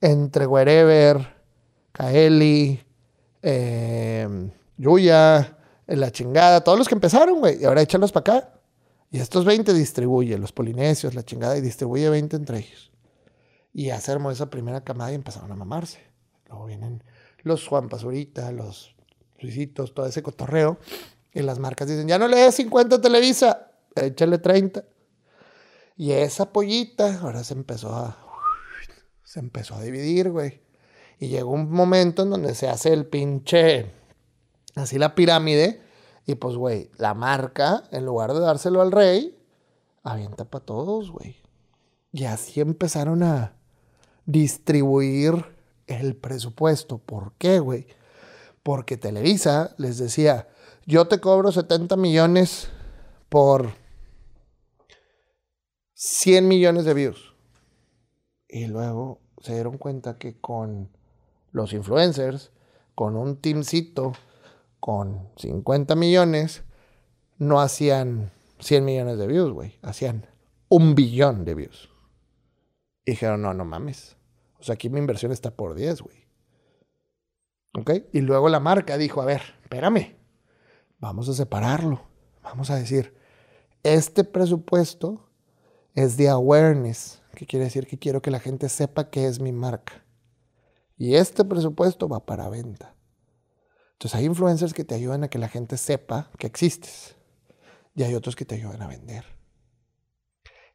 [0.00, 1.34] entre Wherever,
[1.92, 2.80] Kaeli,
[3.40, 7.62] eh, Yuya, La Chingada, todos los que empezaron, güey.
[7.62, 8.54] Y ahora échalos para acá.
[9.10, 12.90] Y estos 20 distribuye, los polinesios, La Chingada, y distribuye 20 entre ellos.
[13.72, 16.00] Y ya se armó esa primera camada y empezaron a mamarse.
[16.48, 17.04] Luego vienen
[17.42, 18.96] los Juan Pazurita, los
[19.38, 20.78] Luisitos, todo ese cotorreo.
[21.34, 24.84] Y las marcas dicen, ya no le des 50 a Televisa, échale 30.
[25.96, 28.16] Y esa pollita ahora se empezó a...
[29.24, 30.62] Se empezó a dividir, güey.
[31.18, 33.90] Y llegó un momento en donde se hace el pinche...
[34.76, 35.80] Así la pirámide.
[36.26, 39.36] Y pues, güey, la marca, en lugar de dárselo al rey,
[40.02, 41.36] avienta para todos, güey.
[42.12, 43.56] Y así empezaron a
[44.24, 45.44] distribuir
[45.86, 46.98] el presupuesto.
[46.98, 47.86] ¿Por qué, güey?
[48.62, 50.48] Porque Televisa les decía,
[50.86, 52.68] yo te cobro 70 millones
[53.28, 53.72] por
[55.94, 57.34] 100 millones de views.
[58.48, 60.90] Y luego se dieron cuenta que con
[61.52, 62.52] los influencers,
[62.94, 64.12] con un teamcito,
[64.80, 66.62] con 50 millones,
[67.38, 68.30] no hacían
[68.60, 69.78] 100 millones de views, güey.
[69.82, 70.26] Hacían
[70.68, 71.88] un billón de views.
[73.04, 74.16] Y dijeron, no, no mames.
[74.58, 76.24] O sea, aquí mi inversión está por 10, güey.
[77.76, 77.90] ¿Ok?
[78.12, 80.23] Y luego la marca dijo, a ver, espérame
[80.98, 82.02] vamos a separarlo.
[82.42, 83.14] Vamos a decir,
[83.82, 85.28] este presupuesto
[85.94, 89.52] es de awareness, que quiere decir que quiero que la gente sepa que es mi
[89.52, 90.04] marca.
[90.96, 92.94] Y este presupuesto va para venta.
[93.92, 97.16] Entonces hay influencers que te ayudan a que la gente sepa que existes.
[97.94, 99.24] Y hay otros que te ayudan a vender.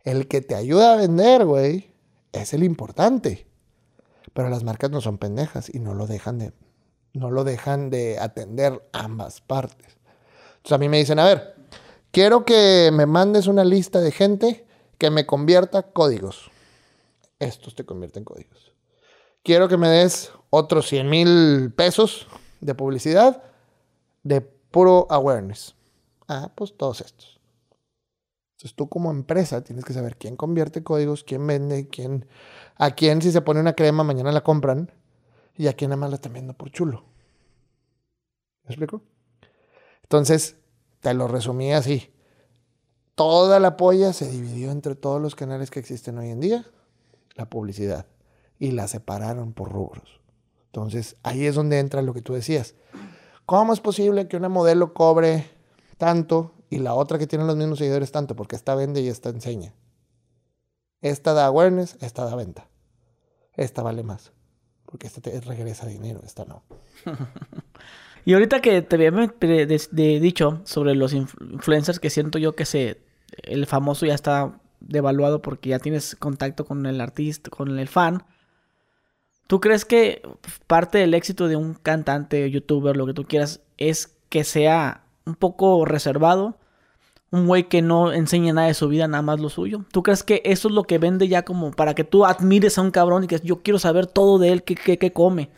[0.04, 1.94] El que te ayuda a vender, güey,
[2.32, 3.48] es el importante.
[4.34, 6.54] Pero las marcas no son pendejas y no lo dejan de,
[7.14, 9.99] no lo dejan de atender ambas partes.
[10.60, 11.56] Entonces a mí me dicen, a ver,
[12.12, 14.66] quiero que me mandes una lista de gente
[14.98, 16.52] que me convierta códigos.
[17.40, 18.74] Estos te convierten códigos.
[19.44, 22.28] Quiero que me des otros 100 mil pesos
[22.60, 23.42] de publicidad
[24.24, 25.76] de puro awareness.
[26.28, 27.40] Ah, pues todos estos.
[28.58, 32.28] Entonces tú como empresa tienes que saber quién convierte códigos, quién vende, quién,
[32.76, 34.92] a quién si se pone una crema mañana la compran
[35.56, 37.06] y a quién nada más la están viendo por chulo.
[38.64, 39.02] ¿Me explico?
[40.10, 40.56] Entonces,
[41.02, 42.12] te lo resumí así.
[43.14, 46.66] Toda la polla se dividió entre todos los canales que existen hoy en día,
[47.36, 48.08] la publicidad,
[48.58, 50.20] y la separaron por rubros.
[50.66, 52.74] Entonces, ahí es donde entra lo que tú decías.
[53.46, 55.48] ¿Cómo es posible que una modelo cobre
[56.00, 58.36] tanto y la otra que tiene los mismos seguidores tanto?
[58.36, 59.76] Porque esta vende y esta enseña.
[61.02, 62.68] Esta da awareness, esta da venta.
[63.54, 64.32] Esta vale más.
[64.88, 66.64] Porque esta te regresa dinero, esta no.
[68.26, 69.12] Y ahorita que te había
[70.20, 73.02] dicho sobre los influencers, que siento yo que se,
[73.44, 78.24] el famoso ya está devaluado porque ya tienes contacto con el artista, con el fan.
[79.48, 80.22] ¿Tú crees que
[80.68, 85.36] parte del éxito de un cantante, youtuber, lo que tú quieras, es que sea un
[85.36, 86.58] poco reservado?
[87.32, 89.86] Un güey que no enseña nada de su vida, nada más lo suyo.
[89.92, 92.82] ¿Tú crees que eso es lo que vende ya como para que tú admires a
[92.82, 95.50] un cabrón y que yo quiero saber todo de él, qué, qué come?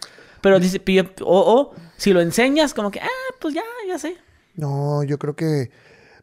[0.41, 0.81] Pero dice,
[1.22, 4.18] o, o, si lo enseñas, como que, ah, pues ya, ya sé.
[4.55, 5.72] No, yo creo que.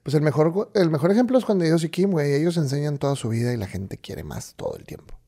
[0.03, 2.33] Pues el mejor, el mejor ejemplo es cuando ellos y Kim, güey.
[2.33, 5.19] Ellos enseñan toda su vida y la gente quiere más todo el tiempo.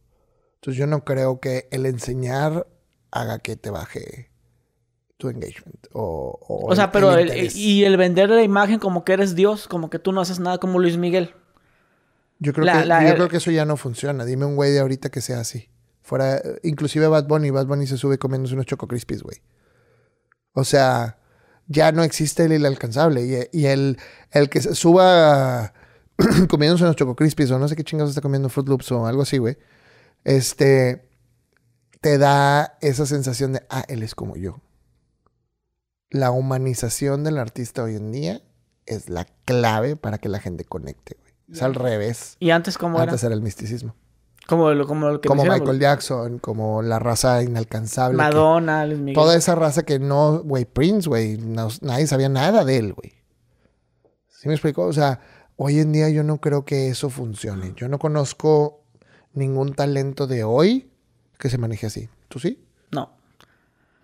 [0.54, 2.66] Entonces yo no creo que el enseñar
[3.10, 4.30] haga que te baje
[5.16, 5.86] tu engagement.
[5.92, 9.90] O, o, sea, pero el, y el vender la imagen como que eres Dios, como
[9.90, 11.34] que tú no haces nada como Luis Miguel.
[12.38, 14.24] Yo creo, que, yo creo que eso ya no funciona.
[14.24, 15.68] Dime un güey de ahorita que sea así.
[16.10, 19.36] Fuera, inclusive Bad Bunny, Bad Bunny se sube comiéndose unos Choco Crispies, güey.
[20.54, 21.20] O sea,
[21.68, 23.48] ya no existe el inalcanzable.
[23.52, 23.96] Y, el,
[24.32, 25.72] el que se suba
[26.50, 29.22] comiéndose unos Choco Crispies o no sé qué chingados está comiendo Fruit Loops o algo
[29.22, 29.56] así, güey.
[30.24, 31.08] Este,
[32.00, 34.60] te da esa sensación de, ah, él es como yo.
[36.10, 38.42] La humanización del artista hoy en día
[38.84, 41.34] es la clave para que la gente conecte, güey.
[41.52, 42.36] Es al revés.
[42.40, 43.12] ¿Y antes cómo era?
[43.12, 43.94] Antes era el misticismo.
[44.46, 48.16] Como, lo, como, lo que como Michael Jackson, como la raza inalcanzable.
[48.16, 49.14] Madonna, Luis Miguel.
[49.14, 53.14] Toda esa raza que no, güey, Prince, güey, nadie sabía nada de él, güey.
[54.28, 54.86] ¿Sí me explico?
[54.86, 55.20] O sea,
[55.56, 57.74] hoy en día yo no creo que eso funcione.
[57.76, 58.80] Yo no conozco
[59.34, 60.90] ningún talento de hoy
[61.38, 62.08] que se maneje así.
[62.28, 62.64] ¿Tú sí?
[62.90, 63.10] No.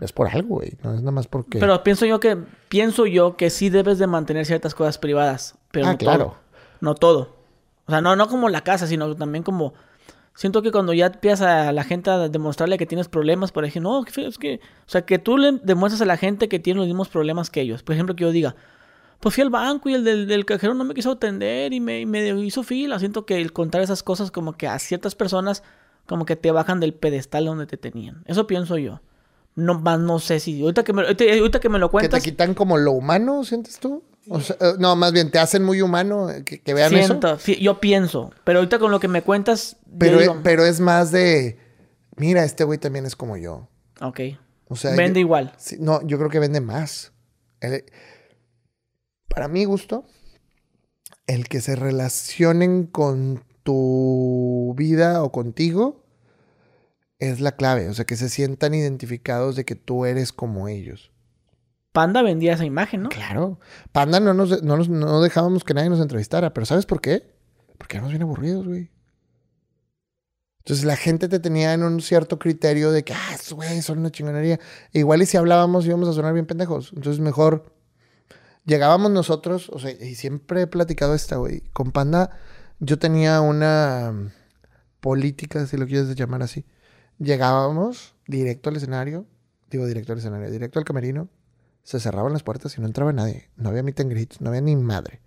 [0.01, 0.77] Es por algo, güey.
[0.83, 1.59] No es nada más porque.
[1.59, 2.37] Pero pienso yo que
[2.69, 5.57] pienso yo que sí debes de mantener ciertas cosas privadas.
[5.71, 6.25] Pero ah, no claro.
[6.25, 6.37] Todo.
[6.81, 7.37] No todo.
[7.87, 9.73] O sea, no, no como la casa, sino también como
[10.37, 13.91] Siento que cuando ya empiezas a la gente a demostrarle que tienes problemas, por ejemplo,
[13.91, 16.87] no, es que, o sea, que tú le demuestras a la gente que tiene los
[16.87, 17.83] mismos problemas que ellos.
[17.83, 18.55] Por ejemplo, que yo diga,
[19.19, 22.29] pues fui al banco y el del, cajero no me quiso atender y me, me,
[22.45, 22.99] hizo fila.
[22.99, 25.63] Siento que el contar esas cosas como que a ciertas personas
[26.05, 28.23] como que te bajan del pedestal donde te tenían.
[28.27, 29.01] Eso pienso yo.
[29.55, 32.23] No, más no sé si, ahorita que me, ahorita que me lo cuentas.
[32.23, 34.03] ¿Que te quitan como lo humano, sientes tú?
[34.29, 38.59] Eh, no, más bien, te hacen muy humano eh, que, vean Siento, Yo pienso, pero
[38.59, 39.77] ahorita con lo que me cuentas...
[39.99, 41.59] Pero, es, pero es más de,
[42.17, 43.69] mira, este güey también es como yo.
[44.01, 44.21] Ok.
[44.69, 45.55] O sea, vende igual.
[45.79, 47.13] no, yo creo que vende más.
[49.29, 50.05] para mi gusto,
[51.27, 56.05] el que se relacionen con tu vida o contigo
[57.19, 57.89] es la clave.
[57.89, 61.13] O sea, que se sientan identificados de que tú eres como ellos.
[61.97, 63.09] Panda vendía esa imagen, ¿no?
[63.09, 63.59] Claro.
[63.91, 66.53] Panda no nos, no dejábamos que nadie nos entrevistara.
[66.53, 67.35] Pero ¿sabes por qué?
[67.79, 68.91] Porque éramos bien aburridos, güey.
[70.59, 74.11] Entonces la gente te tenía en un cierto criterio de que, ah, güey, son una
[74.11, 74.61] chingonería.
[74.93, 76.93] igual y si hablábamos íbamos a sonar bien pendejos.
[76.95, 77.73] Entonces mejor
[78.67, 81.63] llegábamos nosotros, o sea, y siempre he platicado esta, güey.
[81.73, 82.29] Con Panda
[82.79, 84.35] yo tenía una
[85.01, 86.67] política, si lo quieres llamar así.
[87.19, 89.25] Llegábamos directo al escenario,
[89.71, 91.31] digo directo al escenario, directo al camerino,
[91.87, 93.49] se cerraban las puertas y no entraba nadie.
[93.57, 95.21] No había meet and greets, no había ni madre.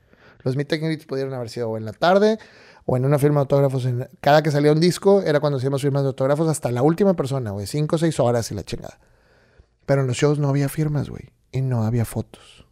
[0.44, 2.38] Los meet and greets pudieron haber sido o en la tarde
[2.86, 3.88] o en una firma de autógrafos.
[4.20, 7.52] Cada que salía un disco era cuando hacíamos firmas de autógrafos hasta la última persona,
[7.52, 7.66] güey.
[7.66, 9.00] Cinco o seis horas y la chingada.
[9.86, 11.32] Pero en los shows no había firmas, güey.
[11.54, 12.68] Y no había fotos.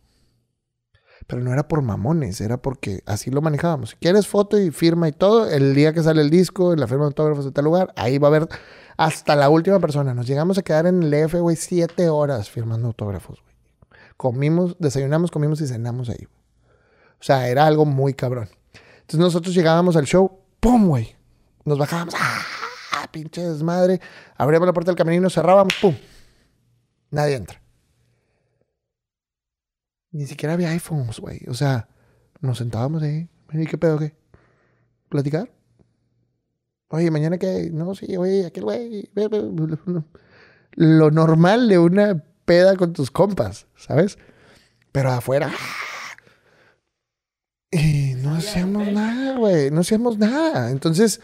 [1.26, 3.91] Pero no era por mamones, era porque así lo manejábamos.
[3.91, 7.05] Si quieres foto y firma y todo, el día que sale el disco, la firma
[7.05, 8.49] de autógrafos de tal lugar, ahí va a haber
[8.97, 10.14] hasta la última persona.
[10.14, 13.47] Nos llegamos a quedar en el F, güey, siete horas firmando autógrafos
[14.18, 16.27] comimos, desayunamos, comimos y cenamos ahí.
[17.19, 18.49] O sea, era algo muy cabrón.
[19.02, 21.15] Entonces nosotros llegábamos al show, ¡pum, güey!
[21.64, 22.41] Nos bajábamos, ¡ah!
[23.11, 24.02] Pinche desmadre.
[24.35, 25.95] Abríamos la puerta del camerino, cerrábamos, ¡pum!
[27.10, 27.61] Nadie entra.
[30.11, 31.39] Ni siquiera había iPhones, güey.
[31.48, 31.88] O sea,
[32.41, 33.30] nos sentábamos ahí.
[33.53, 34.15] ¿Y qué pedo qué?
[35.10, 35.49] ¿Platicar?
[36.89, 37.69] Oye, mañana qué?
[37.72, 39.10] No, sí, oye, aquel güey.
[40.76, 44.18] Lo normal de una peda con tus compas, ¿sabes?
[44.94, 45.52] Pero afuera.
[47.69, 49.69] Y no hacíamos nada, güey.
[49.69, 50.72] No hacíamos nada.
[50.72, 51.19] Entonces,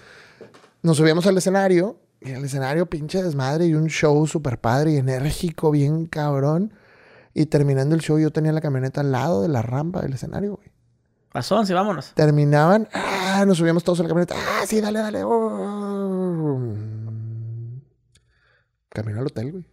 [0.83, 1.97] nos subíamos al escenario.
[2.19, 3.67] Y el escenario, pinche desmadre.
[3.67, 6.73] Y un show súper padre y enérgico, bien cabrón.
[7.33, 10.57] Y terminando el show, yo tenía la camioneta al lado de la rampa del escenario,
[10.57, 10.71] güey.
[11.31, 12.13] Pasó, sí, vámonos.
[12.13, 12.89] Terminaban.
[12.93, 14.35] Ah, nos subíamos todos a la camioneta.
[14.37, 15.23] Ah, sí, dale, dale.
[15.23, 16.59] Oh.
[18.89, 19.72] Camino al hotel, güey.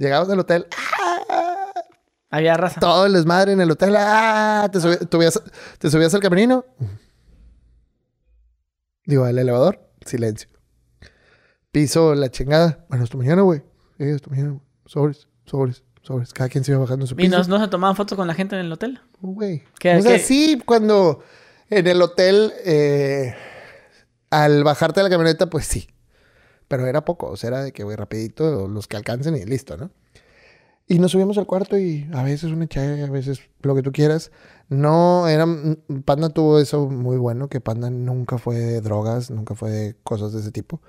[0.00, 0.66] Llegamos al hotel.
[1.28, 1.72] ¡ah!
[2.30, 2.80] Había raza.
[2.80, 3.94] Todo el desmadre en el hotel.
[3.98, 4.66] ¡ah!
[4.72, 5.42] ¿Te, subías,
[5.78, 6.64] ¿Te subías al camerino?
[9.04, 9.78] Digo, al elevador.
[10.06, 10.48] Silencio.
[11.70, 12.86] Piso la chingada.
[12.88, 13.60] Bueno, hasta mañana, güey.
[13.98, 14.62] Eh, hasta mañana, güey.
[14.86, 16.32] Sobres, sobres, sobres.
[16.32, 17.26] Cada quien se iba bajando su piso.
[17.26, 19.02] ¿Y no, no se tomaban fotos con la gente en el hotel?
[19.20, 19.64] Güey.
[19.98, 21.22] O sea, sí, cuando
[21.68, 23.34] en el hotel, eh,
[24.30, 25.90] al bajarte de la camioneta, pues sí.
[26.70, 29.76] Pero era poco, o sea, era de que, güey, rapidito, los que alcancen y listo,
[29.76, 29.90] ¿no?
[30.86, 33.90] Y nos subimos al cuarto y a veces una chaya, a veces lo que tú
[33.90, 34.30] quieras.
[34.68, 35.46] No, era,
[36.04, 40.32] Panda tuvo eso muy bueno, que Panda nunca fue de drogas, nunca fue de cosas
[40.32, 40.80] de ese tipo.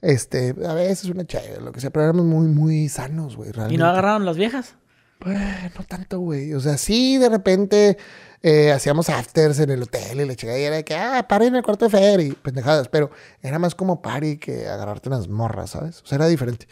[0.00, 3.76] Este, a veces una chaya, lo que sea, pero éramos muy, muy sanos, güey, ¿Y
[3.76, 4.76] no agarraron las viejas?
[5.24, 6.52] No tanto, güey.
[6.54, 7.98] O sea, sí, de repente
[8.42, 11.46] eh, hacíamos afters en el hotel y le chica y era de que, ah, party
[11.46, 12.88] en el cuarto de Fer y pendejadas.
[12.88, 13.10] Pero
[13.42, 16.02] era más como party que agarrarte unas morras, ¿sabes?
[16.02, 16.68] O sea, era diferente.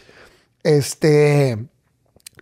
[0.63, 1.59] Este.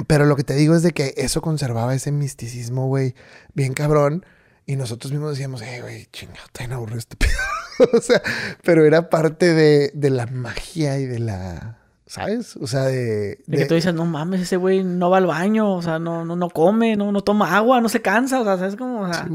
[0.09, 3.15] Pero lo que te digo es de que eso conservaba ese misticismo, güey,
[3.55, 4.27] bien cabrón.
[4.67, 7.17] Y nosotros mismos decíamos, eh, güey, chingado, te aburrido este
[7.93, 8.23] o sea,
[8.63, 11.84] pero era parte de, de la magia y de la
[12.15, 12.57] ¿Sabes?
[12.59, 13.57] O sea, de, de...
[13.59, 16.36] que tú dices, no mames, ese güey no va al baño, o sea, no, no,
[16.36, 19.01] no come, no, no toma agua, no se cansa, o sea, ¿sabes cómo?
[19.01, 19.27] O sea...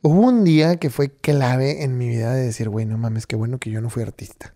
[0.00, 3.34] Hubo un día que fue clave en mi vida de decir, güey, no mames, qué
[3.34, 4.54] bueno que yo no fui artista.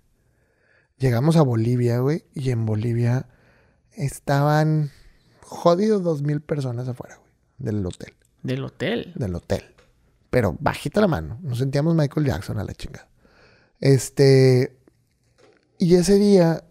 [0.96, 3.26] Llegamos a Bolivia, güey, y en Bolivia
[3.90, 4.92] estaban
[5.40, 8.14] jodidos dos mil personas afuera, güey, del hotel.
[8.44, 9.12] ¿Del hotel?
[9.16, 9.64] Del hotel.
[10.30, 13.08] Pero bajita la mano, nos sentíamos Michael Jackson a la chingada.
[13.80, 14.76] Este...
[15.78, 16.62] Y ese día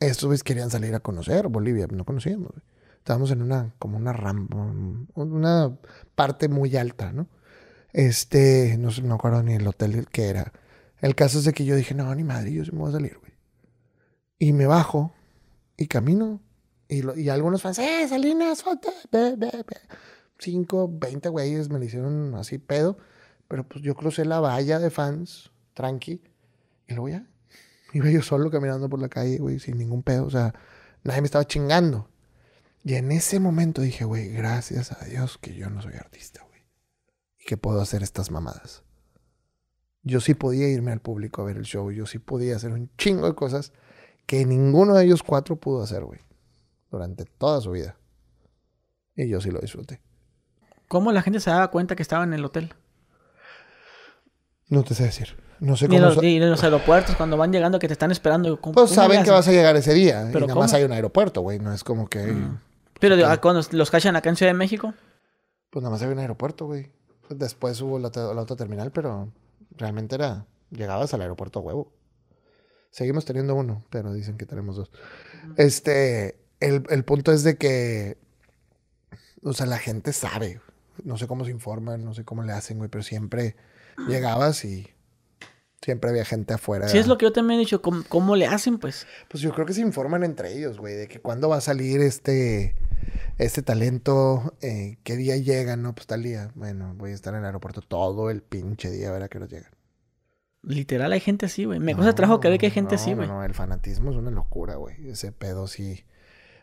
[0.00, 2.52] estos querían salir a conocer Bolivia, no conocíamos.
[2.98, 4.56] Estábamos en una, como una rampa,
[5.14, 5.78] una
[6.14, 7.26] parte muy alta, ¿no?
[7.92, 10.52] Este, no no acuerdo ni el hotel que era.
[11.00, 12.92] El caso es de que yo dije, no, ni madre, yo sí me voy a
[12.92, 13.32] salir, güey.
[14.38, 15.12] Y me bajo
[15.76, 16.40] y camino.
[16.88, 18.64] Y, y algunos fans, eh, Salinas,
[19.10, 19.36] ve.
[20.38, 22.98] Cinco, veinte güeyes me lo hicieron así pedo.
[23.48, 26.22] Pero pues yo crucé la valla de fans, tranqui.
[26.86, 27.26] Y luego ya,
[27.92, 30.26] Iba yo solo caminando por la calle, güey, sin ningún pedo.
[30.26, 30.54] O sea,
[31.04, 32.08] nadie me estaba chingando.
[32.84, 36.62] Y en ese momento dije, güey, gracias a Dios que yo no soy artista, güey.
[37.38, 38.82] Y que puedo hacer estas mamadas.
[40.02, 41.90] Yo sí podía irme al público a ver el show.
[41.90, 43.72] Yo sí podía hacer un chingo de cosas
[44.26, 46.20] que ninguno de ellos cuatro pudo hacer, güey.
[46.90, 47.96] Durante toda su vida.
[49.16, 50.00] Y yo sí lo disfruté.
[50.86, 52.74] ¿Cómo la gente se daba cuenta que estaba en el hotel?
[54.68, 55.36] No te sé decir.
[55.60, 56.08] No sé Ni cómo.
[56.08, 58.60] en los, ni en los aeropuertos, cuando van llegando, que te están esperando.
[58.60, 60.28] ¿cómo- Pues saben que vas a llegar ese día.
[60.32, 61.58] ¿Pero y nada más hay un aeropuerto, güey.
[61.58, 62.34] No es como que.
[63.00, 64.94] Pero de- ah, cuando los cachan acá en Ciudad de México.
[65.70, 66.90] Pues nada más había un aeropuerto, güey.
[67.30, 69.32] Después hubo la, la otra terminal, pero
[69.76, 70.46] realmente era.
[70.70, 71.92] Llegabas al aeropuerto huevo.
[72.90, 74.90] Seguimos teniendo uno, pero dicen que tenemos dos.
[75.56, 76.38] Este.
[76.60, 78.18] El, el punto es de que.
[79.42, 80.60] O sea, la gente sabe.
[81.04, 83.56] No sé cómo se informan, no sé cómo le hacen, güey, pero siempre
[84.08, 84.88] llegabas y.
[85.80, 86.88] Siempre había gente afuera.
[86.88, 87.80] Sí, es lo que yo también he dicho.
[87.82, 89.06] ¿Cómo, cómo le hacen, pues?
[89.28, 92.00] Pues yo creo que se informan entre ellos, güey, de que cuándo va a salir
[92.00, 92.74] este,
[93.38, 95.94] este talento, eh, qué día llegan, ¿no?
[95.94, 96.50] Pues tal día.
[96.56, 99.38] Bueno, voy a estar en el aeropuerto todo el pinche día a ver a qué
[99.38, 99.70] hora llegan.
[100.62, 101.78] Literal, hay gente así, güey.
[101.78, 103.28] Me cuesta trabajo creer que hay gente no, así, no, güey.
[103.28, 105.08] No, el fanatismo es una locura, güey.
[105.08, 106.04] Ese pedo sí.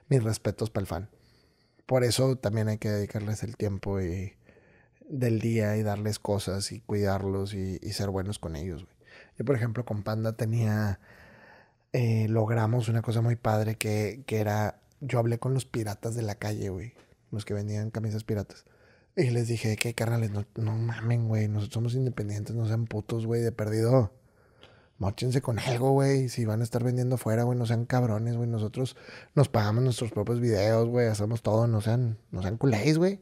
[0.10, 1.10] Mis respetos para el fan.
[1.86, 4.34] Por eso también hay que dedicarles el tiempo y,
[5.08, 8.95] del día y darles cosas y cuidarlos y, y ser buenos con ellos, güey.
[9.38, 10.99] Yo, por ejemplo, con Panda tenía.
[11.94, 14.82] eh, logramos una cosa muy padre que, que era.
[15.02, 16.94] Yo hablé con los piratas de la calle, güey.
[17.32, 18.66] Los que vendían camisas piratas.
[19.16, 21.48] Y les dije que, carnales, no, no mamen, güey.
[21.48, 24.12] Nosotros somos independientes, no sean putos, güey, de perdido.
[24.98, 26.30] Móchense con algo, güey.
[26.30, 28.49] Si van a estar vendiendo fuera, güey, no sean cabrones, güey.
[28.49, 28.95] Nosotros
[29.36, 31.07] nos pagamos nuestros propios videos, güey.
[31.07, 33.22] Hacemos todo, no sean, no sean culés, güey.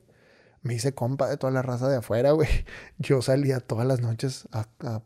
[0.61, 2.49] Me hice compa de toda la raza de afuera, güey.
[2.99, 5.02] Yo salía todas las noches a, a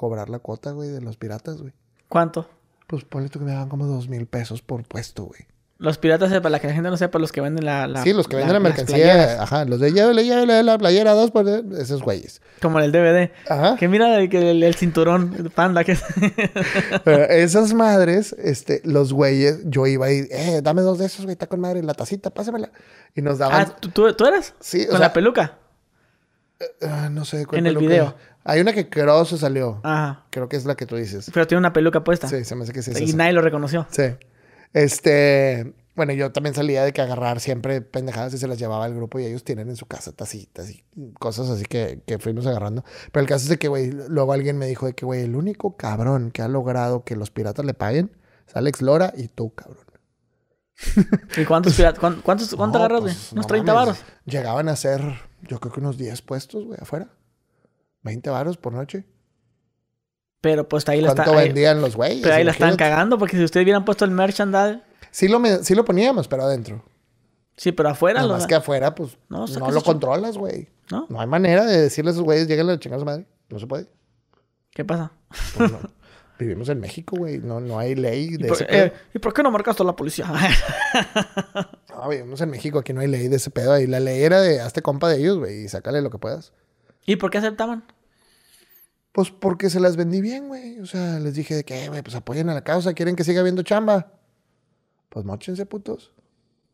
[0.00, 1.74] cobrar la cuota, güey, de los piratas, güey.
[2.08, 2.48] ¿Cuánto?
[2.86, 5.42] Pues ponle tú que me daban como dos mil pesos por puesto, güey.
[5.76, 7.86] Los piratas, eh, para la que la gente no sepa, los que venden la.
[7.86, 9.42] la Sí, los que venden la, mercancía.
[9.42, 12.40] Ajá, los de llévele, llévele la playera dos por esos güeyes.
[12.60, 13.30] como en el DVD.
[13.48, 13.76] Ajá.
[13.76, 15.96] Que mira el, el, el cinturón el panda que
[17.04, 21.32] Pero esas madres, este, los güeyes, yo iba y, eh, dame dos de esos, güey,
[21.32, 22.70] está con madre, la tacita, pásamela.
[23.14, 24.54] Y nos daban, Ah, ¿tú, tú, tú eras?
[24.60, 25.58] Sí, o Con sea- la peluca.
[26.82, 27.92] Ah, no sé cuál en el peluca.
[27.92, 28.16] video.
[28.44, 29.80] Hay una que creo se salió.
[29.82, 30.24] Ajá.
[30.30, 31.30] Creo que es la que tú dices.
[31.32, 32.28] Pero tiene una peluca puesta.
[32.28, 33.86] Sí, se me hace que sí es y nadie lo reconoció.
[33.90, 34.04] Sí.
[34.72, 38.94] Este, bueno, yo también salía de que agarrar siempre pendejadas y se las llevaba al
[38.94, 40.82] grupo y ellos tienen en su casa tacitas y
[41.18, 42.84] cosas así que, que fuimos agarrando.
[43.12, 45.36] Pero el caso es de que, güey, luego alguien me dijo de que, güey, el
[45.36, 48.16] único cabrón que ha logrado que los piratas le paguen
[48.48, 49.84] es Alex Lora y tú, cabrón.
[51.36, 51.98] ¿Y cuántos piratas?
[51.98, 53.12] ¿Cuántos, cuántos, ¿Cuánto No, agarras, güey?
[53.14, 53.86] pues, ¿Unos no 30 mames.
[53.88, 54.04] varos?
[54.24, 55.02] Llegaban a ser,
[55.48, 57.08] yo creo que unos 10 puestos, güey, afuera.
[58.02, 59.04] 20 varos por noche.
[60.40, 62.20] Pero pues ahí la, ¿Cuánto está, ahí, vendían los güeyes?
[62.22, 64.80] pero ahí la están cagando porque si ustedes hubieran puesto el merchandise...
[65.10, 66.82] Sí lo, me- sí lo poníamos, pero adentro.
[67.56, 68.20] Sí, pero afuera...
[68.20, 70.68] Nada lo- más que afuera, pues, No, no, lo controlas, güey.
[70.90, 71.06] ¿No?
[71.10, 73.26] No hay manera de decirle a esos güeyes, lleguen a chingar a su madre.
[73.50, 73.86] No se puede.
[74.70, 75.12] ¿Qué pasa?
[75.56, 75.78] Pues no.
[76.40, 77.38] Vivimos en México, güey.
[77.38, 78.92] No, no hay ley ¿Y de por, ese eh, pedo.
[79.14, 80.26] ¿Y por qué no marcaste a la policía?
[81.94, 82.78] No, vivimos en México.
[82.78, 83.74] Aquí no hay ley de ese pedo.
[83.74, 86.54] Ahí la ley era de hazte compa de ellos, güey, y sácale lo que puedas.
[87.04, 87.84] ¿Y por qué aceptaban?
[89.12, 90.80] Pues porque se las vendí bien, güey.
[90.80, 92.94] O sea, les dije de que, "Eh, güey, pues apoyen a la causa.
[92.94, 94.12] Quieren que siga habiendo chamba.
[95.10, 96.12] Pues mochense, putos.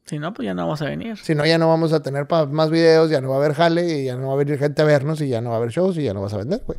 [0.05, 1.17] Si no, pues ya no vamos a venir.
[1.17, 4.03] Si no, ya no vamos a tener más videos, ya no va a haber jale,
[4.03, 5.71] y ya no va a venir gente a vernos, y ya no va a haber
[5.71, 6.79] shows, y ya no vas a vender, güey.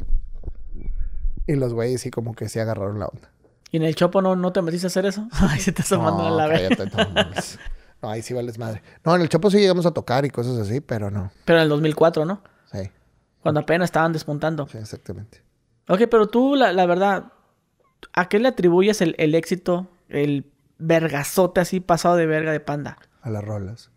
[1.47, 3.31] Y los güeyes sí como que sí agarraron la onda.
[3.71, 5.27] ¿Y en el Chopo no, no te metiste a hacer eso?
[5.31, 6.69] Ay, se te está No, la vez.
[6.77, 6.91] cállate,
[8.01, 8.81] no ahí sí vales madre.
[9.03, 11.31] No, en el Chopo sí llegamos a tocar y cosas así, pero no.
[11.45, 12.41] Pero en el 2004, ¿no?
[12.71, 12.89] Sí,
[13.41, 14.67] Cuando apenas estaban despuntando.
[14.67, 15.41] sí, exactamente.
[15.89, 17.31] Ok, pero tú, la, la verdad,
[18.13, 22.97] ¿a qué le atribuyes el, el éxito, el vergazote así pasado de verga de panda?
[23.21, 23.89] A las rolas.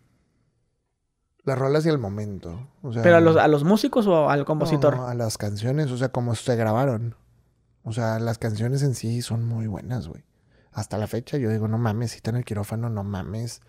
[1.45, 2.69] Las rolas y el momento.
[2.83, 4.97] O sea, ¿Pero a los, a los músicos o al compositor?
[4.97, 7.17] no, a las canciones, o sea, como se grabaron.
[7.83, 10.25] O sea, las canciones en sí son muy buenas, güey.
[10.73, 13.63] Hasta la fecha yo digo, no mames, cita en el quirófano, no mames.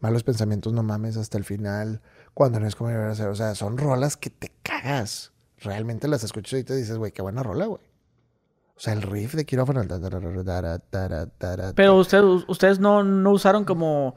[0.00, 2.00] Malos pensamientos, no mames, hasta el final.
[2.34, 3.28] Cuando no es como debería ser.
[3.28, 5.32] O sea, son rolas que te cagas.
[5.58, 7.82] Realmente las escuchas y te dices, güey, qué buena rola, güey.
[8.76, 9.82] O sea, el riff de quirófano.
[11.74, 14.14] Pero usted, ustedes no, no usaron como,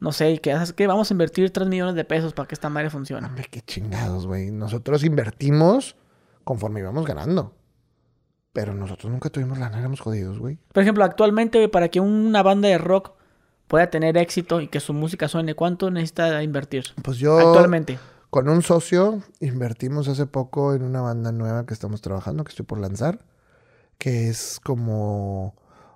[0.00, 2.90] no sé, que, que vamos a invertir 3 millones de pesos para que esta madre
[2.90, 3.24] funcione.
[3.24, 4.50] Hombre, qué chingados, güey.
[4.50, 5.94] Nosotros invertimos
[6.42, 7.54] conforme íbamos ganando.
[8.60, 10.58] Pero nosotros nunca tuvimos lana, éramos jodidos, güey.
[10.72, 13.12] Por ejemplo, actualmente, para que una banda de rock
[13.68, 16.84] pueda tener éxito y que su música suene, ¿cuánto necesita invertir?
[17.02, 17.98] Pues yo Actualmente.
[18.28, 22.66] con un socio invertimos hace poco en una banda nueva que estamos trabajando, que estoy
[22.66, 23.24] por lanzar,
[23.96, 25.54] que es como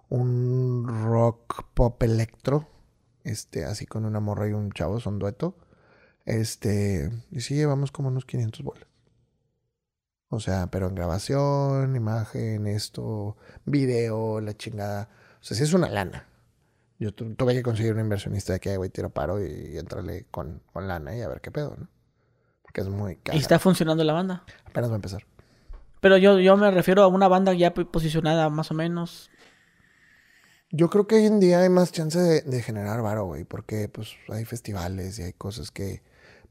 [0.09, 2.67] un rock pop electro,
[3.25, 5.55] este, así con una morra y un chavo, son dueto.
[6.25, 8.87] Este, y sí llevamos como unos 500 bolas.
[10.35, 15.09] O sea, pero en grabación, imagen, esto, video, la chingada.
[15.41, 16.27] O sea, sí es una lana.
[16.99, 20.27] Yo tu- tuve que conseguir un inversionista de que, güey, tiro paro y, y entrarle
[20.31, 21.89] con, con lana y a ver qué pedo, ¿no?
[22.63, 23.37] Porque es muy caro.
[23.37, 24.45] Y está funcionando la banda.
[24.65, 25.27] Apenas va a empezar.
[26.01, 29.31] Pero yo, yo me refiero a una banda ya posicionada más o menos.
[30.71, 33.89] Yo creo que hoy en día hay más chance de, de generar varo, güey, porque
[33.89, 36.03] pues hay festivales y hay cosas que,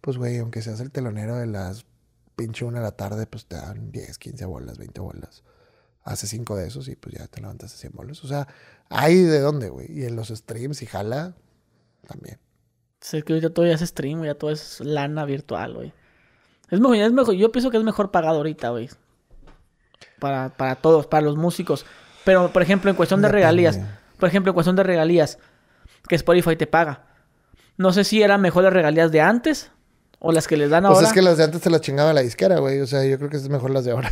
[0.01, 1.85] pues, güey, aunque seas el telonero de las
[2.35, 5.43] pinche una de la tarde, pues te dan 10, 15 bolas, 20 bolas.
[6.03, 8.23] Hace 5 de esos y pues ya te levantas a 100 bolas.
[8.23, 8.47] O sea,
[8.89, 9.91] hay de dónde, güey.
[9.91, 11.35] Y en los streams y jala,
[12.07, 12.39] también.
[12.99, 15.93] Sé que ahorita todo ya es stream, ya todo es lana virtual, güey.
[16.69, 18.89] Es mejor, es mejor, yo pienso que es mejor pagado ahorita, güey.
[20.19, 21.85] Para, para todos, para los músicos.
[22.25, 23.79] Pero, por ejemplo, en cuestión de regalías,
[24.17, 25.37] por ejemplo, en cuestión de regalías,
[26.07, 27.05] que Spotify te paga.
[27.77, 29.71] No sé si eran mejor las regalías de antes
[30.25, 31.07] o las que les dan Pues ahora.
[31.07, 32.79] es que las de antes te las chingaba la disquera, güey.
[32.79, 34.11] O sea, yo creo que es mejor las de ahora.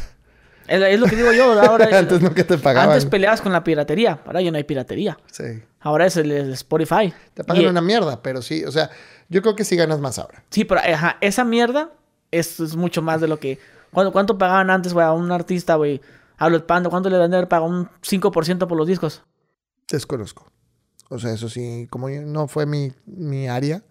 [0.68, 1.88] es, es lo que digo yo, ahora.
[1.98, 2.90] antes nunca te pagaban.
[2.90, 5.18] antes peleabas con la piratería, ahora ya no hay piratería.
[5.32, 5.64] Sí.
[5.80, 7.14] Ahora es el, el Spotify.
[7.34, 8.64] Te pagan Y- una mierda, pero sí.
[8.66, 8.90] O sea,
[9.30, 10.44] yo creo que sí ganas más ahora.
[10.50, 11.92] Sí, pero ajá, esa mierda
[12.30, 13.58] es, es mucho más de lo que.
[13.94, 16.02] ¿Cuánto, cuánto pagaban antes, güey, a un artista, güey?
[16.38, 17.70] A los Panda, ¿cuánto le dan de haber pagado?
[17.72, 19.24] ¿Un 5% por los discos?
[19.90, 20.52] Desconozco.
[21.10, 23.84] O sea, eso sí, como yo- no fue mi, mi área,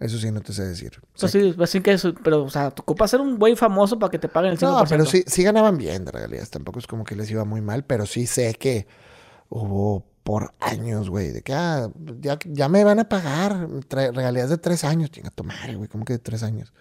[0.00, 0.92] eso sí no te sé decir.
[1.18, 3.98] Pues sí, pues sí que eso, pero, o sea, te ocupa ser un güey famoso
[3.98, 4.62] para que te paguen el 5%.
[4.62, 6.48] no, pero sí, sí ganaban bien de regalías.
[6.48, 8.86] Tampoco es como que les iba muy mal, pero sí sé que
[9.50, 14.56] hubo por años, güey, de que ah, ya, ya me van a pagar regalías de
[14.56, 15.10] tres años.
[15.10, 16.72] Chinga tu madre, güey, ¿cómo que de tres años?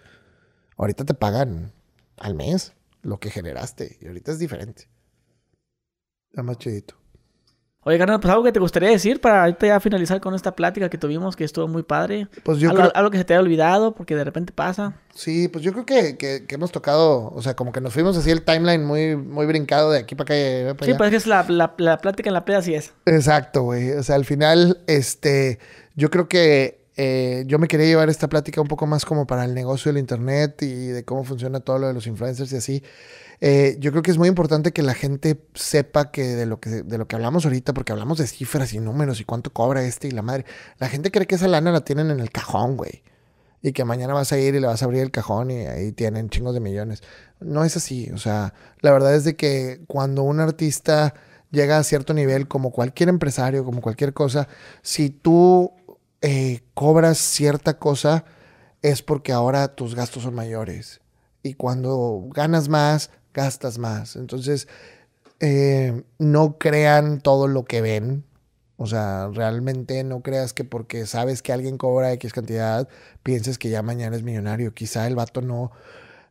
[0.78, 1.74] Ahorita te pagan
[2.18, 4.90] al mes lo que generaste y ahorita es diferente.
[6.30, 6.99] Está más chidito.
[7.84, 10.90] Oye, carnal, pues algo que te gustaría decir para ahorita ya finalizar con esta plática
[10.90, 12.28] que tuvimos, que estuvo muy padre.
[12.44, 14.96] Pues yo algo, creo, algo que se te haya olvidado, porque de repente pasa.
[15.14, 18.18] Sí, pues yo creo que, que, que hemos tocado, o sea, como que nos fuimos
[18.18, 20.98] así el timeline muy, muy brincado de aquí para acá y para Sí, allá.
[20.98, 22.94] pues es que es la, la, la plática en la peda así es.
[23.06, 23.92] Exacto, güey.
[23.92, 25.60] O sea, al final, este,
[25.96, 29.46] yo creo que eh, yo me quería llevar esta plática un poco más como para
[29.46, 32.84] el negocio del internet y de cómo funciona todo lo de los influencers y así.
[33.42, 36.70] Eh, yo creo que es muy importante que la gente sepa que de lo que
[36.84, 40.08] de lo que hablamos ahorita, porque hablamos de cifras y números y cuánto cobra este
[40.08, 40.46] y la madre.
[40.78, 43.04] La gente cree que esa lana la tienen en el cajón, güey.
[43.62, 45.92] Y que mañana vas a ir y le vas a abrir el cajón y ahí
[45.92, 47.04] tienen chingos de millones.
[47.40, 48.10] No es así.
[48.14, 51.14] O sea, la verdad es de que cuando un artista
[51.52, 54.48] llega a cierto nivel, como cualquier empresario, como cualquier cosa,
[54.82, 55.74] si tú
[56.22, 58.24] eh, cobras cierta cosa,
[58.82, 61.02] es porque ahora tus gastos son mayores.
[61.44, 64.16] Y cuando ganas más, gastas más.
[64.16, 64.68] Entonces,
[65.40, 68.24] eh, no crean todo lo que ven.
[68.78, 72.88] O sea, realmente no creas que porque sabes que alguien cobra X cantidad,
[73.24, 74.74] pienses que ya mañana es millonario.
[74.74, 75.72] Quizá el vato no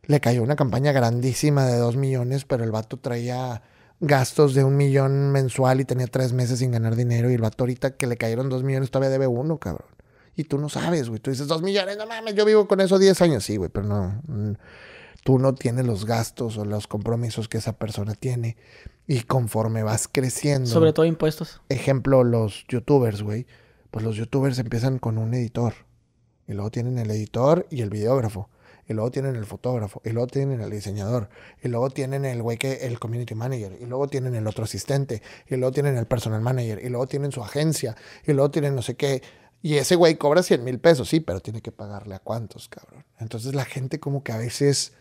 [0.03, 3.61] le cayó una campaña grandísima de dos millones, pero el vato traía
[3.99, 7.29] gastos de un millón mensual y tenía tres meses sin ganar dinero.
[7.29, 9.89] Y el vato ahorita que le cayeron dos millones todavía debe uno, cabrón.
[10.35, 11.19] Y tú no sabes, güey.
[11.19, 13.43] Tú dices dos millones, no mames, yo vivo con eso 10 años.
[13.43, 14.21] Sí, güey, pero no.
[15.23, 18.57] Tú no tienes los gastos o los compromisos que esa persona tiene.
[19.07, 20.69] Y conforme vas creciendo.
[20.69, 21.61] Sobre todo impuestos.
[21.69, 23.47] Ejemplo, los youtubers, güey.
[23.91, 25.73] Pues los youtubers empiezan con un editor.
[26.47, 28.49] Y luego tienen el editor y el videógrafo.
[28.87, 30.01] Y luego tienen el fotógrafo.
[30.05, 31.29] Y luego tienen el diseñador.
[31.61, 33.77] Y luego tienen el güey que, el community manager.
[33.79, 35.21] Y luego tienen el otro asistente.
[35.47, 36.83] Y luego tienen el personal manager.
[36.83, 37.95] Y luego tienen su agencia.
[38.25, 39.21] Y luego tienen no sé qué.
[39.61, 43.05] Y ese güey cobra 100 mil pesos, sí, pero tiene que pagarle a cuántos, cabrón.
[43.19, 44.93] Entonces la gente como que a veces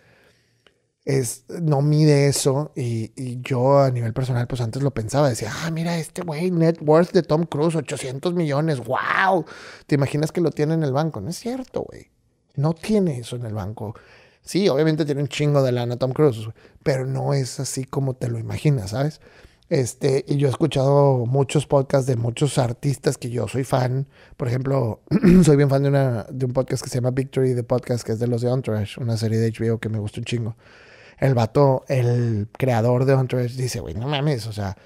[1.08, 5.50] es, no mide eso y, y, yo a nivel personal pues antes lo pensaba, decía,
[5.64, 9.46] ah, mira este güey, net worth de Tom Cruise, 800 millones, wow,
[9.86, 12.10] te imaginas que lo tiene en el banco, no es cierto, güey,
[12.56, 13.94] no tiene eso en el banco.
[14.42, 16.50] Sí, obviamente tiene un chingo de lana Tom Cruise,
[16.82, 19.22] pero no es así como te lo imaginas, ¿sabes?
[19.70, 24.06] Este, y yo he escuchado muchos podcasts de muchos artistas que yo soy fan.
[24.36, 25.00] Por ejemplo,
[25.42, 28.12] soy bien fan de, una, de un podcast que se llama Victory, the podcast, que
[28.12, 30.56] es de los de Entourage, una serie de HBO que me gusta un chingo.
[31.18, 34.76] El vato, el creador de Entourage, dice, güey, no mames, o sea,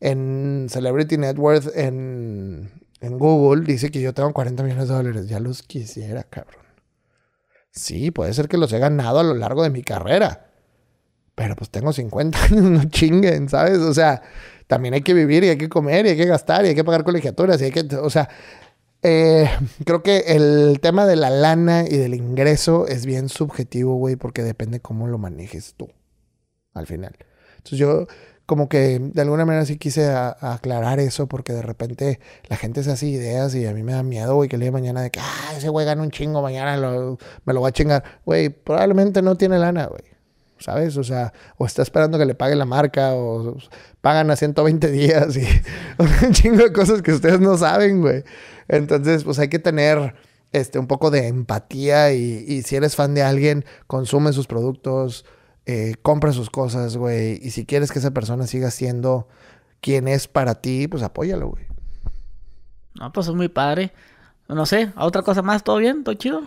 [0.00, 2.70] en Celebrity Net Worth en,
[3.00, 5.28] en Google dice que yo tengo 40 millones de dólares.
[5.28, 6.62] Ya los quisiera, cabrón.
[7.70, 10.52] Sí, puede ser que los he ganado a lo largo de mi carrera
[11.34, 13.78] pero pues tengo 50 años, no chinguen, ¿sabes?
[13.78, 14.22] O sea,
[14.66, 16.84] también hay que vivir y hay que comer y hay que gastar y hay que
[16.84, 18.28] pagar colegiaturas y hay que, o sea,
[19.02, 19.50] eh,
[19.84, 24.42] creo que el tema de la lana y del ingreso es bien subjetivo, güey, porque
[24.42, 25.88] depende cómo lo manejes tú
[26.74, 27.16] al final.
[27.56, 28.06] Entonces yo
[28.46, 32.90] como que de alguna manera sí quise aclarar eso porque de repente la gente se
[32.90, 35.20] hace ideas y a mí me da miedo, güey, que le día mañana de que,
[35.20, 36.76] ah, ese güey gana un chingo, mañana
[37.44, 38.04] me lo va a chingar.
[38.24, 40.02] Güey, probablemente no tiene lana, güey.
[40.62, 40.96] ¿Sabes?
[40.96, 43.56] O sea, o está esperando que le pague la marca, o
[44.00, 45.46] pagan a 120 días y
[45.98, 48.24] un chingo de cosas que ustedes no saben, güey.
[48.68, 50.14] Entonces, pues hay que tener
[50.52, 55.24] este, un poco de empatía y, si eres fan de alguien, consume sus productos,
[55.66, 57.38] eh, compra sus cosas, güey.
[57.42, 59.28] Y si quieres que esa persona siga siendo
[59.80, 61.66] quien es para ti, pues apóyalo, güey.
[62.94, 63.92] No, pues es muy padre.
[64.48, 65.64] No sé, ¿a otra cosa más?
[65.64, 66.04] ¿Todo bien?
[66.04, 66.42] ¿Todo chido?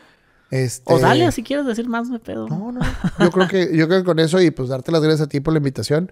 [0.52, 0.94] Este...
[0.94, 2.48] O dale, si quieres decir más, me pedo.
[2.48, 2.82] No, no.
[3.20, 5.40] Yo creo que, yo creo que con eso y pues darte las gracias a ti
[5.40, 6.12] por la invitación.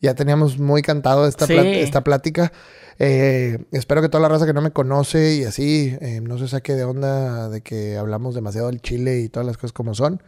[0.00, 2.52] Ya teníamos muy cantado esta, esta plática.
[2.98, 6.48] Eh, espero que toda la raza que no me conoce y así eh, no se
[6.48, 10.22] saque de onda de que hablamos demasiado del Chile y todas las cosas como son.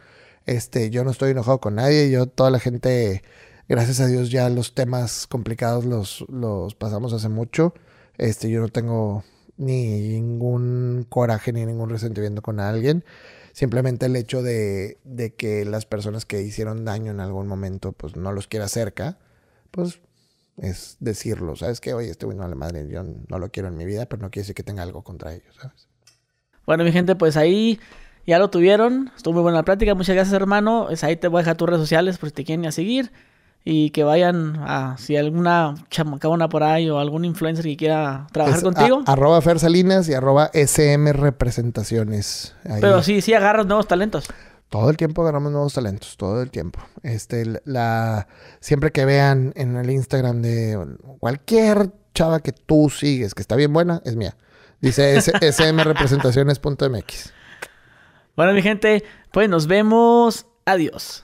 [0.47, 2.10] Este, yo no estoy enojado con nadie.
[2.10, 3.22] Yo, toda la gente,
[3.68, 7.74] gracias a Dios, ya los temas complicados los, los pasamos hace mucho.
[8.16, 9.24] Este, yo no tengo
[9.56, 13.05] ni ningún coraje ni ningún resentimiento con alguien.
[13.55, 14.98] Simplemente el hecho de,
[15.39, 19.16] que las personas que hicieron daño en algún momento, pues no los quiera cerca,
[19.70, 20.01] pues
[20.56, 21.55] es decirlo.
[21.55, 21.94] ¿Sabes qué?
[21.94, 24.32] Oye, este güey no la madre, yo no lo quiero en mi vida, pero no
[24.32, 25.86] quiere decir que tenga algo contra ellos, ¿sabes?
[26.66, 27.78] Bueno, mi gente, pues ahí
[28.26, 29.12] ya lo tuvieron.
[29.16, 29.94] Estuvo muy buena la plática.
[29.94, 30.90] Muchas gracias, hermano.
[30.90, 33.12] Es ahí te voy a dejar tus redes sociales por si te quieren a seguir
[33.64, 38.62] y que vayan a, si alguna chamacabona por ahí o algún influencer que quiera trabajar
[38.62, 39.02] contigo.
[39.06, 42.54] arroba Fer Salinas y arroba SM Representaciones.
[42.80, 44.28] Pero sí, sí agarras nuevos talentos.
[44.68, 46.80] Todo el tiempo agarramos nuevos talentos, todo el tiempo.
[47.02, 48.26] Este, la,
[48.60, 53.72] siempre que vean en el Instagram de cualquier chava que tú sigues, que está bien
[53.72, 54.36] buena, es mía.
[54.80, 57.32] Dice smrepresentaciones.mx.
[58.36, 60.46] Bueno, mi gente, pues nos vemos.
[60.64, 61.23] Adiós.